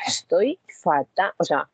estoy 0.08 0.60
fatal, 0.82 1.34
o 1.38 1.44
sea, 1.44 1.70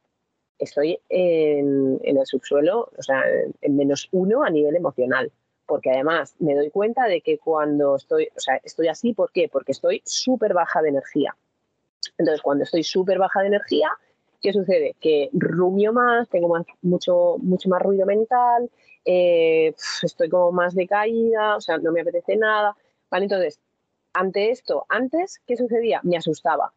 estoy 0.60 1.00
en, 1.10 2.00
el 2.04 2.26
subsuelo, 2.26 2.90
o 2.98 3.04
sea, 3.04 3.24
en 3.62 3.76
menos 3.76 4.10
uno 4.12 4.44
a 4.44 4.50
nivel 4.50 4.76
emocional. 4.76 5.32
Porque 5.66 5.92
además 5.92 6.34
me 6.40 6.56
doy 6.56 6.70
cuenta 6.70 7.08
de 7.08 7.22
que 7.22 7.38
cuando 7.38 7.98
estoy, 7.98 8.30
o 8.36 8.40
sea, 8.40 8.56
estoy 8.64 8.88
así, 8.88 9.14
¿por 9.14 9.32
qué? 9.34 9.50
Porque 9.52 9.74
estoy 9.74 10.02
súper 10.06 10.54
baja 10.54 10.82
de 10.82 10.90
energía. 10.90 11.36
Entonces, 12.18 12.42
cuando 12.42 12.64
estoy 12.64 12.84
súper 12.84 13.20
baja 13.20 13.42
de 13.42 13.48
energía, 13.48 13.90
¿qué 14.42 14.54
sucede? 14.54 14.96
Que 15.00 15.30
rumio 15.34 15.94
más, 15.94 16.30
tengo 16.30 16.54
mucho, 16.82 17.38
mucho 17.40 17.70
más 17.70 17.82
ruido 17.82 18.06
mental, 18.06 18.70
eh, 19.06 19.74
estoy 20.04 20.30
como 20.30 20.52
más 20.52 20.76
decaída, 20.76 21.56
o 21.56 21.62
sea, 21.62 21.78
no 21.78 21.92
me 21.92 22.02
apetece 22.02 22.36
nada. 22.36 22.76
¿Vale? 23.10 23.26
Entonces, 23.26 23.60
ante 24.14 24.52
esto, 24.52 24.86
antes, 24.90 25.40
¿qué 25.46 25.56
sucedía? 25.56 26.02
Me 26.04 26.18
asustaba. 26.18 26.74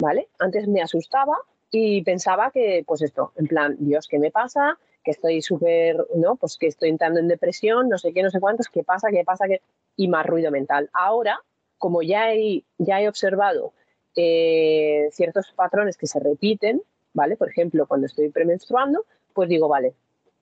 ¿Vale? 0.00 0.28
Antes 0.38 0.68
me 0.68 0.82
asustaba 0.82 1.36
y 1.70 2.02
pensaba 2.02 2.50
que, 2.50 2.84
pues 2.86 3.02
esto, 3.02 3.32
en 3.36 3.46
plan, 3.46 3.76
Dios, 3.78 4.06
¿qué 4.08 4.18
me 4.18 4.30
pasa? 4.30 4.78
Que 5.02 5.12
estoy 5.12 5.40
súper, 5.42 6.06
¿no? 6.14 6.36
Pues 6.36 6.56
que 6.58 6.66
estoy 6.66 6.90
entrando 6.90 7.18
en 7.20 7.28
depresión, 7.28 7.88
no 7.88 7.98
sé 7.98 8.12
qué, 8.12 8.22
no 8.22 8.30
sé 8.30 8.40
cuántos, 8.40 8.68
¿qué 8.68 8.84
pasa? 8.84 9.08
¿Qué 9.10 9.24
pasa? 9.24 9.46
¿Qué? 9.46 9.62
Y 9.96 10.08
más 10.08 10.26
ruido 10.26 10.50
mental. 10.50 10.90
Ahora, 10.92 11.40
como 11.78 12.02
ya 12.02 12.32
he, 12.32 12.64
ya 12.78 13.00
he 13.00 13.08
observado 13.08 13.72
eh, 14.20 15.10
ciertos 15.12 15.52
patrones 15.52 15.96
que 15.96 16.08
se 16.08 16.18
repiten, 16.18 16.82
¿vale? 17.14 17.36
Por 17.36 17.50
ejemplo, 17.50 17.86
cuando 17.86 18.08
estoy 18.08 18.30
premenstruando, 18.30 19.06
pues 19.32 19.48
digo, 19.48 19.68
vale, 19.68 19.94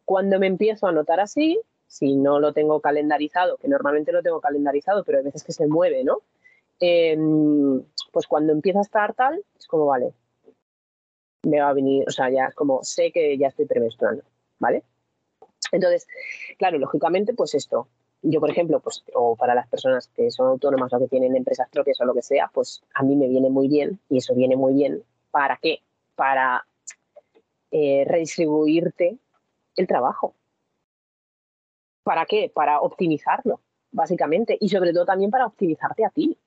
cuando 0.06 0.38
me 0.38 0.46
empiezo 0.46 0.86
a 0.86 0.92
notar 0.92 1.20
así, 1.20 1.60
si 1.86 2.16
no 2.16 2.40
lo 2.40 2.54
tengo 2.54 2.80
calendarizado, 2.80 3.58
que 3.58 3.68
normalmente 3.68 4.12
lo 4.12 4.22
tengo 4.22 4.40
calendarizado, 4.40 5.04
pero 5.04 5.18
hay 5.18 5.24
veces 5.24 5.44
que 5.44 5.52
se 5.52 5.66
mueve, 5.66 6.04
¿no? 6.04 6.22
Em, 6.80 7.82
pues 8.12 8.26
cuando 8.26 8.54
empieza 8.54 8.78
a 8.78 8.82
estar 8.82 9.12
tal, 9.12 9.44
es 9.58 9.66
como, 9.66 9.84
vale, 9.84 10.14
me 11.42 11.60
va 11.60 11.68
a 11.68 11.74
venir, 11.74 12.04
o 12.08 12.10
sea, 12.10 12.30
ya 12.30 12.46
es 12.46 12.54
como, 12.54 12.82
sé 12.82 13.12
que 13.12 13.36
ya 13.36 13.48
estoy 13.48 13.66
premenstruando, 13.66 14.22
¿vale? 14.58 14.84
Entonces, 15.70 16.08
claro, 16.56 16.78
lógicamente, 16.78 17.34
pues 17.34 17.54
esto, 17.54 17.88
yo, 18.22 18.40
por 18.40 18.50
ejemplo, 18.50 18.80
pues, 18.80 19.04
o 19.14 19.36
para 19.36 19.54
las 19.54 19.68
personas 19.68 20.08
que 20.08 20.30
son 20.30 20.48
autónomas 20.48 20.92
o 20.92 20.98
que 20.98 21.08
tienen 21.08 21.36
empresas 21.36 21.68
propias 21.70 22.00
o 22.00 22.04
lo 22.04 22.14
que 22.14 22.22
sea, 22.22 22.50
pues 22.52 22.82
a 22.94 23.02
mí 23.02 23.14
me 23.16 23.28
viene 23.28 23.50
muy 23.50 23.68
bien 23.68 24.00
y 24.08 24.18
eso 24.18 24.34
viene 24.34 24.56
muy 24.56 24.74
bien. 24.74 25.02
¿Para 25.30 25.58
qué? 25.58 25.80
Para 26.14 26.66
eh, 27.70 28.04
redistribuirte 28.06 29.18
el 29.76 29.86
trabajo. 29.86 30.34
¿Para 32.02 32.24
qué? 32.26 32.50
Para 32.52 32.80
optimizarlo, 32.80 33.60
básicamente. 33.92 34.56
Y 34.60 34.68
sobre 34.68 34.92
todo 34.92 35.04
también 35.04 35.30
para 35.30 35.46
optimizarte 35.46 36.04
a 36.04 36.10
ti. 36.10 36.38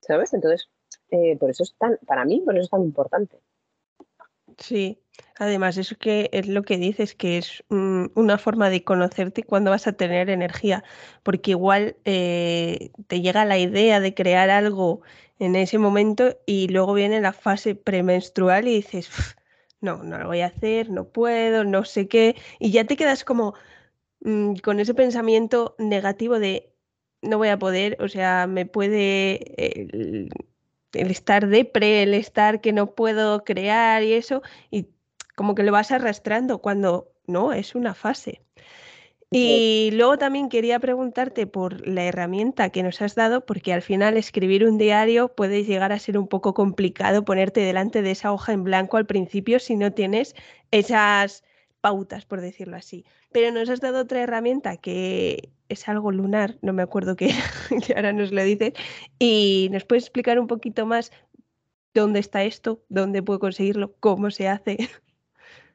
¿Sabes? 0.00 0.34
Entonces, 0.34 0.68
eh, 1.10 1.36
por 1.38 1.50
eso 1.50 1.62
es 1.62 1.74
tan, 1.76 1.98
para 2.06 2.24
mí, 2.24 2.40
por 2.40 2.54
eso 2.54 2.64
es 2.64 2.70
tan 2.70 2.82
importante. 2.82 3.38
Sí, 4.60 5.02
además 5.38 5.78
eso 5.78 5.96
que 5.98 6.28
es 6.32 6.46
lo 6.46 6.62
que 6.62 6.76
dices, 6.76 7.14
que 7.14 7.38
es 7.38 7.64
mm, 7.70 8.06
una 8.14 8.36
forma 8.38 8.68
de 8.70 8.84
conocerte 8.84 9.42
cuando 9.42 9.70
vas 9.70 9.86
a 9.86 9.92
tener 9.94 10.28
energía, 10.28 10.84
porque 11.22 11.52
igual 11.52 11.96
eh, 12.04 12.90
te 13.08 13.22
llega 13.22 13.44
la 13.46 13.58
idea 13.58 14.00
de 14.00 14.14
crear 14.14 14.50
algo 14.50 15.00
en 15.38 15.56
ese 15.56 15.78
momento 15.78 16.36
y 16.46 16.68
luego 16.68 16.92
viene 16.92 17.20
la 17.22 17.32
fase 17.32 17.74
premenstrual 17.74 18.68
y 18.68 18.74
dices, 18.76 19.08
no, 19.80 20.02
no 20.02 20.18
lo 20.18 20.26
voy 20.26 20.42
a 20.42 20.46
hacer, 20.48 20.90
no 20.90 21.08
puedo, 21.08 21.64
no 21.64 21.84
sé 21.84 22.06
qué, 22.08 22.36
y 22.58 22.70
ya 22.70 22.84
te 22.84 22.96
quedas 22.96 23.24
como 23.24 23.54
mm, 24.22 24.56
con 24.56 24.80
ese 24.80 24.94
pensamiento 24.94 25.76
negativo 25.78 26.38
de 26.40 26.72
no 27.22 27.38
voy 27.38 27.48
a 27.48 27.58
poder, 27.58 27.96
o 28.00 28.08
sea, 28.08 28.46
me 28.48 28.66
puede 28.66 30.28
el 30.92 31.10
estar 31.10 31.46
depre, 31.48 32.02
el 32.02 32.14
estar 32.14 32.60
que 32.60 32.72
no 32.72 32.94
puedo 32.94 33.44
crear 33.44 34.02
y 34.02 34.12
eso, 34.14 34.42
y 34.70 34.88
como 35.36 35.54
que 35.54 35.62
lo 35.62 35.72
vas 35.72 35.92
arrastrando 35.92 36.58
cuando 36.58 37.12
no, 37.26 37.52
es 37.52 37.74
una 37.74 37.94
fase. 37.94 38.42
Y 39.32 39.90
luego 39.92 40.18
también 40.18 40.48
quería 40.48 40.80
preguntarte 40.80 41.46
por 41.46 41.86
la 41.86 42.02
herramienta 42.02 42.70
que 42.70 42.82
nos 42.82 43.00
has 43.00 43.14
dado, 43.14 43.46
porque 43.46 43.72
al 43.72 43.80
final 43.80 44.16
escribir 44.16 44.64
un 44.64 44.76
diario 44.76 45.28
puede 45.28 45.62
llegar 45.62 45.92
a 45.92 46.00
ser 46.00 46.18
un 46.18 46.26
poco 46.26 46.52
complicado 46.52 47.24
ponerte 47.24 47.60
delante 47.60 48.02
de 48.02 48.10
esa 48.10 48.32
hoja 48.32 48.52
en 48.52 48.64
blanco 48.64 48.96
al 48.96 49.06
principio 49.06 49.60
si 49.60 49.76
no 49.76 49.92
tienes 49.92 50.34
esas 50.72 51.44
pautas, 51.80 52.24
por 52.24 52.40
decirlo 52.40 52.76
así. 52.76 53.04
Pero 53.32 53.52
nos 53.52 53.68
has 53.68 53.80
dado 53.80 54.00
otra 54.00 54.22
herramienta 54.22 54.76
que 54.76 55.50
es 55.68 55.88
algo 55.88 56.12
lunar, 56.12 56.56
no 56.62 56.72
me 56.72 56.82
acuerdo 56.82 57.16
qué, 57.16 57.30
que 57.86 57.94
ahora 57.94 58.12
nos 58.12 58.32
lo 58.32 58.42
dices, 58.42 58.74
y 59.18 59.68
nos 59.72 59.84
puedes 59.84 60.04
explicar 60.04 60.38
un 60.38 60.46
poquito 60.46 60.86
más 60.86 61.12
dónde 61.94 62.20
está 62.20 62.44
esto, 62.44 62.82
dónde 62.88 63.22
puedo 63.22 63.38
conseguirlo, 63.38 63.94
cómo 64.00 64.30
se 64.30 64.48
hace. 64.48 64.76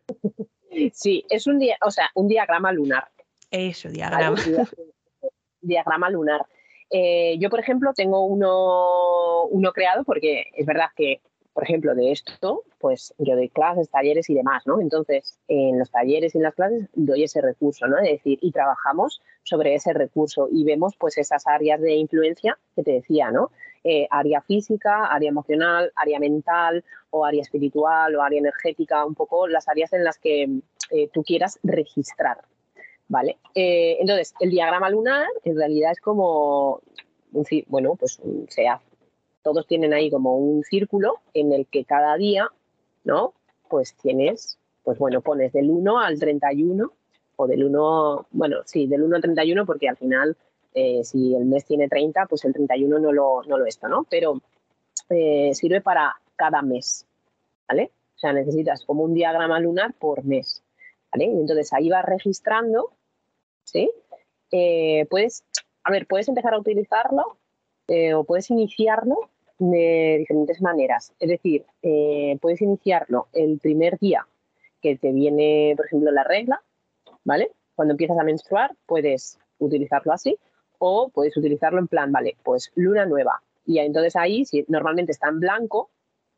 Sí, 0.94 1.24
es 1.30 1.48
un 1.48 1.58
día, 1.58 1.78
o 1.82 1.90
sea, 1.90 2.10
un 2.16 2.28
diagrama 2.28 2.74
lunar. 2.74 3.08
Eso, 3.50 3.90
diagrama. 3.90 4.38
diagrama 5.62 6.10
lunar. 6.10 6.46
Eh, 6.90 7.38
yo, 7.40 7.50
por 7.50 7.62
ejemplo, 7.62 7.94
tengo 7.96 8.26
uno, 8.26 9.46
uno 9.46 9.72
creado 9.72 10.04
porque 10.04 10.48
es 10.54 10.66
verdad 10.66 10.88
que 10.96 11.22
por 11.56 11.64
ejemplo, 11.64 11.96
de 11.96 12.12
esto, 12.12 12.64
pues 12.80 13.14
yo 13.18 13.38
doy 13.38 13.48
clases, 13.48 13.90
talleres 13.90 14.30
y 14.30 14.34
demás, 14.34 14.68
¿no? 14.68 14.82
Entonces, 14.82 15.40
en 15.48 15.80
los 15.80 15.90
talleres 15.90 16.36
y 16.36 16.38
en 16.38 16.44
las 16.44 16.54
clases 16.54 16.90
doy 16.94 17.24
ese 17.24 17.40
recurso, 17.40 17.88
¿no? 17.88 17.98
Es 18.00 18.12
decir, 18.12 18.38
y 18.42 18.52
trabajamos 18.52 19.22
sobre 19.44 19.74
ese 19.74 19.94
recurso 19.94 20.50
y 20.52 20.66
vemos 20.66 20.98
pues 21.00 21.18
esas 21.18 21.48
áreas 21.48 21.80
de 21.80 21.94
influencia 21.94 22.58
que 22.76 22.84
te 22.84 22.92
decía, 22.92 23.32
¿no? 23.32 23.52
Eh, 23.86 24.06
área 24.12 24.42
física, 24.42 25.06
área 25.06 25.30
emocional, 25.30 25.94
área 25.96 26.20
mental 26.20 26.84
o 27.10 27.24
área 27.24 27.42
espiritual 27.42 28.14
o 28.18 28.22
área 28.22 28.40
energética, 28.40 29.06
un 29.06 29.16
poco 29.16 29.48
las 29.48 29.70
áreas 29.70 29.94
en 29.94 30.04
las 30.04 30.18
que 30.18 30.50
eh, 30.92 31.10
tú 31.14 31.24
quieras 31.24 31.58
registrar, 31.64 32.42
¿vale? 33.08 33.38
Eh, 33.54 33.96
entonces, 34.02 34.34
el 34.42 34.50
diagrama 34.50 34.90
lunar 34.90 35.28
en 35.46 35.56
realidad 35.56 35.94
es 35.94 36.02
como, 36.02 36.82
bueno, 37.68 37.96
pues 37.96 38.20
se 38.50 38.68
todos 39.46 39.68
tienen 39.68 39.94
ahí 39.94 40.10
como 40.10 40.36
un 40.38 40.64
círculo 40.64 41.20
en 41.36 41.54
el 41.54 41.68
que 41.68 41.86
cada 41.86 42.18
día, 42.18 42.50
¿no? 43.04 43.36
Pues 43.70 43.94
tienes, 43.94 44.58
pues 44.84 44.98
bueno, 44.98 45.22
pones 45.22 45.54
del 45.54 45.70
1 45.70 46.00
al 46.00 46.20
31 46.20 46.92
o 47.36 47.48
del 47.48 47.64
1, 47.64 48.28
bueno, 48.32 48.58
sí, 48.66 48.88
del 48.88 49.04
1 49.04 49.18
al 49.18 49.22
31 49.22 49.68
porque 49.68 49.88
al 49.88 49.98
final 49.98 50.36
eh, 50.74 51.04
si 51.04 51.36
el 51.36 51.46
mes 51.46 51.64
tiene 51.64 51.88
30, 51.88 52.26
pues 52.26 52.44
el 52.44 52.54
31 52.54 52.98
no 52.98 53.14
lo, 53.14 53.44
no 53.44 53.60
lo 53.60 53.68
está, 53.68 53.88
¿no? 53.88 54.08
Pero 54.10 54.42
eh, 55.12 55.52
sirve 55.54 55.80
para 55.80 56.16
cada 56.36 56.64
mes, 56.64 57.06
¿vale? 57.70 57.92
O 58.16 58.18
sea, 58.18 58.34
necesitas 58.34 58.84
como 58.84 59.04
un 59.04 59.14
diagrama 59.14 59.60
lunar 59.60 59.94
por 59.94 60.26
mes, 60.26 60.64
¿vale? 61.14 61.26
Y 61.26 61.40
entonces 61.40 61.72
ahí 61.72 61.88
vas 61.90 62.04
registrando, 62.04 62.94
¿sí? 63.64 63.92
eh, 64.50 65.06
puedes, 65.08 65.46
a 65.84 65.92
ver, 65.92 66.08
puedes 66.08 66.28
empezar 66.30 66.56
a 66.56 66.60
utilizarlo 66.60 67.38
o 68.16 68.24
puedes 68.24 68.50
iniciarlo 68.50 69.30
de 69.58 70.18
diferentes 70.20 70.62
maneras. 70.62 71.14
Es 71.20 71.30
decir, 71.30 71.66
eh, 71.82 72.38
puedes 72.42 72.62
iniciarlo 72.62 73.28
el 73.34 73.60
primer 73.60 73.98
día 74.00 74.28
que 74.82 74.98
te 74.98 75.12
viene, 75.12 75.74
por 75.76 75.86
ejemplo, 75.86 76.12
la 76.12 76.24
regla, 76.24 76.62
¿vale? 77.24 77.52
Cuando 77.76 77.94
empiezas 77.94 78.20
a 78.20 78.24
menstruar, 78.24 78.76
puedes 78.86 79.40
utilizarlo 79.60 80.14
así 80.14 80.38
o 80.78 81.10
puedes 81.10 81.36
utilizarlo 81.38 81.80
en 81.80 81.88
plan, 81.88 82.12
vale, 82.12 82.36
pues 82.44 82.72
luna 82.76 83.06
nueva. 83.06 83.42
Y 83.66 83.80
entonces 83.80 84.16
ahí, 84.16 84.46
si 84.46 84.66
normalmente 84.68 85.12
está 85.12 85.30
en 85.30 85.40
blanco, 85.40 85.90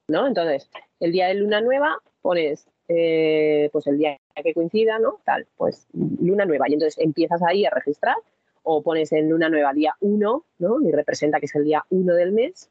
¿no? 0.07 0.28
Entonces, 0.28 0.70
el 0.99 1.11
día 1.11 1.28
de 1.28 1.36
luna 1.36 1.61
nueva 1.61 1.97
pones, 2.22 2.68
eh, 2.88 3.70
pues 3.72 3.88
el 3.88 3.97
día 3.97 4.18
que 4.41 4.53
coincida, 4.53 4.99
¿no? 4.99 5.20
Tal, 5.26 5.47
pues 5.57 5.88
luna 5.93 6.45
nueva. 6.45 6.70
Y 6.70 6.74
entonces 6.74 6.97
empiezas 7.03 7.41
ahí 7.43 7.65
a 7.65 7.70
registrar 7.70 8.15
o 8.63 8.82
pones 8.82 9.11
en 9.13 9.30
luna 9.30 9.49
nueva 9.49 9.74
día 9.74 9.95
1, 10.01 10.45
¿no? 10.59 10.82
Y 10.82 10.91
representa 10.91 11.39
que 11.39 11.45
es 11.45 11.55
el 11.55 11.63
día 11.63 11.86
1 11.89 12.13
del 12.13 12.32
mes. 12.32 12.70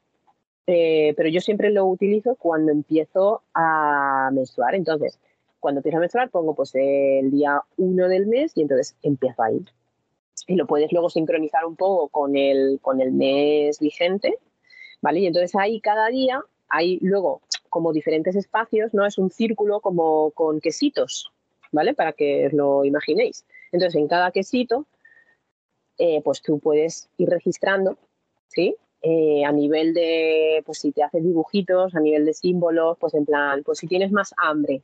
Eh, 0.67 1.13
pero 1.15 1.29
yo 1.29 1.39
siempre 1.39 1.69
lo 1.69 1.85
utilizo 1.85 2.35
cuando 2.35 2.71
empiezo 2.71 3.41
a 3.53 4.29
menstruar. 4.33 4.75
Entonces, 4.75 5.17
cuando 5.59 5.79
empiezo 5.79 5.97
a 5.97 6.01
menstruar, 6.01 6.29
pongo 6.29 6.53
pues 6.53 6.75
el 6.75 7.31
día 7.31 7.61
1 7.77 8.07
del 8.09 8.27
mes 8.27 8.51
y 8.55 8.61
entonces 8.61 8.95
empiezo 9.01 9.41
ahí. 9.43 9.65
Y 10.45 10.55
lo 10.55 10.67
puedes 10.67 10.91
luego 10.91 11.09
sincronizar 11.09 11.65
un 11.65 11.75
poco 11.75 12.09
con 12.09 12.35
el, 12.35 12.79
con 12.81 13.01
el 13.01 13.11
mes 13.11 13.79
vigente, 13.79 14.37
¿vale? 15.01 15.21
Y 15.21 15.27
entonces 15.27 15.55
ahí 15.55 15.79
cada 15.81 16.07
día 16.09 16.41
hay 16.69 16.99
luego 17.01 17.41
como 17.69 17.93
diferentes 17.93 18.35
espacios, 18.35 18.93
¿no? 18.93 19.05
Es 19.05 19.17
un 19.17 19.29
círculo 19.29 19.79
como 19.79 20.31
con 20.31 20.59
quesitos, 20.59 21.31
¿vale? 21.71 21.93
Para 21.93 22.13
que 22.13 22.47
os 22.47 22.53
lo 22.53 22.85
imaginéis. 22.85 23.45
Entonces, 23.71 23.99
en 23.99 24.07
cada 24.07 24.31
quesito 24.31 24.85
eh, 25.97 26.21
pues 26.23 26.41
tú 26.41 26.59
puedes 26.59 27.09
ir 27.17 27.29
registrando, 27.29 27.97
¿sí? 28.47 28.75
Eh, 29.09 29.45
a 29.45 29.53
nivel 29.53 29.93
de, 29.93 30.61
pues 30.65 30.79
si 30.79 30.91
te 30.91 31.01
haces 31.01 31.23
dibujitos, 31.23 31.95
a 31.95 32.01
nivel 32.01 32.25
de 32.25 32.33
símbolos, 32.33 32.97
pues 32.99 33.13
en 33.13 33.25
plan, 33.25 33.63
pues 33.63 33.77
si 33.79 33.87
tienes 33.87 34.11
más 34.11 34.33
hambre, 34.35 34.81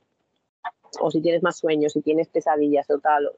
o 1.01 1.11
si 1.11 1.19
tienes 1.19 1.43
más 1.43 1.57
sueños, 1.57 1.91
si 1.91 2.01
tienes 2.01 2.30
pesadillas 2.30 2.89
o 2.89 2.99
tal, 2.99 3.30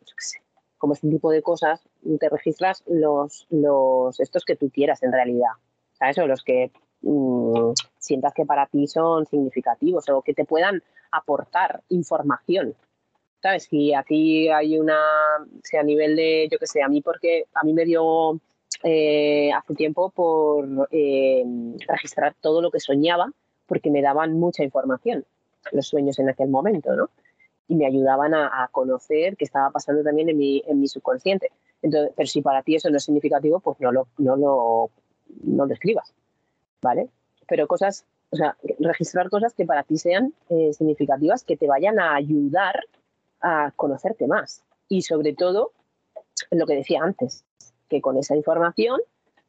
como 0.78 0.94
este 0.94 1.10
tipo 1.10 1.32
de 1.32 1.42
cosas, 1.42 1.82
te 2.20 2.30
registras 2.30 2.84
los, 2.86 3.48
los 3.50 4.20
estos 4.20 4.46
que 4.46 4.56
tú 4.56 4.70
quieras 4.70 5.02
en 5.02 5.12
realidad, 5.12 5.54
¿sabes? 5.94 6.20
O 6.20 6.28
los 6.28 6.44
que 6.44 6.72
mm, 7.02 7.72
sientas 7.98 8.36
que 8.36 8.46
para 8.46 8.68
ti 8.68 8.86
son 8.86 9.26
significativos 9.26 10.08
o 10.10 10.22
que 10.22 10.36
te 10.36 10.46
puedan 10.46 10.84
aportar 11.10 11.82
información, 11.90 12.76
¿sabes? 13.42 13.64
Si 13.64 13.92
aquí 13.96 14.50
hay 14.50 14.78
una, 14.78 15.00
si 15.64 15.78
a 15.78 15.84
nivel 15.84 16.16
de, 16.16 16.48
yo 16.52 16.60
qué 16.60 16.68
sé, 16.68 16.84
a 16.84 16.90
mí 16.90 17.02
porque 17.02 17.46
a 17.56 17.64
mí 17.64 17.74
me 17.74 17.86
dio 17.86 18.40
eh, 18.88 19.52
hace 19.52 19.74
tiempo 19.74 20.12
por 20.12 20.88
eh, 20.92 21.44
registrar 21.88 22.36
todo 22.40 22.62
lo 22.62 22.70
que 22.70 22.80
soñaba 22.80 23.32
porque 23.66 23.90
me 23.90 24.04
daban 24.04 24.40
mucha 24.40 24.64
información 24.64 25.26
los 25.72 25.88
sueños 25.88 26.20
en 26.20 26.30
aquel 26.30 26.50
momento, 26.50 26.96
¿no? 26.96 27.10
Y 27.68 27.74
me 27.74 27.88
ayudaban 27.88 28.36
a, 28.36 28.70
conocer 28.72 29.36
qué 29.38 29.46
estaba 29.46 29.72
pasando 29.72 30.04
también 30.04 30.30
en 30.30 30.38
mi, 30.38 30.62
en 30.68 30.80
mi 30.80 30.88
subconsciente. 30.88 31.50
Entonces, 31.82 32.14
pero 32.16 32.28
si 32.28 32.44
para 32.44 32.62
ti 32.62 32.76
eso 32.76 32.92
no 32.92 32.98
es 32.98 33.04
significativo, 33.04 33.60
pues 33.60 33.80
no 33.80 33.92
lo, 33.92 34.08
no 34.20 34.36
lo, 34.36 34.92
no 35.44 35.66
lo 35.66 35.74
escribas, 35.74 36.14
¿vale? 36.80 37.10
Pero 37.48 37.66
cosas, 37.66 38.06
o 38.30 38.36
sea, 38.36 38.56
registrar 38.78 39.32
cosas 39.32 39.56
que 39.56 39.66
para 39.66 39.82
ti 39.82 39.98
sean 39.98 40.36
eh, 40.50 40.74
significativas, 40.74 41.44
que 41.44 41.58
te 41.58 41.66
vayan 41.66 42.00
a 42.00 42.14
ayudar 42.14 42.82
a 43.42 43.72
conocerte 43.76 44.28
más. 44.28 44.62
Y 44.88 45.02
sobre 45.02 45.34
todo, 45.34 45.72
lo 46.52 46.68
que 46.68 46.76
decía 46.76 47.02
antes, 47.02 47.44
que 47.90 48.02
con 48.02 48.18
esa 48.18 48.36
información 48.36 49.00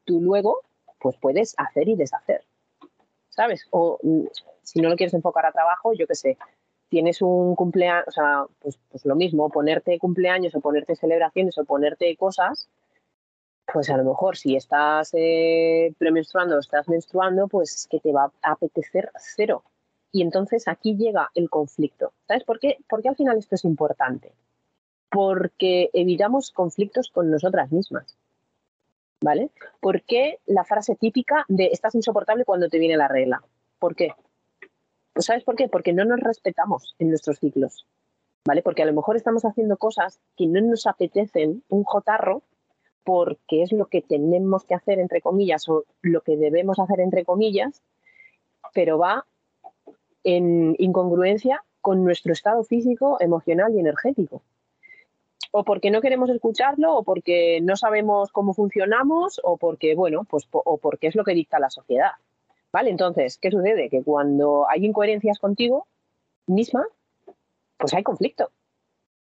tú 0.05 0.20
luego 0.20 0.61
pues 0.99 1.16
puedes 1.20 1.55
hacer 1.59 1.89
y 1.89 1.97
deshacer. 1.97 2.43
¿Sabes? 3.28 3.66
O 3.70 3.99
mm, 4.03 4.26
si 4.62 4.80
no 4.80 4.89
lo 4.89 4.97
quieres 4.97 5.14
enfocar 5.14 5.47
a 5.47 5.53
trabajo, 5.53 5.93
yo 5.93 6.07
qué 6.07 6.14
sé, 6.14 6.39
tienes 6.89 7.22
un 7.22 7.55
cumpleaños, 7.55 8.09
o 8.09 8.11
sea, 8.11 8.47
pues, 8.61 8.78
pues 8.91 9.05
lo 9.05 9.14
mismo, 9.14 9.51
ponerte 9.51 9.99
cumpleaños 9.99 10.55
o 10.55 10.61
ponerte 10.61 10.97
celebraciones 10.97 11.59
o 11.59 11.64
ponerte 11.64 12.16
cosas, 12.16 12.68
pues 13.72 13.91
a 13.91 13.97
lo 13.97 14.05
mejor 14.05 14.37
si 14.37 14.57
estás 14.57 15.11
eh, 15.12 15.93
premenstruando 15.99 16.57
o 16.57 16.61
estás 16.61 16.89
menstruando, 16.89 17.49
pues 17.49 17.74
es 17.74 17.87
que 17.89 18.01
te 18.01 18.12
va 18.12 18.32
a 18.43 18.53
apetecer 18.53 19.11
cero 19.18 19.62
y 20.12 20.22
entonces 20.22 20.66
aquí 20.66 20.97
llega 20.97 21.30
el 21.34 21.51
conflicto. 21.51 22.12
¿Sabes 22.26 22.45
por 22.45 22.59
qué? 22.59 22.78
Porque 22.89 23.09
al 23.11 23.16
final 23.16 23.37
esto 23.37 23.55
es 23.55 23.64
importante. 23.64 24.32
Porque 25.11 25.91
evitamos 25.93 26.51
conflictos 26.53 27.11
con 27.11 27.30
nosotras 27.30 27.70
mismas. 27.70 28.16
¿Vale? 29.27 29.51
¿Por 29.81 30.03
qué 30.03 30.39
la 30.47 30.62
frase 30.62 30.95
típica 30.95 31.45
de 31.49 31.70
estás 31.72 31.97
insoportable 31.97 32.45
cuando 32.45 32.68
te 32.68 32.79
viene 32.79 32.97
la 32.97 33.09
regla? 33.09 33.43
¿Por 33.81 33.97
qué? 33.97 34.12
Pues 35.12 35.27
¿Sabes 35.27 35.43
por 35.43 35.57
qué? 35.57 35.68
Porque 35.68 35.93
no 35.93 36.05
nos 36.05 36.20
respetamos 36.20 36.95
en 37.01 37.09
nuestros 37.09 37.41
ciclos. 37.41 37.89
¿Vale? 38.47 38.62
Porque 38.62 38.85
a 38.85 38.87
lo 38.87 38.93
mejor 38.93 39.16
estamos 39.16 39.45
haciendo 39.45 39.79
cosas 39.79 40.20
que 40.37 40.47
no 40.47 40.61
nos 40.61 40.87
apetecen 40.87 41.64
un 41.68 41.83
jotarro 41.83 42.45
porque 43.03 43.64
es 43.64 43.72
lo 43.72 43.87
que 43.87 44.01
tenemos 44.01 44.64
que 44.64 44.77
hacer, 44.77 45.01
entre 45.01 45.20
comillas, 45.20 45.68
o 45.68 45.87
lo 46.03 46.20
que 46.20 46.37
debemos 46.37 46.79
hacer, 46.79 47.01
entre 47.01 47.24
comillas, 47.24 47.83
pero 48.74 48.97
va 48.97 49.27
en 50.22 50.77
incongruencia 50.79 51.64
con 51.81 52.05
nuestro 52.05 52.33
estado 52.33 52.62
físico, 52.62 53.16
emocional 53.18 53.74
y 53.74 53.81
energético. 53.81 54.43
O 55.59 55.65
porque 55.65 55.91
no 55.91 56.01
queremos 56.01 56.29
escucharlo, 56.31 56.97
o 56.97 57.03
porque 57.03 57.61
no 57.63 57.77
sabemos 57.77 58.31
cómo 58.31 58.53
funcionamos, 58.53 59.41
o 59.43 59.57
porque, 59.57 59.95
bueno, 59.95 60.25
pues 60.29 60.49
o 60.51 60.79
porque 60.79 61.07
es 61.07 61.15
lo 61.15 61.25
que 61.25 61.35
dicta 61.35 61.59
la 61.59 61.71
sociedad. 61.71 62.13
¿Vale? 62.73 62.91
Entonces, 62.91 63.39
¿qué 63.39 63.51
sucede? 63.51 63.89
Que 63.89 64.03
cuando 64.03 64.69
hay 64.69 64.85
incoherencias 64.85 65.39
contigo 65.39 65.87
misma, 66.47 66.87
pues 67.79 67.95
hay 67.95 68.03
conflicto. 68.03 68.51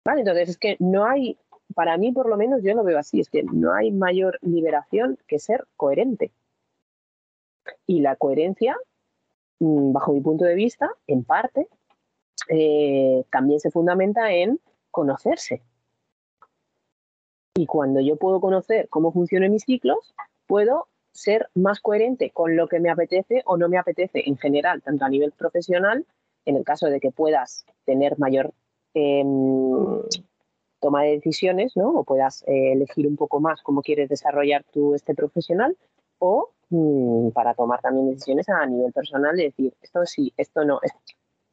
¿Vale? 0.05 0.21
Entonces, 0.21 0.49
es 0.49 0.59
que 0.59 0.77
no 0.81 1.05
hay, 1.05 1.39
para 1.75 1.97
mí 1.99 2.13
por 2.13 2.29
lo 2.29 2.37
menos 2.37 2.63
yo 2.63 2.75
lo 2.75 2.83
veo 2.83 2.99
así, 2.99 3.21
es 3.21 3.31
que 3.31 3.43
no 3.45 3.73
hay 3.75 3.93
mayor 3.93 4.39
liberación 4.43 5.19
que 5.27 5.39
ser 5.39 5.67
coherente. 5.77 6.33
Y 7.87 8.01
la 8.01 8.17
coherencia 8.17 8.77
Mm, 9.61 9.93
bajo 9.93 10.13
mi 10.13 10.21
punto 10.21 10.45
de 10.45 10.55
vista, 10.55 10.91
en 11.07 11.25
parte, 11.25 11.69
eh, 12.49 13.25
también 13.31 13.61
se 13.61 13.71
fundamenta 13.71 14.33
en 14.33 14.61
conocerse. 14.91 15.63
Y 17.59 17.67
cuando 17.67 18.01
yo 18.01 18.17
puedo 18.17 18.41
conocer 18.41 18.89
cómo 18.89 19.13
funcionan 19.13 19.53
mis 19.53 19.65
ciclos, 19.65 20.15
puedo 20.47 20.87
ser 21.13 21.49
más 21.55 21.81
coherente 21.81 22.31
con 22.31 22.57
lo 22.57 22.69
que 22.69 22.79
me 22.79 22.91
apetece 22.91 23.43
o 23.47 23.57
no 23.57 23.69
me 23.69 23.79
apetece 23.79 24.23
en 24.27 24.37
general, 24.37 24.83
tanto 24.83 25.05
a 25.05 25.09
nivel 25.09 25.33
profesional, 25.33 26.07
en 26.45 26.57
el 26.57 26.65
caso 26.65 26.87
de 26.87 27.01
que 27.01 27.11
puedas 27.11 27.67
tener 27.85 28.19
mayor 28.19 28.53
em, 28.95 30.01
toma 30.81 31.03
de 31.03 31.11
decisiones, 31.11 31.77
¿no? 31.77 31.91
O 31.91 32.05
puedas 32.05 32.45
eh, 32.47 32.73
elegir 32.73 33.07
un 33.07 33.17
poco 33.17 33.41
más 33.41 33.63
cómo 33.63 33.83
quieres 33.83 34.09
desarrollar 34.09 34.65
tu 34.73 34.95
este 34.95 35.15
profesional, 35.15 35.77
o 36.19 36.51
Mm, 36.71 37.31
para 37.31 37.55
tomar 37.55 37.81
también 37.81 38.11
decisiones 38.11 38.49
a 38.49 38.67
nivel 38.67 38.93
personal 38.93 39.35
de 39.37 39.45
decir, 39.45 39.75
esto 39.81 40.05
sí, 40.05 40.33
esto 40.37 40.65
no. 40.65 40.81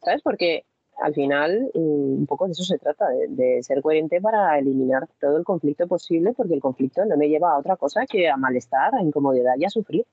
¿Sabes? 0.03 0.21
Porque 0.21 0.65
al 1.01 1.13
final 1.13 1.71
mm, 1.73 2.19
un 2.19 2.25
poco 2.25 2.45
de 2.45 2.53
eso 2.53 2.63
se 2.63 2.77
trata, 2.77 3.07
de, 3.09 3.61
ser 3.63 3.81
coherente 3.81 4.21
para 4.21 4.57
eliminar 4.57 5.07
todo 5.19 5.37
el 5.37 5.43
conflicto 5.43 5.87
posible, 5.87 6.33
porque 6.33 6.53
el 6.53 6.61
conflicto 6.61 7.05
no 7.05 7.17
me 7.17 7.29
lleva 7.29 7.53
a 7.53 7.59
otra 7.59 7.75
cosa 7.75 8.05
que 8.05 8.29
a 8.29 8.37
malestar, 8.37 8.95
a 8.95 9.01
incomodidad 9.01 9.53
y 9.57 9.65
a 9.65 9.69
sufrir, 9.69 10.05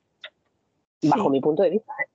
bajo 1.03 1.29
mi 1.29 1.41
punto 1.41 1.63
de 1.63 1.71
vista. 1.71 1.93
¿eh? 2.01 2.12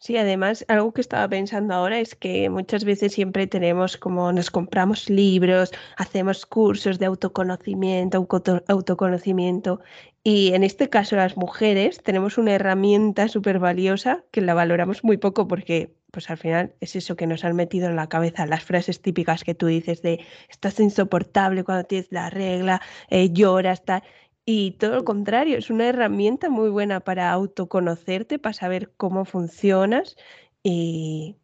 Sí, 0.00 0.16
además, 0.16 0.64
algo 0.68 0.92
que 0.92 1.00
estaba 1.00 1.28
pensando 1.28 1.74
ahora 1.74 1.98
es 1.98 2.14
que 2.14 2.48
muchas 2.50 2.84
veces 2.84 3.12
siempre 3.12 3.48
tenemos 3.48 3.96
como 3.96 4.30
nos 4.32 4.48
compramos 4.50 5.10
libros, 5.10 5.72
hacemos 5.96 6.46
cursos 6.46 7.00
de 7.00 7.06
autoconocimiento, 7.06 8.26
autoconocimiento, 8.68 9.80
y 10.22 10.54
en 10.54 10.62
este 10.62 10.88
caso 10.88 11.16
las 11.16 11.36
mujeres 11.36 12.00
tenemos 12.02 12.38
una 12.38 12.52
herramienta 12.54 13.26
súper 13.28 13.58
valiosa 13.58 14.24
que 14.30 14.40
la 14.40 14.54
valoramos 14.54 15.02
muy 15.02 15.16
poco 15.16 15.48
porque 15.48 15.94
pues 16.12 16.30
al 16.30 16.38
final 16.38 16.74
es 16.80 16.94
eso 16.96 17.16
que 17.16 17.26
nos 17.26 17.44
han 17.44 17.56
metido 17.56 17.88
en 17.88 17.96
la 17.96 18.08
cabeza, 18.08 18.46
las 18.46 18.64
frases 18.64 19.02
típicas 19.02 19.42
que 19.44 19.54
tú 19.54 19.66
dices 19.66 20.00
de 20.02 20.24
estás 20.48 20.78
insoportable 20.80 21.64
cuando 21.64 21.84
tienes 21.84 22.08
la 22.10 22.30
regla, 22.30 22.80
eh, 23.10 23.30
lloras, 23.32 23.84
tal. 23.84 24.02
Y 24.50 24.70
todo 24.78 24.94
lo 24.94 25.04
contrario, 25.04 25.58
es 25.58 25.68
una 25.68 25.90
herramienta 25.90 26.48
muy 26.48 26.70
buena 26.70 27.00
para 27.00 27.30
autoconocerte, 27.30 28.38
para 28.38 28.54
saber 28.54 28.90
cómo 28.96 29.26
funcionas 29.26 30.16
y, 30.62 31.36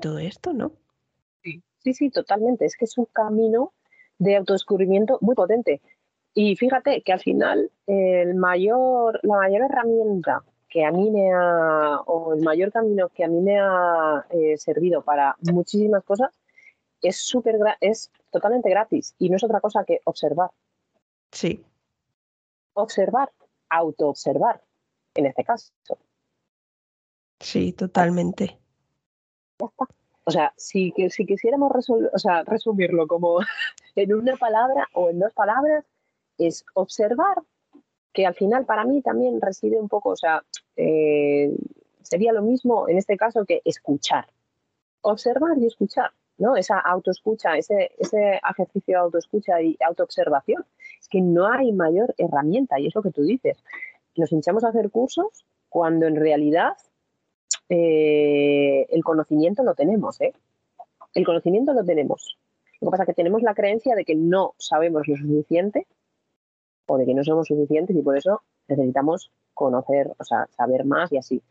todo 0.00 0.20
esto, 0.20 0.52
¿no? 0.52 0.70
Sí, 1.42 1.60
sí, 1.80 1.92
sí, 1.92 2.08
totalmente. 2.08 2.66
Es 2.66 2.76
que 2.76 2.84
es 2.84 2.96
un 2.98 3.06
camino 3.06 3.72
de 4.18 4.36
autodescubrimiento 4.36 5.18
muy 5.22 5.34
potente. 5.34 5.80
Y 6.32 6.54
fíjate 6.54 7.02
que 7.02 7.12
al 7.12 7.18
final 7.18 7.72
el 7.88 8.36
mayor, 8.36 9.18
la 9.24 9.38
mayor 9.38 9.62
herramienta 9.62 10.44
que 10.68 10.84
a 10.84 10.92
mí 10.92 11.10
me 11.10 11.32
ha, 11.32 12.00
o 12.06 12.34
el 12.34 12.44
mayor 12.44 12.70
camino 12.70 13.08
que 13.08 13.24
a 13.24 13.28
mí 13.28 13.40
me 13.40 13.58
ha 13.58 14.24
eh, 14.30 14.56
servido 14.56 15.02
para 15.02 15.34
muchísimas 15.50 16.04
cosas, 16.04 16.30
es 17.02 17.16
súper, 17.16 17.56
es 17.80 18.12
totalmente 18.30 18.70
gratis 18.70 19.16
y 19.18 19.30
no 19.30 19.36
es 19.36 19.42
otra 19.42 19.58
cosa 19.58 19.82
que 19.84 19.98
observar 20.04 20.50
Sí. 21.32 21.64
Observar, 22.74 23.30
autoobservar, 23.68 24.62
en 25.14 25.26
este 25.26 25.44
caso. 25.44 25.72
Sí, 27.40 27.72
totalmente. 27.72 28.58
Ya 29.58 29.66
está. 29.66 29.86
O 30.24 30.30
sea, 30.30 30.52
si, 30.56 30.92
si 31.08 31.26
quisiéramos 31.26 31.72
o 31.90 32.18
sea, 32.18 32.44
resumirlo 32.44 33.06
como 33.06 33.38
en 33.96 34.14
una 34.14 34.36
palabra 34.36 34.86
o 34.92 35.10
en 35.10 35.18
dos 35.18 35.32
palabras, 35.32 35.84
es 36.38 36.64
observar, 36.74 37.42
que 38.12 38.26
al 38.26 38.34
final 38.34 38.64
para 38.64 38.84
mí 38.84 39.02
también 39.02 39.40
reside 39.40 39.80
un 39.80 39.88
poco, 39.88 40.10
o 40.10 40.16
sea, 40.16 40.42
eh, 40.76 41.54
sería 42.02 42.32
lo 42.32 42.42
mismo 42.42 42.88
en 42.88 42.98
este 42.98 43.16
caso 43.16 43.44
que 43.44 43.60
escuchar. 43.64 44.26
Observar 45.02 45.56
y 45.58 45.66
escuchar, 45.66 46.12
¿no? 46.40 46.56
Esa 46.56 46.78
autoescucha, 46.80 47.56
ese, 47.56 47.92
ese 47.98 48.40
ejercicio 48.50 48.94
de 48.94 49.00
autoescucha 49.00 49.60
y 49.60 49.76
autoobservación. 49.86 50.64
Es 50.98 51.06
que 51.08 51.20
no 51.20 51.46
hay 51.46 51.72
mayor 51.72 52.14
herramienta, 52.18 52.80
y 52.80 52.86
es 52.86 52.94
lo 52.94 53.02
que 53.02 53.12
tú 53.12 53.22
dices. 53.22 53.62
Nos 54.16 54.32
hinchamos 54.32 54.64
a 54.64 54.68
hacer 54.68 54.90
cursos 54.90 55.44
cuando 55.68 56.06
en 56.06 56.16
realidad 56.16 56.72
eh, 57.68 58.86
el 58.88 59.04
conocimiento 59.04 59.62
lo 59.62 59.74
tenemos, 59.74 60.20
¿eh? 60.20 60.32
El 61.14 61.24
conocimiento 61.24 61.74
lo 61.74 61.84
tenemos. 61.84 62.38
Lo 62.80 62.86
que 62.86 62.90
pasa 62.90 63.02
es 63.02 63.08
que 63.08 63.14
tenemos 63.14 63.42
la 63.42 63.54
creencia 63.54 63.94
de 63.94 64.04
que 64.04 64.14
no 64.16 64.54
sabemos 64.58 65.06
lo 65.06 65.16
suficiente 65.16 65.86
o 66.86 66.96
de 66.96 67.04
que 67.04 67.14
no 67.14 67.22
somos 67.22 67.48
suficientes 67.48 67.94
y 67.94 68.02
por 68.02 68.16
eso 68.16 68.40
necesitamos 68.66 69.30
conocer, 69.52 70.10
o 70.18 70.24
sea, 70.24 70.46
saber 70.56 70.86
más 70.86 71.12
y 71.12 71.18
así. 71.18 71.42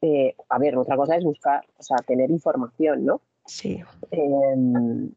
Eh, 0.00 0.36
a 0.48 0.58
ver, 0.58 0.76
otra 0.76 0.96
cosa 0.96 1.16
es 1.16 1.24
buscar, 1.24 1.64
o 1.76 1.82
sea, 1.82 1.96
tener 2.06 2.30
información, 2.30 3.04
¿no? 3.04 3.20
Sí. 3.50 3.82
Em, 4.12 5.10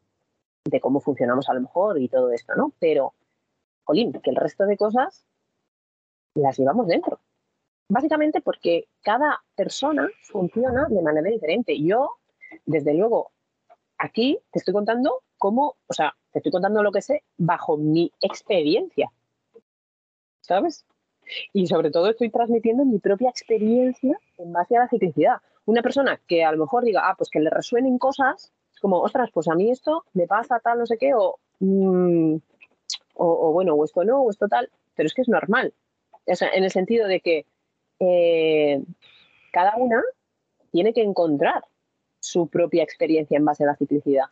de 0.64 0.80
cómo 0.80 1.00
funcionamos 1.00 1.48
a 1.48 1.54
lo 1.54 1.60
mejor 1.60 2.00
y 2.00 2.08
todo 2.08 2.32
esto, 2.32 2.54
¿no? 2.56 2.72
Pero, 2.80 3.14
jolín, 3.84 4.12
que 4.12 4.30
el 4.30 4.36
resto 4.36 4.66
de 4.66 4.76
cosas 4.76 5.24
las 6.34 6.58
llevamos 6.58 6.88
dentro. 6.88 7.20
Básicamente 7.88 8.40
porque 8.40 8.88
cada 9.02 9.40
persona 9.54 10.08
funciona 10.22 10.88
de 10.88 11.00
manera 11.00 11.30
diferente. 11.30 11.80
Yo, 11.80 12.10
desde 12.66 12.94
luego, 12.94 13.30
aquí 13.98 14.40
te 14.50 14.58
estoy 14.58 14.74
contando 14.74 15.22
cómo, 15.38 15.76
o 15.86 15.92
sea, 15.92 16.16
te 16.32 16.40
estoy 16.40 16.50
contando 16.50 16.82
lo 16.82 16.90
que 16.90 17.02
sé 17.02 17.22
bajo 17.36 17.76
mi 17.76 18.10
experiencia. 18.20 19.12
¿Sabes? 20.40 20.84
Y 21.52 21.68
sobre 21.68 21.92
todo 21.92 22.10
estoy 22.10 22.30
transmitiendo 22.30 22.84
mi 22.84 22.98
propia 22.98 23.30
experiencia 23.30 24.18
en 24.38 24.52
base 24.52 24.76
a 24.76 24.80
la 24.80 24.88
ciclicidad. 24.88 25.40
Una 25.66 25.82
persona 25.82 26.20
que 26.26 26.44
a 26.44 26.52
lo 26.52 26.58
mejor 26.58 26.84
diga, 26.84 27.08
ah, 27.08 27.14
pues 27.16 27.30
que 27.30 27.40
le 27.40 27.50
resuenen 27.50 27.98
cosas, 27.98 28.52
como, 28.80 29.00
ostras, 29.00 29.30
pues 29.32 29.48
a 29.48 29.54
mí 29.54 29.70
esto 29.70 30.04
me 30.12 30.26
pasa 30.26 30.60
tal, 30.60 30.78
no 30.78 30.86
sé 30.86 30.98
qué, 30.98 31.14
o, 31.14 31.38
mm, 31.60 32.36
o, 33.14 33.52
bueno, 33.52 33.74
o 33.74 33.84
esto 33.84 34.04
no, 34.04 34.22
o 34.22 34.30
esto 34.30 34.48
tal, 34.48 34.70
pero 34.94 35.06
es 35.06 35.14
que 35.14 35.22
es 35.22 35.28
normal. 35.28 35.72
O 36.26 36.34
sea, 36.34 36.50
en 36.50 36.64
el 36.64 36.70
sentido 36.70 37.06
de 37.06 37.20
que 37.20 37.46
eh, 38.00 38.82
cada 39.52 39.76
una 39.76 40.02
tiene 40.70 40.92
que 40.92 41.02
encontrar 41.02 41.64
su 42.18 42.48
propia 42.48 42.82
experiencia 42.82 43.36
en 43.36 43.44
base 43.44 43.64
a 43.64 43.68
la 43.68 43.76
ciclicidad. 43.76 44.26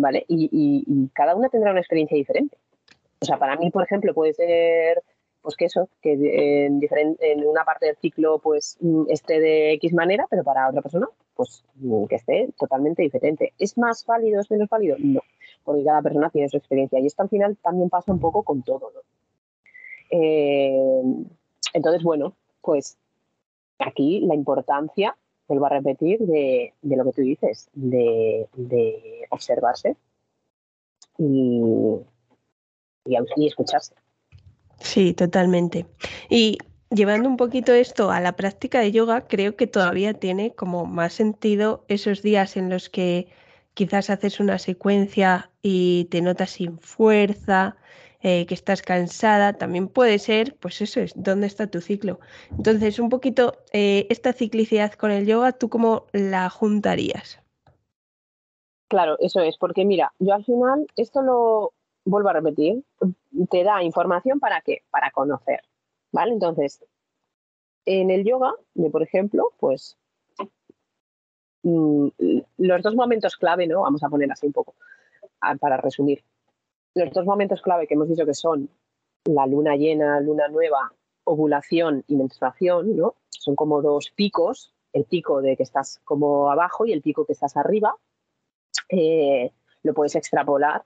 ¿Vale? 0.00 0.24
Y, 0.28 1.10
cada 1.12 1.34
una 1.34 1.48
tendrá 1.48 1.72
una 1.72 1.80
experiencia 1.80 2.16
diferente. 2.16 2.56
O 3.20 3.24
sea, 3.24 3.38
para 3.38 3.56
mí, 3.56 3.70
por 3.70 3.82
ejemplo, 3.82 4.14
puede 4.14 4.32
ser, 4.32 5.02
pues 5.42 5.56
que 5.56 5.66
eso, 5.66 5.88
que 6.02 6.12
en, 6.66 6.80
en 7.20 7.46
una 7.46 7.64
parte 7.64 7.86
del 7.86 7.96
ciclo, 7.96 8.38
pues 8.38 8.76
mm, 8.80 9.04
esté 9.08 9.40
de 9.40 9.72
X 9.74 9.94
manera, 9.94 10.26
pero 10.28 10.44
para 10.44 10.68
otra 10.68 10.82
persona, 10.82 11.08
pues 11.34 11.64
mm, 11.76 12.04
que 12.06 12.16
esté 12.16 12.48
totalmente 12.58 13.02
diferente. 13.02 13.52
¿Es 13.58 13.78
más 13.78 14.04
válido, 14.04 14.40
es 14.40 14.50
menos 14.50 14.68
válido? 14.68 14.96
No, 14.98 15.20
porque 15.64 15.84
cada 15.84 16.02
persona 16.02 16.30
tiene 16.30 16.48
su 16.48 16.56
experiencia. 16.56 16.98
Y 16.98 17.06
esto 17.06 17.22
al 17.22 17.28
final 17.28 17.56
también 17.62 17.88
pasa 17.88 18.12
un 18.12 18.20
poco 18.20 18.42
con 18.42 18.62
todo, 18.62 18.90
¿no? 18.92 19.00
Eh, 20.10 21.02
entonces, 21.74 22.02
bueno, 22.02 22.34
pues 22.60 22.98
aquí 23.78 24.20
la 24.20 24.34
importancia, 24.34 25.16
vuelvo 25.46 25.66
a 25.66 25.70
repetir, 25.70 26.18
de, 26.20 26.72
lo 26.82 27.04
que 27.04 27.12
tú 27.12 27.22
dices, 27.22 27.68
de, 27.72 28.46
observarse 29.30 29.96
y, 31.18 31.62
y, 33.04 33.46
escucharse. 33.46 33.94
Sí, 34.80 35.12
totalmente. 35.14 35.86
Y 36.28 36.58
llevando 36.90 37.28
un 37.28 37.36
poquito 37.36 37.72
esto 37.72 38.10
a 38.10 38.20
la 38.20 38.36
práctica 38.36 38.80
de 38.80 38.92
yoga, 38.92 39.26
creo 39.26 39.56
que 39.56 39.66
todavía 39.66 40.14
tiene 40.14 40.54
como 40.54 40.86
más 40.86 41.14
sentido 41.14 41.84
esos 41.88 42.22
días 42.22 42.56
en 42.56 42.70
los 42.70 42.88
que 42.88 43.28
quizás 43.74 44.10
haces 44.10 44.40
una 44.40 44.58
secuencia 44.58 45.50
y 45.62 46.06
te 46.10 46.20
notas 46.20 46.50
sin 46.50 46.78
fuerza, 46.78 47.76
eh, 48.20 48.46
que 48.46 48.54
estás 48.54 48.82
cansada, 48.82 49.52
también 49.52 49.86
puede 49.86 50.18
ser, 50.18 50.56
pues 50.56 50.80
eso 50.80 51.00
es, 51.00 51.12
¿dónde 51.14 51.46
está 51.46 51.68
tu 51.68 51.80
ciclo? 51.80 52.18
Entonces, 52.50 52.98
un 52.98 53.08
poquito 53.08 53.62
eh, 53.72 54.08
esta 54.10 54.32
ciclicidad 54.32 54.92
con 54.94 55.12
el 55.12 55.24
yoga, 55.26 55.52
¿tú 55.52 55.68
cómo 55.68 56.06
la 56.12 56.50
juntarías? 56.50 57.38
Claro, 58.88 59.16
eso 59.20 59.40
es, 59.40 59.56
porque 59.58 59.84
mira, 59.84 60.12
yo 60.18 60.34
al 60.34 60.44
final, 60.44 60.86
esto 60.96 61.22
lo 61.22 61.74
vuelvo 62.08 62.28
a 62.30 62.34
repetir, 62.34 62.84
te 63.50 63.64
da 63.64 63.82
información 63.82 64.40
para 64.40 64.60
qué, 64.60 64.82
para 64.90 65.10
conocer, 65.10 65.62
¿vale? 66.12 66.32
Entonces, 66.32 66.84
en 67.84 68.10
el 68.10 68.24
yoga, 68.24 68.54
yo 68.74 68.90
por 68.90 69.02
ejemplo, 69.02 69.52
pues 69.58 69.96
mm, 71.62 72.08
los 72.58 72.82
dos 72.82 72.94
momentos 72.94 73.36
clave, 73.36 73.66
¿no? 73.66 73.82
Vamos 73.82 74.02
a 74.02 74.08
poner 74.08 74.30
así 74.32 74.46
un 74.46 74.52
poco, 74.52 74.74
para 75.60 75.76
resumir 75.76 76.24
los 76.94 77.12
dos 77.12 77.24
momentos 77.24 77.62
clave 77.62 77.86
que 77.86 77.94
hemos 77.94 78.08
dicho 78.08 78.26
que 78.26 78.34
son 78.34 78.68
la 79.24 79.46
luna 79.46 79.76
llena, 79.76 80.20
luna 80.20 80.48
nueva, 80.48 80.92
ovulación 81.24 82.04
y 82.08 82.16
menstruación, 82.16 82.96
¿no? 82.96 83.14
Son 83.28 83.54
como 83.54 83.82
dos 83.82 84.10
picos, 84.14 84.74
el 84.92 85.04
pico 85.04 85.40
de 85.42 85.56
que 85.56 85.62
estás 85.62 86.00
como 86.04 86.50
abajo 86.50 86.86
y 86.86 86.92
el 86.92 87.02
pico 87.02 87.24
que 87.24 87.34
estás 87.34 87.56
arriba. 87.56 87.96
Eh, 88.88 89.52
lo 89.82 89.94
puedes 89.94 90.16
extrapolar 90.16 90.84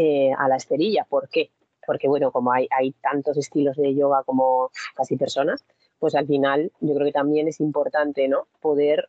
eh, 0.00 0.30
a 0.38 0.46
la 0.46 0.54
esterilla. 0.54 1.04
¿Por 1.08 1.28
qué? 1.28 1.50
Porque, 1.84 2.06
bueno, 2.06 2.30
como 2.30 2.52
hay, 2.52 2.68
tantos 3.02 3.36
estilos 3.36 3.76
de 3.76 3.96
yoga 3.96 4.22
como 4.22 4.70
casi 4.94 5.16
personas, 5.16 5.64
pues 5.98 6.14
al 6.14 6.28
final 6.28 6.70
yo 6.80 6.94
creo 6.94 7.06
que 7.06 7.12
también 7.12 7.48
es 7.48 7.58
importante, 7.58 8.28
¿no? 8.28 8.46
Poder, 8.60 9.08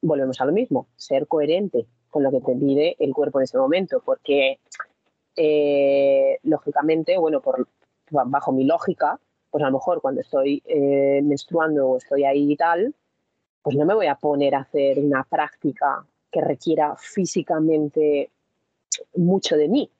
volvemos 0.00 0.40
a 0.40 0.44
lo 0.44 0.52
mismo, 0.52 0.86
ser 0.94 1.26
coherente 1.26 1.86
con 2.08 2.22
lo 2.22 2.30
que 2.30 2.40
te 2.40 2.54
pide 2.54 2.94
el 3.00 3.12
cuerpo 3.14 3.40
en 3.40 3.44
ese 3.44 3.58
momento, 3.58 4.00
porque 4.04 4.60
eh, 5.34 6.38
lógicamente, 6.44 7.18
bueno, 7.18 7.40
por, 7.40 7.66
bajo 8.08 8.52
mi 8.52 8.62
lógica, 8.62 9.18
pues 9.50 9.64
a 9.64 9.66
lo 9.66 9.72
mejor 9.72 10.00
cuando 10.00 10.20
estoy 10.20 10.62
eh, 10.66 11.20
menstruando 11.24 11.88
o 11.88 11.96
estoy 11.96 12.22
ahí 12.22 12.52
y 12.52 12.56
tal, 12.56 12.94
pues 13.60 13.74
no 13.74 13.84
me 13.84 13.94
voy 13.94 14.06
a 14.06 14.14
poner 14.14 14.54
a 14.54 14.60
hacer 14.60 15.00
una 15.00 15.24
práctica 15.24 16.06
que 16.30 16.40
requiera 16.42 16.94
físicamente 16.96 18.30
mucho 19.16 19.56
de 19.56 19.66
mí. 19.66 19.90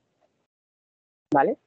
¿Vale? 1.32 1.58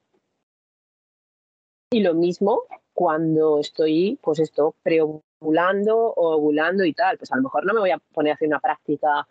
Y 1.91 2.01
lo 2.01 2.14
mismo 2.14 2.64
cuando 2.93 3.59
estoy, 3.59 4.18
pues 4.22 4.39
esto, 4.39 4.76
preovulando 4.82 5.97
o 5.97 6.36
ovulando 6.36 6.86
y 6.86 6.93
tal, 6.93 7.18
pues 7.18 7.32
a 7.32 7.36
lo 7.36 7.43
mejor 7.43 7.66
no 7.66 7.74
me 7.74 7.80
voy 7.80 7.91
a 7.91 7.97
poner 7.97 8.32
a 8.32 8.36
hacer 8.36 8.47
una 8.47 8.59
práctica. 8.59 9.28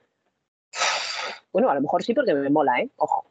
Bueno, 1.52 1.70
a 1.70 1.74
lo 1.74 1.80
mejor 1.80 2.02
sí 2.02 2.14
porque 2.14 2.34
me 2.34 2.50
mola, 2.50 2.80
¿eh? 2.80 2.90
Ojo. 2.96 3.26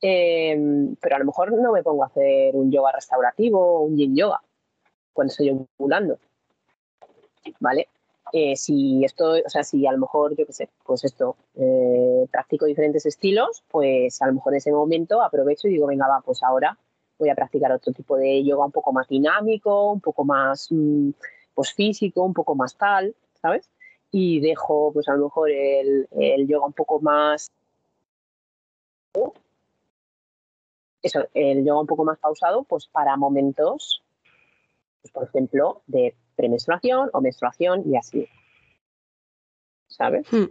Em, 0.00 0.96
pero 0.96 1.16
a 1.16 1.18
lo 1.20 1.26
mejor 1.26 1.52
no 1.52 1.72
me 1.72 1.82
pongo 1.82 2.02
a 2.02 2.06
hacer 2.06 2.56
un 2.56 2.72
yoga 2.72 2.92
restaurativo 2.92 3.60
o 3.60 3.80
un 3.82 3.96
yin 3.96 4.16
yoga 4.16 4.40
cuando 5.12 5.30
estoy 5.30 5.50
ovulando. 5.78 6.18
¿Vale? 7.60 7.88
Eh, 8.32 8.56
si 8.56 9.04
esto, 9.04 9.32
o 9.44 9.48
sea, 9.50 9.62
si 9.62 9.86
a 9.86 9.92
lo 9.92 9.98
mejor, 9.98 10.34
yo 10.36 10.46
qué 10.46 10.52
sé, 10.52 10.68
pues 10.84 11.04
esto, 11.04 11.36
eh, 11.54 12.26
practico 12.30 12.64
diferentes 12.64 13.04
estilos, 13.04 13.62
pues 13.70 14.22
a 14.22 14.26
lo 14.26 14.34
mejor 14.34 14.54
en 14.54 14.56
ese 14.58 14.72
momento 14.72 15.20
aprovecho 15.22 15.68
y 15.68 15.72
digo, 15.72 15.86
venga, 15.86 16.08
va, 16.08 16.22
pues 16.22 16.42
ahora 16.42 16.78
voy 17.18 17.28
a 17.28 17.34
practicar 17.34 17.70
otro 17.72 17.92
tipo 17.92 18.16
de 18.16 18.42
yoga 18.42 18.64
un 18.64 18.72
poco 18.72 18.92
más 18.92 19.06
dinámico, 19.08 19.92
un 19.92 20.00
poco 20.00 20.24
más 20.24 20.68
mm, 20.70 21.10
pues 21.54 21.72
físico, 21.74 22.22
un 22.22 22.32
poco 22.32 22.54
más 22.54 22.76
tal, 22.76 23.14
¿sabes? 23.40 23.68
Y 24.10 24.40
dejo, 24.40 24.92
pues 24.92 25.08
a 25.08 25.14
lo 25.14 25.24
mejor 25.24 25.50
el, 25.50 26.08
el 26.12 26.48
yoga 26.48 26.66
un 26.66 26.72
poco 26.72 27.00
más 27.00 27.50
eso, 31.02 31.26
el 31.34 31.64
yoga 31.64 31.80
un 31.80 31.86
poco 31.86 32.04
más 32.04 32.18
pausado, 32.18 32.62
pues 32.64 32.86
para 32.86 33.16
momentos, 33.16 34.02
pues, 35.02 35.12
por 35.12 35.24
ejemplo, 35.24 35.82
de 35.86 36.14
premenstruación 36.36 37.10
o 37.12 37.20
menstruación 37.20 37.82
y 37.86 37.96
así. 37.96 38.28
¿Sabes? 39.88 40.26
Hmm, 40.32 40.46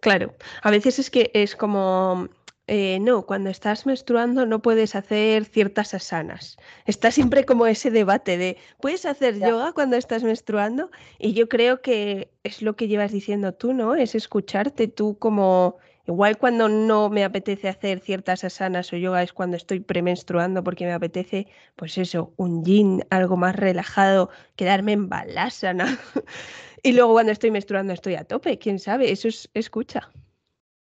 claro. 0.00 0.34
A 0.62 0.70
veces 0.70 0.98
es 0.98 1.10
que 1.10 1.30
es 1.32 1.56
como 1.56 2.28
eh, 2.68 3.00
no, 3.00 3.26
cuando 3.26 3.50
estás 3.50 3.86
menstruando 3.86 4.46
no 4.46 4.62
puedes 4.62 4.94
hacer 4.94 5.44
ciertas 5.46 5.94
asanas. 5.94 6.56
Está 6.86 7.10
siempre 7.10 7.44
como 7.44 7.66
ese 7.66 7.90
debate 7.90 8.38
de, 8.38 8.56
¿puedes 8.80 9.04
hacer 9.04 9.38
yoga 9.40 9.72
cuando 9.72 9.96
estás 9.96 10.22
menstruando? 10.22 10.90
Y 11.18 11.32
yo 11.32 11.48
creo 11.48 11.82
que 11.82 12.30
es 12.44 12.62
lo 12.62 12.76
que 12.76 12.88
llevas 12.88 13.12
diciendo 13.12 13.52
tú, 13.52 13.72
¿no? 13.72 13.94
Es 13.94 14.14
escucharte 14.14 14.88
tú 14.88 15.18
como 15.18 15.78
Igual 16.06 16.36
cuando 16.36 16.68
no 16.68 17.10
me 17.10 17.22
apetece 17.22 17.68
hacer 17.68 18.00
ciertas 18.00 18.42
asanas 18.42 18.92
o 18.92 18.96
yoga 18.96 19.22
es 19.22 19.32
cuando 19.32 19.56
estoy 19.56 19.78
premenstruando 19.80 20.64
porque 20.64 20.84
me 20.84 20.92
apetece, 20.92 21.46
pues 21.76 21.96
eso, 21.96 22.32
un 22.36 22.64
yin, 22.64 23.04
algo 23.10 23.36
más 23.36 23.54
relajado, 23.54 24.28
quedarme 24.56 24.92
en 24.92 25.08
balasana. 25.08 25.86
y 26.82 26.92
luego 26.92 27.12
cuando 27.12 27.30
estoy 27.30 27.52
menstruando 27.52 27.92
estoy 27.92 28.16
a 28.16 28.24
tope, 28.24 28.58
quién 28.58 28.80
sabe, 28.80 29.12
eso 29.12 29.28
es 29.28 29.48
escucha. 29.54 30.10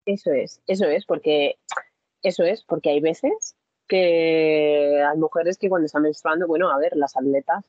Eso 0.05 0.33
es, 0.33 0.61
eso 0.67 0.85
es, 0.87 1.07
porque 1.07 1.57
eso 2.23 2.43
es, 2.43 2.63
porque 2.65 2.91
hay 2.91 3.01
veces 3.01 3.57
que 3.87 5.03
hay 5.03 5.17
mujeres 5.17 5.57
que 5.57 5.71
cuando 5.71 5.87
están 5.87 6.03
menstruando, 6.03 6.47
bueno, 6.47 6.71
a 6.71 6.79
ver, 6.79 6.97
las 6.97 7.17
atletas, 7.17 7.65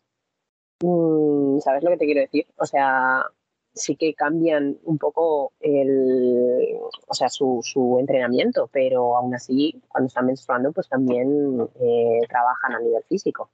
mm, 0.81 1.59
¿sabes 1.59 1.83
lo 1.83 1.91
que 1.91 1.97
te 1.97 2.05
quiero 2.05 2.21
decir? 2.21 2.47
O 2.57 2.65
sea, 2.65 3.25
sí 3.73 3.95
que 3.95 4.13
cambian 4.13 4.77
un 4.83 4.97
poco 4.97 5.53
el, 5.59 6.77
o 7.07 7.13
sea, 7.13 7.29
su, 7.29 7.61
su 7.63 7.97
entrenamiento, 7.99 8.69
pero 8.71 9.15
aún 9.17 9.33
así, 9.35 9.81
cuando 9.87 10.07
están 10.07 10.25
menstruando, 10.25 10.71
pues 10.71 10.89
también 10.89 11.67
eh, 11.79 12.19
trabajan 12.27 12.73
a 12.73 12.79
nivel 12.79 13.03
físico. 13.03 13.49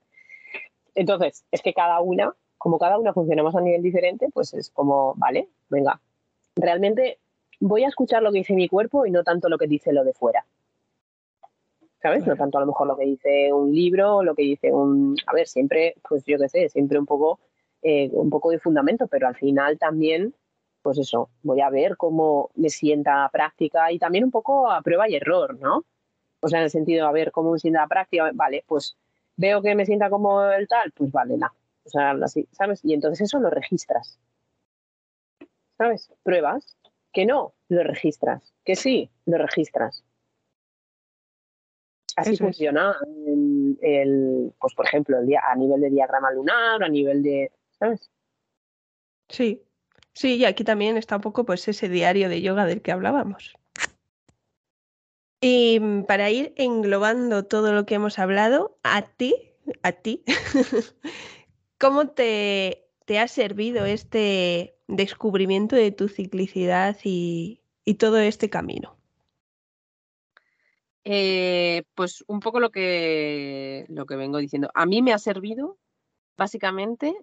Entonces, 0.96 1.44
es 1.52 1.62
que 1.62 1.74
cada 1.74 2.00
una, 2.02 2.34
como 2.58 2.80
cada 2.80 2.98
una 2.98 3.14
funcionamos 3.14 3.56
a 3.56 3.62
nivel 3.62 3.82
diferente, 3.82 4.28
pues 4.34 4.54
es 4.54 4.70
como, 4.70 5.14
vale, 5.18 5.50
venga, 5.70 6.00
realmente 6.56 7.20
voy 7.60 7.84
a 7.84 7.88
escuchar 7.88 8.24
lo 8.24 8.32
que 8.32 8.40
dice 8.40 8.54
mi 8.54 8.70
cuerpo 8.70 9.06
y 9.06 9.12
no 9.12 9.24
tanto 9.24 9.50
lo 9.50 9.58
que 9.58 9.68
dice 9.68 9.94
lo 9.94 10.04
de 10.04 10.14
fuera. 10.14 10.46
¿Sabes? 12.02 12.26
No 12.28 12.36
tanto 12.36 12.60
a 12.60 12.62
lo 12.62 12.68
mejor 12.68 12.88
lo 12.88 12.96
que 12.96 13.06
dice 13.06 13.52
un 13.52 13.74
libro, 13.74 14.22
lo 14.22 14.36
que 14.36 14.44
dice 14.44 14.72
un... 14.72 15.16
A 15.26 15.34
ver, 15.34 15.48
siempre, 15.48 15.96
pues 16.08 16.24
yo 16.26 16.38
qué 16.38 16.48
sé, 16.50 16.70
siempre 16.70 17.00
un 17.00 17.06
poco 17.08 17.40
eh, 17.88 18.10
un 18.14 18.32
poco 18.32 18.50
de 18.50 18.58
fundamento, 18.58 19.06
pero 19.06 19.28
al 19.28 19.36
final 19.36 19.78
también, 19.78 20.34
pues 20.82 20.98
eso, 20.98 21.30
voy 21.44 21.62
a 21.62 21.70
ver 21.70 21.98
cómo 21.98 22.50
me 22.56 22.70
sienta 22.70 23.30
práctica 23.32 23.92
y 23.92 24.00
también 24.00 24.24
un 24.24 24.32
poco 24.32 24.72
a 24.72 24.82
prueba 24.82 25.08
y 25.08 25.14
error, 25.14 25.60
¿no? 25.60 25.84
O 26.40 26.48
sea, 26.48 26.58
en 26.58 26.64
el 26.64 26.72
sentido, 26.72 27.06
a 27.06 27.12
ver 27.12 27.32
cómo 27.32 27.52
me 27.52 27.60
sienta 27.60 27.86
práctica, 27.86 28.32
vale, 28.34 28.64
pues 28.66 28.98
veo 29.38 29.62
que 29.62 29.76
me 29.76 29.86
sienta 29.86 30.10
como 30.10 30.44
el 30.46 30.68
tal, 30.68 30.92
pues 30.94 31.12
vale, 31.12 31.38
nada. 31.38 31.54
O 31.84 31.90
sea, 31.90 32.14
así, 32.24 32.48
¿sabes? 32.52 32.84
Y 32.84 32.96
entonces 32.96 33.22
eso 33.22 33.40
lo 33.40 33.52
registras. 33.52 34.20
¿Sabes? 35.78 36.12
Pruebas. 36.24 36.76
Que 37.14 37.28
no, 37.28 37.54
lo 37.70 37.84
registras. 37.84 38.52
Que 38.64 38.76
sí, 38.76 39.12
lo 39.28 39.38
registras. 39.38 40.04
Así 42.16 42.36
funciona 42.36 42.96
el, 43.82 44.54
pues 44.60 44.74
por 44.74 44.88
ejemplo, 44.88 45.20
el 45.20 45.28
día, 45.28 45.42
a 45.48 45.56
nivel 45.56 45.82
de 45.82 45.92
diagrama 45.92 46.32
lunar, 46.32 46.82
a 46.82 46.90
nivel 46.90 47.22
de, 47.22 47.52
¿sabes? 47.80 48.12
Sí, 49.30 49.64
sí, 50.14 50.36
y 50.36 50.46
aquí 50.46 50.64
también 50.64 50.98
está 50.98 51.18
un 51.18 51.22
poco 51.22 51.46
pues 51.46 51.68
ese 51.68 51.90
diario 51.90 52.30
de 52.30 52.42
yoga 52.42 52.66
del 52.66 52.82
que 52.82 52.92
hablábamos. 52.92 53.56
Y 55.42 55.80
mm, 55.80 56.04
para 56.06 56.30
ir 56.32 56.54
englobando 56.58 57.46
todo 57.46 57.74
lo 57.74 57.86
que 57.86 57.96
hemos 57.96 58.20
hablado, 58.20 58.78
a 58.84 59.04
ti, 59.04 59.54
a 59.84 59.92
ti, 59.92 60.24
¿cómo 61.80 62.10
te, 62.10 62.88
te 63.06 63.20
ha 63.20 63.28
servido 63.28 63.86
este 63.86 64.76
descubrimiento 64.88 65.76
de 65.76 65.92
tu 65.92 66.08
ciclicidad 66.08 66.98
y, 67.04 67.62
y 67.84 67.96
todo 67.96 68.18
este 68.18 68.50
camino? 68.50 68.98
Eh, 71.04 71.84
pues 71.94 72.24
un 72.28 72.40
poco 72.40 72.60
lo 72.60 72.72
que, 72.72 73.86
lo 73.90 74.08
que 74.08 74.16
vengo 74.16 74.40
diciendo. 74.40 74.72
A 74.74 74.88
mí 74.88 75.04
me 75.04 75.14
ha 75.14 75.20
servido 75.20 75.78
básicamente 76.36 77.16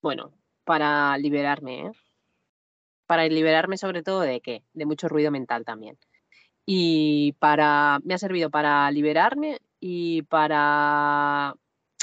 bueno, 0.00 0.32
para 0.64 1.16
liberarme, 1.18 1.86
¿eh? 1.86 1.92
Para 3.06 3.26
liberarme 3.26 3.78
sobre 3.78 4.02
todo 4.02 4.20
de 4.20 4.40
qué? 4.40 4.62
De 4.74 4.86
mucho 4.86 5.08
ruido 5.08 5.30
mental 5.30 5.64
también. 5.64 5.98
Y 6.66 7.32
para, 7.38 8.00
me 8.04 8.14
ha 8.14 8.18
servido 8.18 8.50
para 8.50 8.90
liberarme 8.90 9.58
y 9.80 10.22
para 10.22 11.54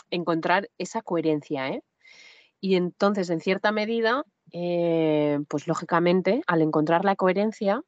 encontrar 0.09 0.69
esa 0.77 1.01
coherencia, 1.01 1.69
¿eh? 1.69 1.83
Y 2.59 2.75
entonces, 2.75 3.29
en 3.29 3.41
cierta 3.41 3.71
medida, 3.71 4.23
eh, 4.51 5.39
pues 5.47 5.67
lógicamente, 5.67 6.41
al 6.47 6.61
encontrar 6.61 7.05
la 7.05 7.15
coherencia 7.15 7.83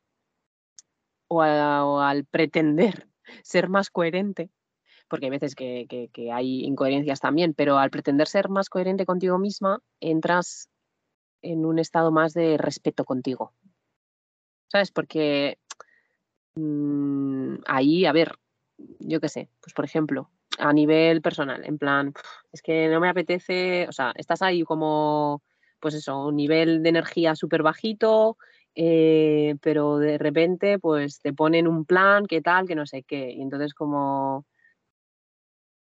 o 1.30 1.41
al 1.41 2.26
pretender 2.26 3.08
ser 3.43 3.70
más 3.70 3.89
coherente, 3.89 4.51
porque 5.08 5.28
hay 5.28 5.32
veces 5.32 5.55
que, 5.55 6.10
hay 6.34 6.66
incoherencias 6.66 7.20
también, 7.20 7.53
pero 7.53 7.78
al 7.78 7.89
pretender 7.89 8.28
ser 8.28 8.49
más 8.49 8.70
coherente 8.70 9.05
contigo 9.05 9.38
misma, 9.38 9.80
entras 9.99 10.70
en 11.41 11.66
un 11.66 11.80
estado 11.80 12.12
más 12.12 12.34
de 12.34 12.58
respeto 12.58 13.05
contigo. 13.05 13.53
¿Sabes? 14.70 14.91
Porque 14.91 15.60
mm, 16.55 17.55
ahí, 17.68 18.05
a 18.05 18.12
ver, 18.12 18.34
yo 18.99 19.22
qué 19.22 19.30
sé, 19.30 19.49
pues 19.62 19.74
por 19.74 19.86
ejemplo, 19.86 20.30
a 20.58 20.74
nivel 20.74 21.22
personal, 21.22 21.64
en 21.64 21.78
plan, 21.78 22.14
es 22.51 22.62
que 22.62 22.89
no 22.89 22.99
me 22.99 23.10
apetece, 23.10 23.88
o 23.88 23.91
sea, 23.91 24.12
estás 24.16 24.41
ahí 24.41 24.64
como, 24.64 25.41
pues 25.80 25.93
eso, 25.93 26.28
un 26.28 26.36
nivel 26.36 26.84
de 26.84 26.89
energía 26.89 27.36
súper 27.36 27.64
bajito, 27.64 28.38
eh, 28.76 29.55
pero 29.62 29.97
de 29.97 30.18
repente, 30.18 30.80
pues 30.80 31.22
te 31.22 31.34
ponen 31.34 31.68
un 31.68 31.86
plan, 31.86 32.26
qué 32.26 32.41
tal, 32.41 32.68
que 32.68 32.76
no 32.76 32.86
sé 32.86 33.03
qué, 33.03 33.32
y 33.32 33.41
entonces 33.41 33.74
como 33.74 34.45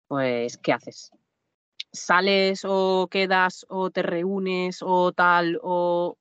pues, 0.09 0.57
¿qué 0.57 0.73
haces? 0.73 1.11
¿Sales 1.93 2.65
o 2.65 3.07
quedas 3.09 3.65
o 3.69 3.91
te 3.91 4.01
reúnes 4.01 4.79
o 4.81 5.11
tal 5.13 5.59
o 5.61 6.17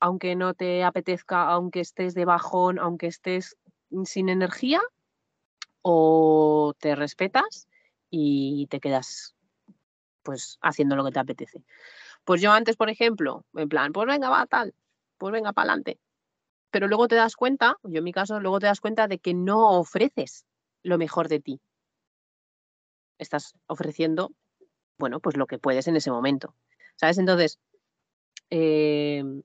aunque 0.00 0.36
no 0.36 0.54
te 0.54 0.84
apetezca, 0.84 1.48
aunque 1.48 1.80
estés 1.80 2.14
de 2.14 2.24
bajón, 2.24 2.78
aunque 2.78 3.08
estés 3.08 3.56
sin 4.04 4.28
energía? 4.28 4.80
¿O 5.82 6.74
te 6.78 6.94
respetas 6.94 7.68
y 8.08 8.68
te 8.68 8.78
quedas 8.78 9.34
pues 10.22 10.58
haciendo 10.62 10.94
lo 10.94 11.04
que 11.04 11.12
te 11.12 11.20
apetece? 11.20 11.64
Pues 12.24 12.40
yo 12.40 12.52
antes, 12.52 12.76
por 12.76 12.88
ejemplo, 12.88 13.44
en 13.54 13.68
plan, 13.68 13.92
pues 13.92 14.06
venga, 14.06 14.30
va, 14.30 14.46
tal, 14.46 14.74
pues 15.18 15.32
venga, 15.32 15.52
para 15.52 15.72
adelante. 15.72 15.98
Pero 16.70 16.86
luego 16.86 17.08
te 17.08 17.16
das 17.16 17.34
cuenta, 17.34 17.78
yo 17.82 17.98
en 17.98 18.04
mi 18.04 18.12
caso, 18.12 18.38
luego 18.38 18.60
te 18.60 18.66
das 18.66 18.80
cuenta 18.80 19.08
de 19.08 19.18
que 19.18 19.34
no 19.34 19.70
ofreces 19.70 20.46
lo 20.84 20.98
mejor 20.98 21.26
de 21.28 21.40
ti 21.40 21.60
estás 23.22 23.54
ofreciendo, 23.66 24.32
bueno, 24.98 25.20
pues 25.20 25.36
lo 25.36 25.46
que 25.46 25.58
puedes 25.58 25.86
en 25.88 25.96
ese 25.96 26.10
momento. 26.10 26.54
¿Sabes? 26.96 27.18
Entonces, 27.18 27.58
em, 28.50 29.42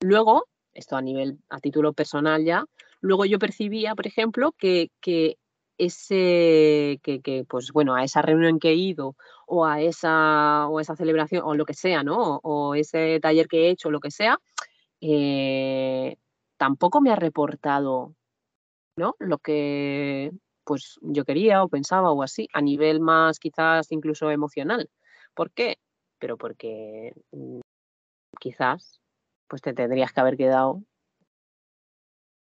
luego, 0.00 0.46
esto 0.72 0.96
a 0.96 1.02
nivel, 1.02 1.38
a 1.48 1.60
título 1.60 1.92
personal 1.92 2.44
ya, 2.44 2.64
luego 3.00 3.24
yo 3.24 3.38
percibía, 3.38 3.94
por 3.94 4.06
ejemplo, 4.06 4.52
que, 4.52 4.90
que 5.00 5.36
ese, 5.78 7.00
que, 7.02 7.44
pues 7.48 7.72
bueno, 7.72 7.94
a 7.94 8.04
esa 8.04 8.22
reunión 8.22 8.58
que 8.58 8.70
he 8.70 8.74
ido 8.74 9.16
o 9.46 9.66
a 9.66 9.80
esa, 9.80 10.68
o 10.68 10.80
esa 10.80 10.96
celebración 10.96 11.42
o 11.44 11.54
lo 11.54 11.64
que 11.64 11.74
sea, 11.74 12.02
¿no? 12.02 12.40
O, 12.42 12.74
ese 12.74 13.18
taller 13.20 13.48
que 13.48 13.66
he 13.66 13.70
hecho, 13.70 13.90
lo 13.90 14.00
que 14.00 14.10
sea, 14.10 14.38
eh, 15.00 16.16
tampoco 16.56 17.00
me 17.00 17.10
ha 17.10 17.16
reportado, 17.16 18.14
¿no? 18.96 19.16
Lo 19.18 19.38
que, 19.38 20.32
pues 20.64 20.98
yo 21.02 21.24
quería 21.24 21.62
o 21.62 21.68
pensaba 21.68 22.10
o 22.10 22.22
así, 22.22 22.48
a 22.52 22.60
nivel 22.60 23.00
más 23.00 23.38
quizás 23.38 23.92
incluso 23.92 24.30
emocional. 24.30 24.90
¿Por 25.34 25.50
qué? 25.52 25.78
Pero 26.18 26.36
porque 26.36 27.12
mm, 27.32 27.60
quizás 28.40 29.00
pues 29.48 29.62
te 29.62 29.74
tendrías 29.74 30.12
que 30.12 30.20
haber 30.20 30.36
quedado 30.36 30.82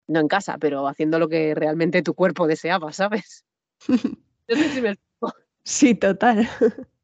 no 0.07 0.19
en 0.21 0.27
casa, 0.27 0.57
pero 0.57 0.87
haciendo 0.87 1.19
lo 1.19 1.27
que 1.27 1.53
realmente 1.53 2.01
tu 2.01 2.13
cuerpo 2.13 2.47
deseaba, 2.47 2.93
¿sabes? 2.93 3.45
Sí, 5.63 5.95
total. 5.95 6.47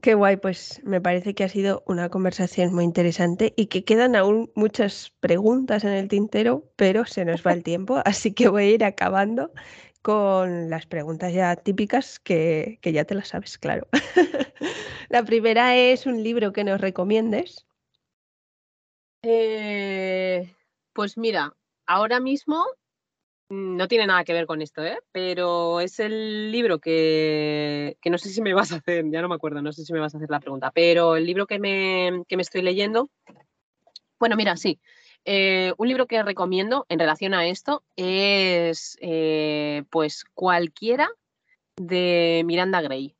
Qué 0.00 0.14
guay, 0.14 0.36
pues 0.36 0.80
me 0.84 1.00
parece 1.00 1.34
que 1.34 1.42
ha 1.42 1.48
sido 1.48 1.82
una 1.86 2.08
conversación 2.08 2.72
muy 2.72 2.84
interesante 2.84 3.52
y 3.56 3.66
que 3.66 3.84
quedan 3.84 4.14
aún 4.14 4.50
muchas 4.54 5.12
preguntas 5.20 5.82
en 5.82 5.90
el 5.90 6.08
tintero, 6.08 6.70
pero 6.76 7.04
se 7.04 7.24
nos 7.24 7.44
va 7.44 7.52
el 7.52 7.62
tiempo, 7.64 8.00
así 8.04 8.32
que 8.32 8.48
voy 8.48 8.64
a 8.64 8.70
ir 8.70 8.84
acabando 8.84 9.52
con 10.02 10.70
las 10.70 10.86
preguntas 10.86 11.32
ya 11.32 11.56
típicas 11.56 12.20
que, 12.20 12.78
ya 12.82 13.04
te 13.04 13.14
las 13.14 13.28
sabes, 13.28 13.58
claro. 13.58 13.88
La 15.08 15.24
primera 15.24 15.76
es 15.76 16.06
un 16.06 16.22
libro 16.22 16.52
que 16.52 16.64
nos 16.64 16.80
recomiendes. 16.80 17.66
Eh, 19.22 20.54
pues 20.92 21.16
mira, 21.16 21.54
ahora 21.86 22.18
mismo 22.18 22.66
no 23.52 23.86
tiene 23.86 24.06
nada 24.06 24.24
que 24.24 24.32
ver 24.32 24.46
con 24.46 24.62
esto, 24.62 24.82
¿eh? 24.82 24.98
pero 25.12 25.80
es 25.80 26.00
el 26.00 26.50
libro 26.50 26.78
que, 26.78 27.98
no 28.06 28.16
sé 28.16 28.30
si 28.30 28.40
me 28.40 28.54
vas 28.54 28.72
a 28.72 28.76
hacer, 28.76 29.04
ya 29.10 29.20
no 29.20 29.28
me 29.28 29.34
acuerdo, 29.34 29.60
no 29.60 29.72
sé 29.72 29.84
si 29.84 29.92
me 29.92 30.00
vas 30.00 30.14
a 30.14 30.16
hacer 30.16 30.30
la 30.30 30.40
pregunta, 30.40 30.70
pero 30.70 31.16
el 31.16 31.26
libro 31.26 31.46
que 31.46 31.58
me, 31.58 32.24
estoy 32.28 32.62
leyendo, 32.62 33.10
bueno, 34.18 34.36
mira, 34.36 34.56
sí, 34.56 34.80
eh, 35.26 35.74
un 35.76 35.86
libro 35.86 36.06
que 36.06 36.22
recomiendo 36.22 36.86
en 36.88 36.98
relación 36.98 37.34
a 37.34 37.46
esto 37.46 37.84
es 37.94 38.96
eh, 39.02 39.84
pues 39.90 40.24
cualquiera 40.32 41.10
de 41.76 42.42
Miranda 42.46 42.80
Gray. 42.80 43.14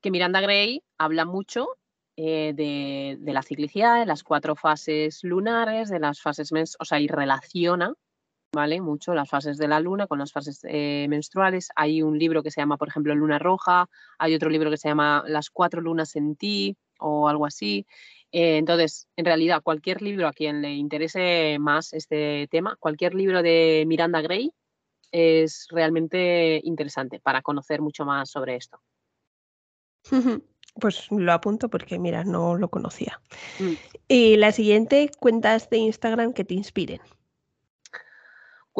Que 0.00 0.10
Miranda 0.10 0.40
Gray 0.40 0.82
habla 0.96 1.26
mucho 1.26 1.76
eh, 2.16 2.54
de, 2.54 3.32
la 3.32 3.42
ciclicidad, 3.42 4.00
de 4.00 4.06
las 4.06 4.24
cuatro 4.24 4.56
fases 4.56 5.22
lunares, 5.22 5.90
de 5.90 6.00
las 6.00 6.22
fases, 6.22 6.50
o 6.78 6.84
sea, 6.86 6.98
y 6.98 7.08
relaciona, 7.08 7.94
¿vale? 8.52 8.80
Mucho 8.80 9.14
las 9.14 9.28
fases 9.28 9.58
de 9.58 9.68
la 9.68 9.80
luna 9.80 10.06
con 10.06 10.18
las 10.18 10.32
fases 10.32 10.60
eh, 10.64 11.06
menstruales. 11.08 11.68
Hay 11.76 12.02
un 12.02 12.18
libro 12.18 12.42
que 12.42 12.50
se 12.50 12.60
llama, 12.60 12.76
por 12.76 12.88
ejemplo, 12.88 13.14
Luna 13.14 13.38
Roja, 13.38 13.88
hay 14.18 14.34
otro 14.34 14.50
libro 14.50 14.70
que 14.70 14.76
se 14.76 14.88
llama 14.88 15.24
Las 15.26 15.50
cuatro 15.50 15.80
lunas 15.80 16.16
en 16.16 16.36
ti 16.36 16.76
o 16.98 17.28
algo 17.28 17.46
así. 17.46 17.86
Eh, 18.32 18.58
entonces, 18.58 19.08
en 19.16 19.24
realidad, 19.24 19.62
cualquier 19.62 20.02
libro 20.02 20.28
a 20.28 20.32
quien 20.32 20.62
le 20.62 20.72
interese 20.74 21.58
más 21.60 21.92
este 21.92 22.48
tema, 22.50 22.76
cualquier 22.78 23.14
libro 23.14 23.42
de 23.42 23.84
Miranda 23.86 24.20
Gray 24.20 24.52
es 25.12 25.66
realmente 25.70 26.60
interesante 26.64 27.20
para 27.20 27.42
conocer 27.42 27.80
mucho 27.80 28.04
más 28.04 28.30
sobre 28.30 28.56
esto. 28.56 28.80
Pues 30.80 31.10
lo 31.10 31.32
apunto 31.32 31.68
porque, 31.68 31.98
mira, 31.98 32.22
no 32.22 32.54
lo 32.54 32.68
conocía. 32.68 33.20
Mm. 33.58 33.72
Y 34.06 34.36
la 34.36 34.52
siguiente, 34.52 35.10
cuentas 35.18 35.68
de 35.68 35.78
Instagram 35.78 36.32
que 36.32 36.44
te 36.44 36.54
inspiren. 36.54 37.00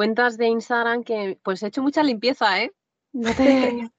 Cuentas 0.01 0.39
de 0.39 0.47
Instagram 0.47 1.05
que, 1.05 1.39
pues 1.43 1.63
he 1.63 1.67
hecho 1.67 1.83
mucha 1.83 2.03
limpieza, 2.03 2.63
¿eh? 2.63 2.73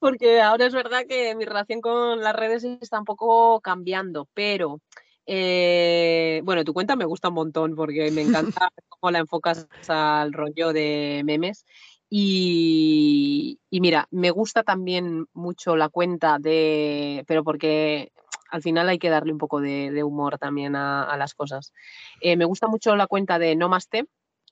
porque 0.00 0.40
ahora 0.40 0.66
es 0.66 0.74
verdad 0.74 1.06
que 1.08 1.36
mi 1.36 1.44
relación 1.44 1.80
con 1.80 2.20
las 2.20 2.34
redes 2.34 2.64
está 2.64 2.98
un 2.98 3.04
poco 3.04 3.60
cambiando, 3.60 4.28
pero 4.34 4.80
eh, 5.24 6.40
bueno, 6.42 6.64
tu 6.64 6.74
cuenta 6.74 6.96
me 6.96 7.04
gusta 7.04 7.28
un 7.28 7.34
montón 7.34 7.76
porque 7.76 8.10
me 8.10 8.22
encanta 8.22 8.72
cómo 8.88 9.12
la 9.12 9.20
enfocas 9.20 9.68
al 9.86 10.32
rollo 10.32 10.72
de 10.72 11.22
memes 11.24 11.64
y, 12.10 13.60
mira, 13.70 14.08
me 14.10 14.32
gusta 14.32 14.64
también 14.64 15.28
mucho 15.32 15.76
la 15.76 15.90
cuenta 15.90 16.40
de, 16.40 17.22
pero 17.28 17.44
porque 17.44 18.10
al 18.50 18.62
final 18.62 18.88
hay 18.88 18.98
que 18.98 19.10
darle 19.10 19.30
un 19.30 19.38
poco 19.38 19.60
de, 19.60 20.02
humor 20.02 20.38
también 20.38 20.74
a, 20.74 21.16
las 21.16 21.34
cosas. 21.34 21.72
Eh, 22.20 22.36
me 22.36 22.46
gusta 22.46 22.66
mucho 22.66 22.96
la 22.96 23.06
cuenta 23.06 23.38
de 23.38 23.54
Nomaste, 23.54 24.08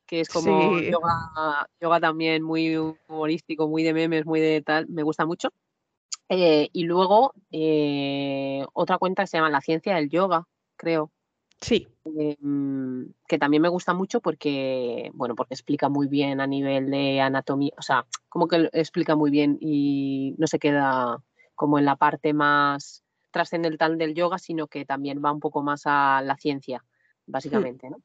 que 0.07 0.21
es 0.21 0.29
como 0.29 0.79
yoga, 0.81 2.01
también 2.01 2.43
muy 2.43 2.77
humorístico, 2.77 3.69
muy 3.69 3.83
de 3.83 3.95
memes, 3.95 4.27
muy 4.27 4.41
de 4.41 4.63
tal, 4.63 4.89
me 4.89 5.03
gusta 5.03 5.27
mucho. 5.27 5.53
Eh, 6.29 6.69
y 6.73 6.85
luego 6.85 7.35
eh, 7.51 8.65
otra 8.73 8.99
cuenta 8.99 9.23
que 9.23 9.27
se 9.27 9.37
llama 9.37 9.51
La 9.51 9.61
Ciencia 9.61 9.97
del 9.97 10.09
Yoga, 10.09 10.47
creo. 10.77 11.11
Sí. 11.61 11.89
Em, 12.05 13.13
que 13.27 13.39
también 13.39 13.63
me 13.63 13.69
gusta 13.69 13.95
mucho 13.95 14.21
porque, 14.21 15.11
bueno, 15.15 15.35
porque 15.35 15.55
explica 15.55 15.89
muy 15.89 16.09
bien 16.09 16.41
a 16.41 16.47
nivel 16.47 16.91
de 16.91 17.21
anatomía, 17.21 17.73
o 17.79 17.83
sea, 17.83 18.07
como 18.29 18.49
que 18.49 18.69
explica 18.73 19.17
muy 19.17 19.31
bien 19.31 19.57
y 19.61 20.35
no 20.37 20.47
se 20.47 20.59
queda 20.59 21.23
como 21.55 21.79
en 21.79 21.87
la 21.87 21.97
parte 21.97 22.35
más 22.35 23.03
trascendental 23.31 23.97
del 23.97 24.15
yoga, 24.15 24.39
sino 24.39 24.67
que 24.67 24.85
también 24.85 25.23
va 25.25 25.33
un 25.33 25.41
poco 25.41 25.63
más 25.63 25.83
a 25.87 26.21
la 26.23 26.37
ciencia, 26.37 26.85
hmm. 27.27 27.33
básicamente, 27.33 27.91
¿no? 27.91 27.99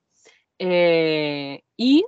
Eh, 0.59 1.63
y 1.77 2.05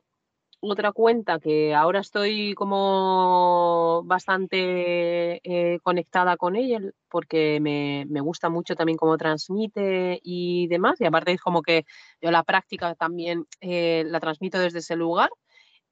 otra 0.62 0.92
cuenta 0.92 1.40
que 1.40 1.74
ahora 1.74 2.00
estoy 2.02 2.54
como 2.54 4.04
bastante 4.06 5.42
eh, 5.44 5.80
conectada 5.82 6.38
con 6.38 6.56
ella 6.56 6.80
porque 7.10 7.60
me, 7.60 8.22
gusta 8.22 8.50
mucho 8.50 8.76
también 8.76 8.98
cómo 8.98 9.18
transmite 9.18 10.20
y 10.24 10.68
demás. 10.68 11.02
Y 11.02 11.06
aparte 11.06 11.32
es 11.32 11.42
como 11.42 11.64
que 11.64 11.86
yo 12.22 12.30
la 12.30 12.44
práctica 12.44 12.94
también 12.94 13.46
eh, 13.60 14.04
la 14.06 14.20
transmito 14.20 14.60
desde 14.60 14.80
ese 14.80 14.96
lugar. 14.96 15.32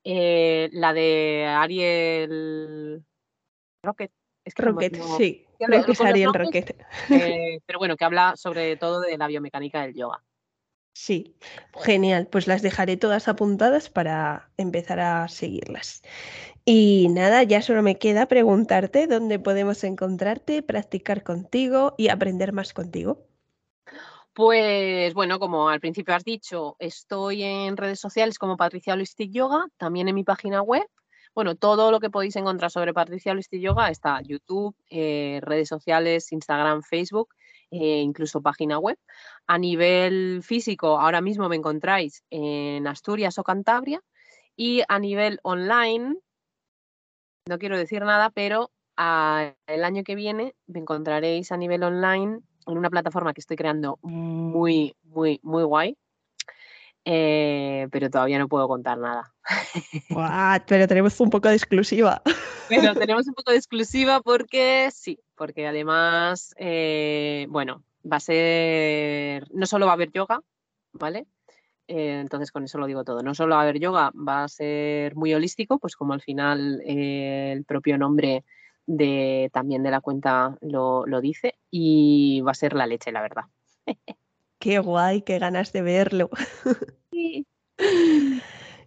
Eh, 0.03 0.69
la 0.71 0.93
de 0.93 1.45
Ariel 1.47 3.03
Rocket. 3.83 4.11
Es 4.45 4.53
que 4.53 4.61
Rocket, 4.61 5.01
sí, 5.17 5.45
creo 5.57 5.83
que 5.83 5.91
es 5.91 6.01
Ariel 6.01 6.33
Rocket. 6.33 6.75
pero 7.65 7.79
bueno, 7.79 7.97
que 7.97 8.05
habla 8.05 8.35
sobre 8.35 8.77
todo 8.77 9.01
de 9.01 9.17
la 9.17 9.27
biomecánica 9.27 9.81
del 9.81 9.95
yoga. 9.95 10.23
Sí, 11.01 11.33
genial. 11.81 12.27
Pues 12.29 12.45
las 12.45 12.61
dejaré 12.61 12.97
todas 12.97 13.29
apuntadas 13.29 13.89
para 13.89 14.51
empezar 14.57 14.99
a 14.99 15.29
seguirlas. 15.29 16.01
Y 16.65 17.07
nada, 17.09 17.41
ya 17.43 17.61
solo 17.61 17.81
me 17.81 17.97
queda 17.97 18.27
preguntarte 18.27 19.07
dónde 19.07 19.39
podemos 19.39 19.85
encontrarte, 19.85 20.61
practicar 20.61 21.23
contigo 21.23 21.95
y 21.97 22.09
aprender 22.09 22.51
más 22.51 22.73
contigo. 22.73 23.25
Pues 24.33 25.13
bueno, 25.13 25.39
como 25.39 25.69
al 25.69 25.79
principio 25.79 26.13
has 26.13 26.25
dicho, 26.25 26.75
estoy 26.79 27.43
en 27.43 27.77
redes 27.77 28.01
sociales 28.01 28.37
como 28.37 28.57
Patricia 28.57 28.93
Holistic 28.93 29.31
Yoga, 29.31 29.67
también 29.77 30.09
en 30.09 30.15
mi 30.15 30.25
página 30.25 30.61
web. 30.61 30.85
Bueno, 31.33 31.55
todo 31.55 31.91
lo 31.91 32.01
que 32.01 32.09
podéis 32.09 32.35
encontrar 32.35 32.71
sobre 32.71 32.93
Patricia 32.93 33.31
Holistic 33.31 33.61
Yoga 33.61 33.89
está 33.89 34.21
YouTube, 34.21 34.75
eh, 34.89 35.39
redes 35.43 35.69
sociales, 35.69 36.33
Instagram, 36.33 36.83
Facebook 36.83 37.29
eh, 37.71 38.01
incluso 38.01 38.41
página 38.41 38.79
web. 38.79 38.97
A 39.47 39.57
nivel 39.57 40.41
físico, 40.43 40.99
ahora 40.99 41.21
mismo 41.21 41.49
me 41.49 41.55
encontráis 41.55 42.23
en 42.29 42.87
Asturias 42.87 43.37
o 43.37 43.43
Cantabria 43.43 44.01
y 44.55 44.81
a 44.87 44.99
nivel 44.99 45.39
online, 45.43 46.15
no 47.47 47.57
quiero 47.57 47.77
decir 47.77 48.03
nada, 48.03 48.29
pero 48.29 48.71
el 49.67 49.83
año 49.83 50.03
que 50.03 50.15
viene 50.15 50.55
me 50.67 50.79
encontraréis 50.79 51.51
a 51.51 51.57
nivel 51.57 51.83
online 51.83 52.41
en 52.67 52.77
una 52.77 52.89
plataforma 52.89 53.33
que 53.33 53.41
estoy 53.41 53.55
creando 53.55 53.97
muy, 54.01 54.95
muy, 55.03 55.39
muy 55.41 55.63
guay. 55.63 55.97
Eh, 57.05 57.87
pero 57.91 58.09
todavía 58.09 58.39
no 58.39 58.47
puedo 58.47 58.67
contar 58.67 58.97
nada. 58.97 59.33
pero 60.67 60.87
tenemos 60.87 61.19
un 61.19 61.29
poco 61.29 61.49
de 61.49 61.55
exclusiva. 61.55 62.21
Pero 62.67 62.93
tenemos 62.95 63.27
un 63.27 63.33
poco 63.33 63.51
de 63.51 63.57
exclusiva 63.57 64.21
porque 64.21 64.89
sí, 64.91 65.19
porque 65.35 65.67
además, 65.67 66.53
eh, 66.57 67.47
bueno, 67.49 67.83
va 68.09 68.17
a 68.17 68.21
ser, 68.21 69.47
no 69.53 69.65
solo 69.65 69.85
va 69.85 69.93
a 69.93 69.95
haber 69.95 70.11
yoga, 70.11 70.41
¿vale? 70.93 71.25
Eh, 71.87 72.19
entonces 72.19 72.51
con 72.51 72.63
eso 72.63 72.77
lo 72.77 72.85
digo 72.85 73.03
todo. 73.03 73.23
No 73.23 73.33
solo 73.33 73.55
va 73.55 73.61
a 73.61 73.63
haber 73.63 73.79
yoga, 73.79 74.11
va 74.15 74.43
a 74.43 74.47
ser 74.47 75.15
muy 75.15 75.33
holístico, 75.33 75.79
pues 75.79 75.95
como 75.95 76.13
al 76.13 76.21
final 76.21 76.81
el 76.85 77.65
propio 77.65 77.97
nombre 77.97 78.43
de, 78.85 79.49
también 79.53 79.83
de 79.83 79.91
la 79.91 80.01
cuenta 80.01 80.57
lo, 80.61 81.05
lo 81.07 81.21
dice, 81.21 81.55
y 81.71 82.41
va 82.41 82.51
a 82.51 82.55
ser 82.55 82.73
la 82.73 82.87
leche, 82.87 83.11
la 83.11 83.21
verdad. 83.21 83.43
Qué 84.59 84.79
guay, 84.79 85.21
qué 85.21 85.39
ganas 85.39 85.73
de 85.73 85.81
verlo. 85.81 86.29
Sí. 87.11 87.45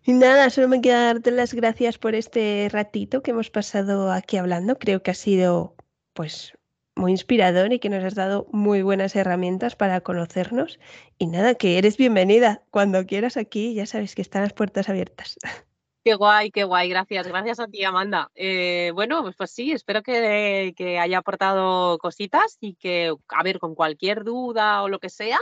Y 0.05 0.13
nada, 0.13 0.49
solo 0.51 0.69
me 0.69 0.81
queda 0.81 1.05
darte 1.05 1.31
las 1.33 1.55
gracias 1.55 1.99
por 1.99 2.15
este 2.15 2.69
ratito 2.71 3.23
que 3.23 3.33
hemos 3.33 3.51
pasado 3.51 4.11
aquí 4.11 4.37
hablando. 4.37 4.79
Creo 4.79 5.03
que 5.03 5.11
ha 5.11 5.15
sido 5.15 5.77
pues 6.13 6.53
muy 6.95 7.13
inspirador 7.13 7.73
y 7.73 7.79
que 7.79 7.89
nos 7.89 8.05
has 8.05 8.15
dado 8.15 8.47
muy 8.53 8.83
buenas 8.83 9.15
herramientas 9.17 9.77
para 9.77 10.01
conocernos. 10.01 10.79
Y 11.19 11.27
nada, 11.27 11.55
que 11.55 11.79
eres 11.79 11.97
bienvenida. 11.97 12.63
Cuando 12.71 13.05
quieras 13.07 13.37
aquí, 13.37 13.75
ya 13.75 13.87
sabes 13.87 14.15
que 14.15 14.23
están 14.23 14.43
las 14.43 14.53
puertas 14.53 14.89
abiertas. 14.89 15.37
Qué 16.05 16.15
guay, 16.15 16.51
qué 16.51 16.65
guay. 16.65 16.89
Gracias, 16.89 17.29
gracias 17.29 17.61
a 17.61 17.69
ti, 17.69 17.85
Amanda. 17.85 18.29
Eh, 18.35 18.91
bueno, 18.93 19.23
pues, 19.23 19.37
pues, 19.37 19.53
sí, 19.53 19.71
espero 19.71 20.03
que, 20.03 20.75
que, 20.77 20.99
haya 20.99 21.19
aportado 21.19 21.97
cositas 21.99 22.59
y 22.61 22.75
que, 22.75 23.15
a 23.29 23.43
ver, 23.45 23.61
con 23.61 23.77
cualquier 23.77 24.25
duda 24.25 24.83
o 24.83 24.89
lo 24.89 24.99
que 24.99 25.09
sea, 25.09 25.39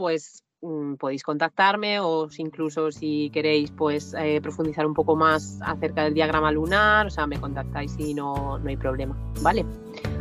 pues 0.00 0.42
Mm, 0.62 0.96
podéis 0.96 1.22
contactarme 1.22 2.00
o 2.00 2.28
incluso 2.36 2.92
si 2.92 3.30
queréis 3.32 3.70
pues 3.70 4.14
eh, 4.18 4.40
profundizar 4.42 4.84
un 4.84 4.92
poco 4.92 5.16
más 5.16 5.58
acerca 5.62 6.04
del 6.04 6.12
diagrama 6.12 6.52
lunar, 6.52 7.06
o 7.06 7.10
sea, 7.10 7.26
me 7.26 7.40
contactáis 7.40 7.94
y 7.98 8.12
no, 8.12 8.58
no 8.58 8.68
hay 8.68 8.76
problema, 8.76 9.16
¿vale? 9.40 9.64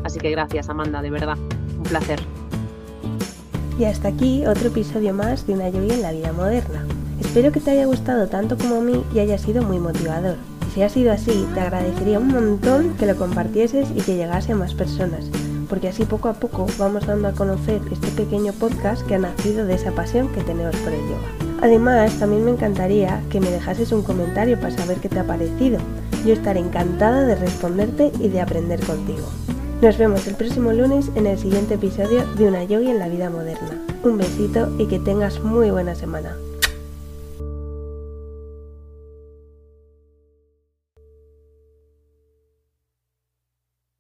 Así 0.06 0.18
que 0.18 0.32
gracias 0.32 0.70
Amanda, 0.70 1.02
de 1.02 1.10
verdad, 1.10 1.38
un 1.38 1.84
placer. 1.84 2.22
Y 3.78 3.84
hasta 3.84 4.08
aquí 4.08 4.46
otro 4.46 4.70
episodio 4.70 5.14
más 5.14 5.46
de 5.46 5.54
una 5.56 5.70
lluvia 5.70 5.96
en 5.96 6.02
la 6.04 6.12
vida 6.14 6.32
moderna. 6.32 6.86
Espero 7.20 7.52
que 7.52 7.60
te 7.60 7.72
haya 7.72 7.86
gustado 7.86 8.30
tanto 8.30 8.58
como 8.58 8.76
a 8.76 8.82
mí 8.82 9.04
y 9.14 9.20
haya 9.20 9.38
sido 9.38 9.62
muy 9.62 9.80
motivador. 9.80 10.38
Y 10.70 10.72
si 10.72 10.84
ha 10.84 10.90
sido 10.90 11.12
así, 11.12 11.46
te 11.54 11.60
agradecería 11.60 12.18
un 12.18 12.30
montón 12.30 12.96
que 12.96 13.06
lo 13.06 13.18
compartieses 13.18 13.90
y 13.94 14.02
que 14.02 14.16
llegase 14.16 14.54
a 14.54 14.56
más 14.56 14.74
personas 14.74 15.30
porque 15.70 15.88
así 15.88 16.04
poco 16.04 16.28
a 16.28 16.34
poco 16.34 16.66
vamos 16.78 17.06
dando 17.06 17.28
a 17.28 17.34
conocer 17.34 17.82
este 17.92 18.10
pequeño 18.10 18.52
podcast 18.54 19.06
que 19.06 19.16
ha 19.16 19.20
nacido 19.20 19.66
de 19.66 19.76
esa 19.76 19.92
pasión 19.92 20.28
que 20.30 20.42
tenemos 20.42 20.76
por 20.78 20.92
el 20.92 21.02
yoga. 21.02 21.50
Además, 21.62 22.14
también 22.20 22.44
me 22.44 22.52
encantaría 22.52 23.22
que 23.30 23.40
me 23.40 23.52
dejases 23.52 23.92
un 23.92 24.02
comentario 24.02 24.60
para 24.60 24.76
saber 24.76 24.98
qué 24.98 25.10
te 25.10 25.20
ha 25.20 25.28
parecido. 25.28 25.80
Yo 26.26 26.34
estaré 26.34 26.60
encantada 26.60 27.26
de 27.26 27.36
responderte 27.36 28.12
y 28.20 28.30
de 28.30 28.42
aprender 28.42 28.80
contigo. 28.86 29.28
Nos 29.82 29.98
vemos 29.98 30.28
el 30.28 30.36
próximo 30.36 30.74
lunes 30.74 31.10
en 31.16 31.28
el 31.28 31.38
siguiente 31.38 31.76
episodio 31.76 32.26
de 32.36 32.48
Una 32.48 32.64
Yogi 32.64 32.90
en 32.90 33.00
la 33.00 33.08
vida 33.08 33.30
moderna. 33.30 33.82
Un 34.04 34.18
besito 34.18 34.70
y 34.78 34.88
que 34.88 35.00
tengas 35.00 35.42
muy 35.42 35.72
buena 35.72 35.96
semana. 35.96 36.36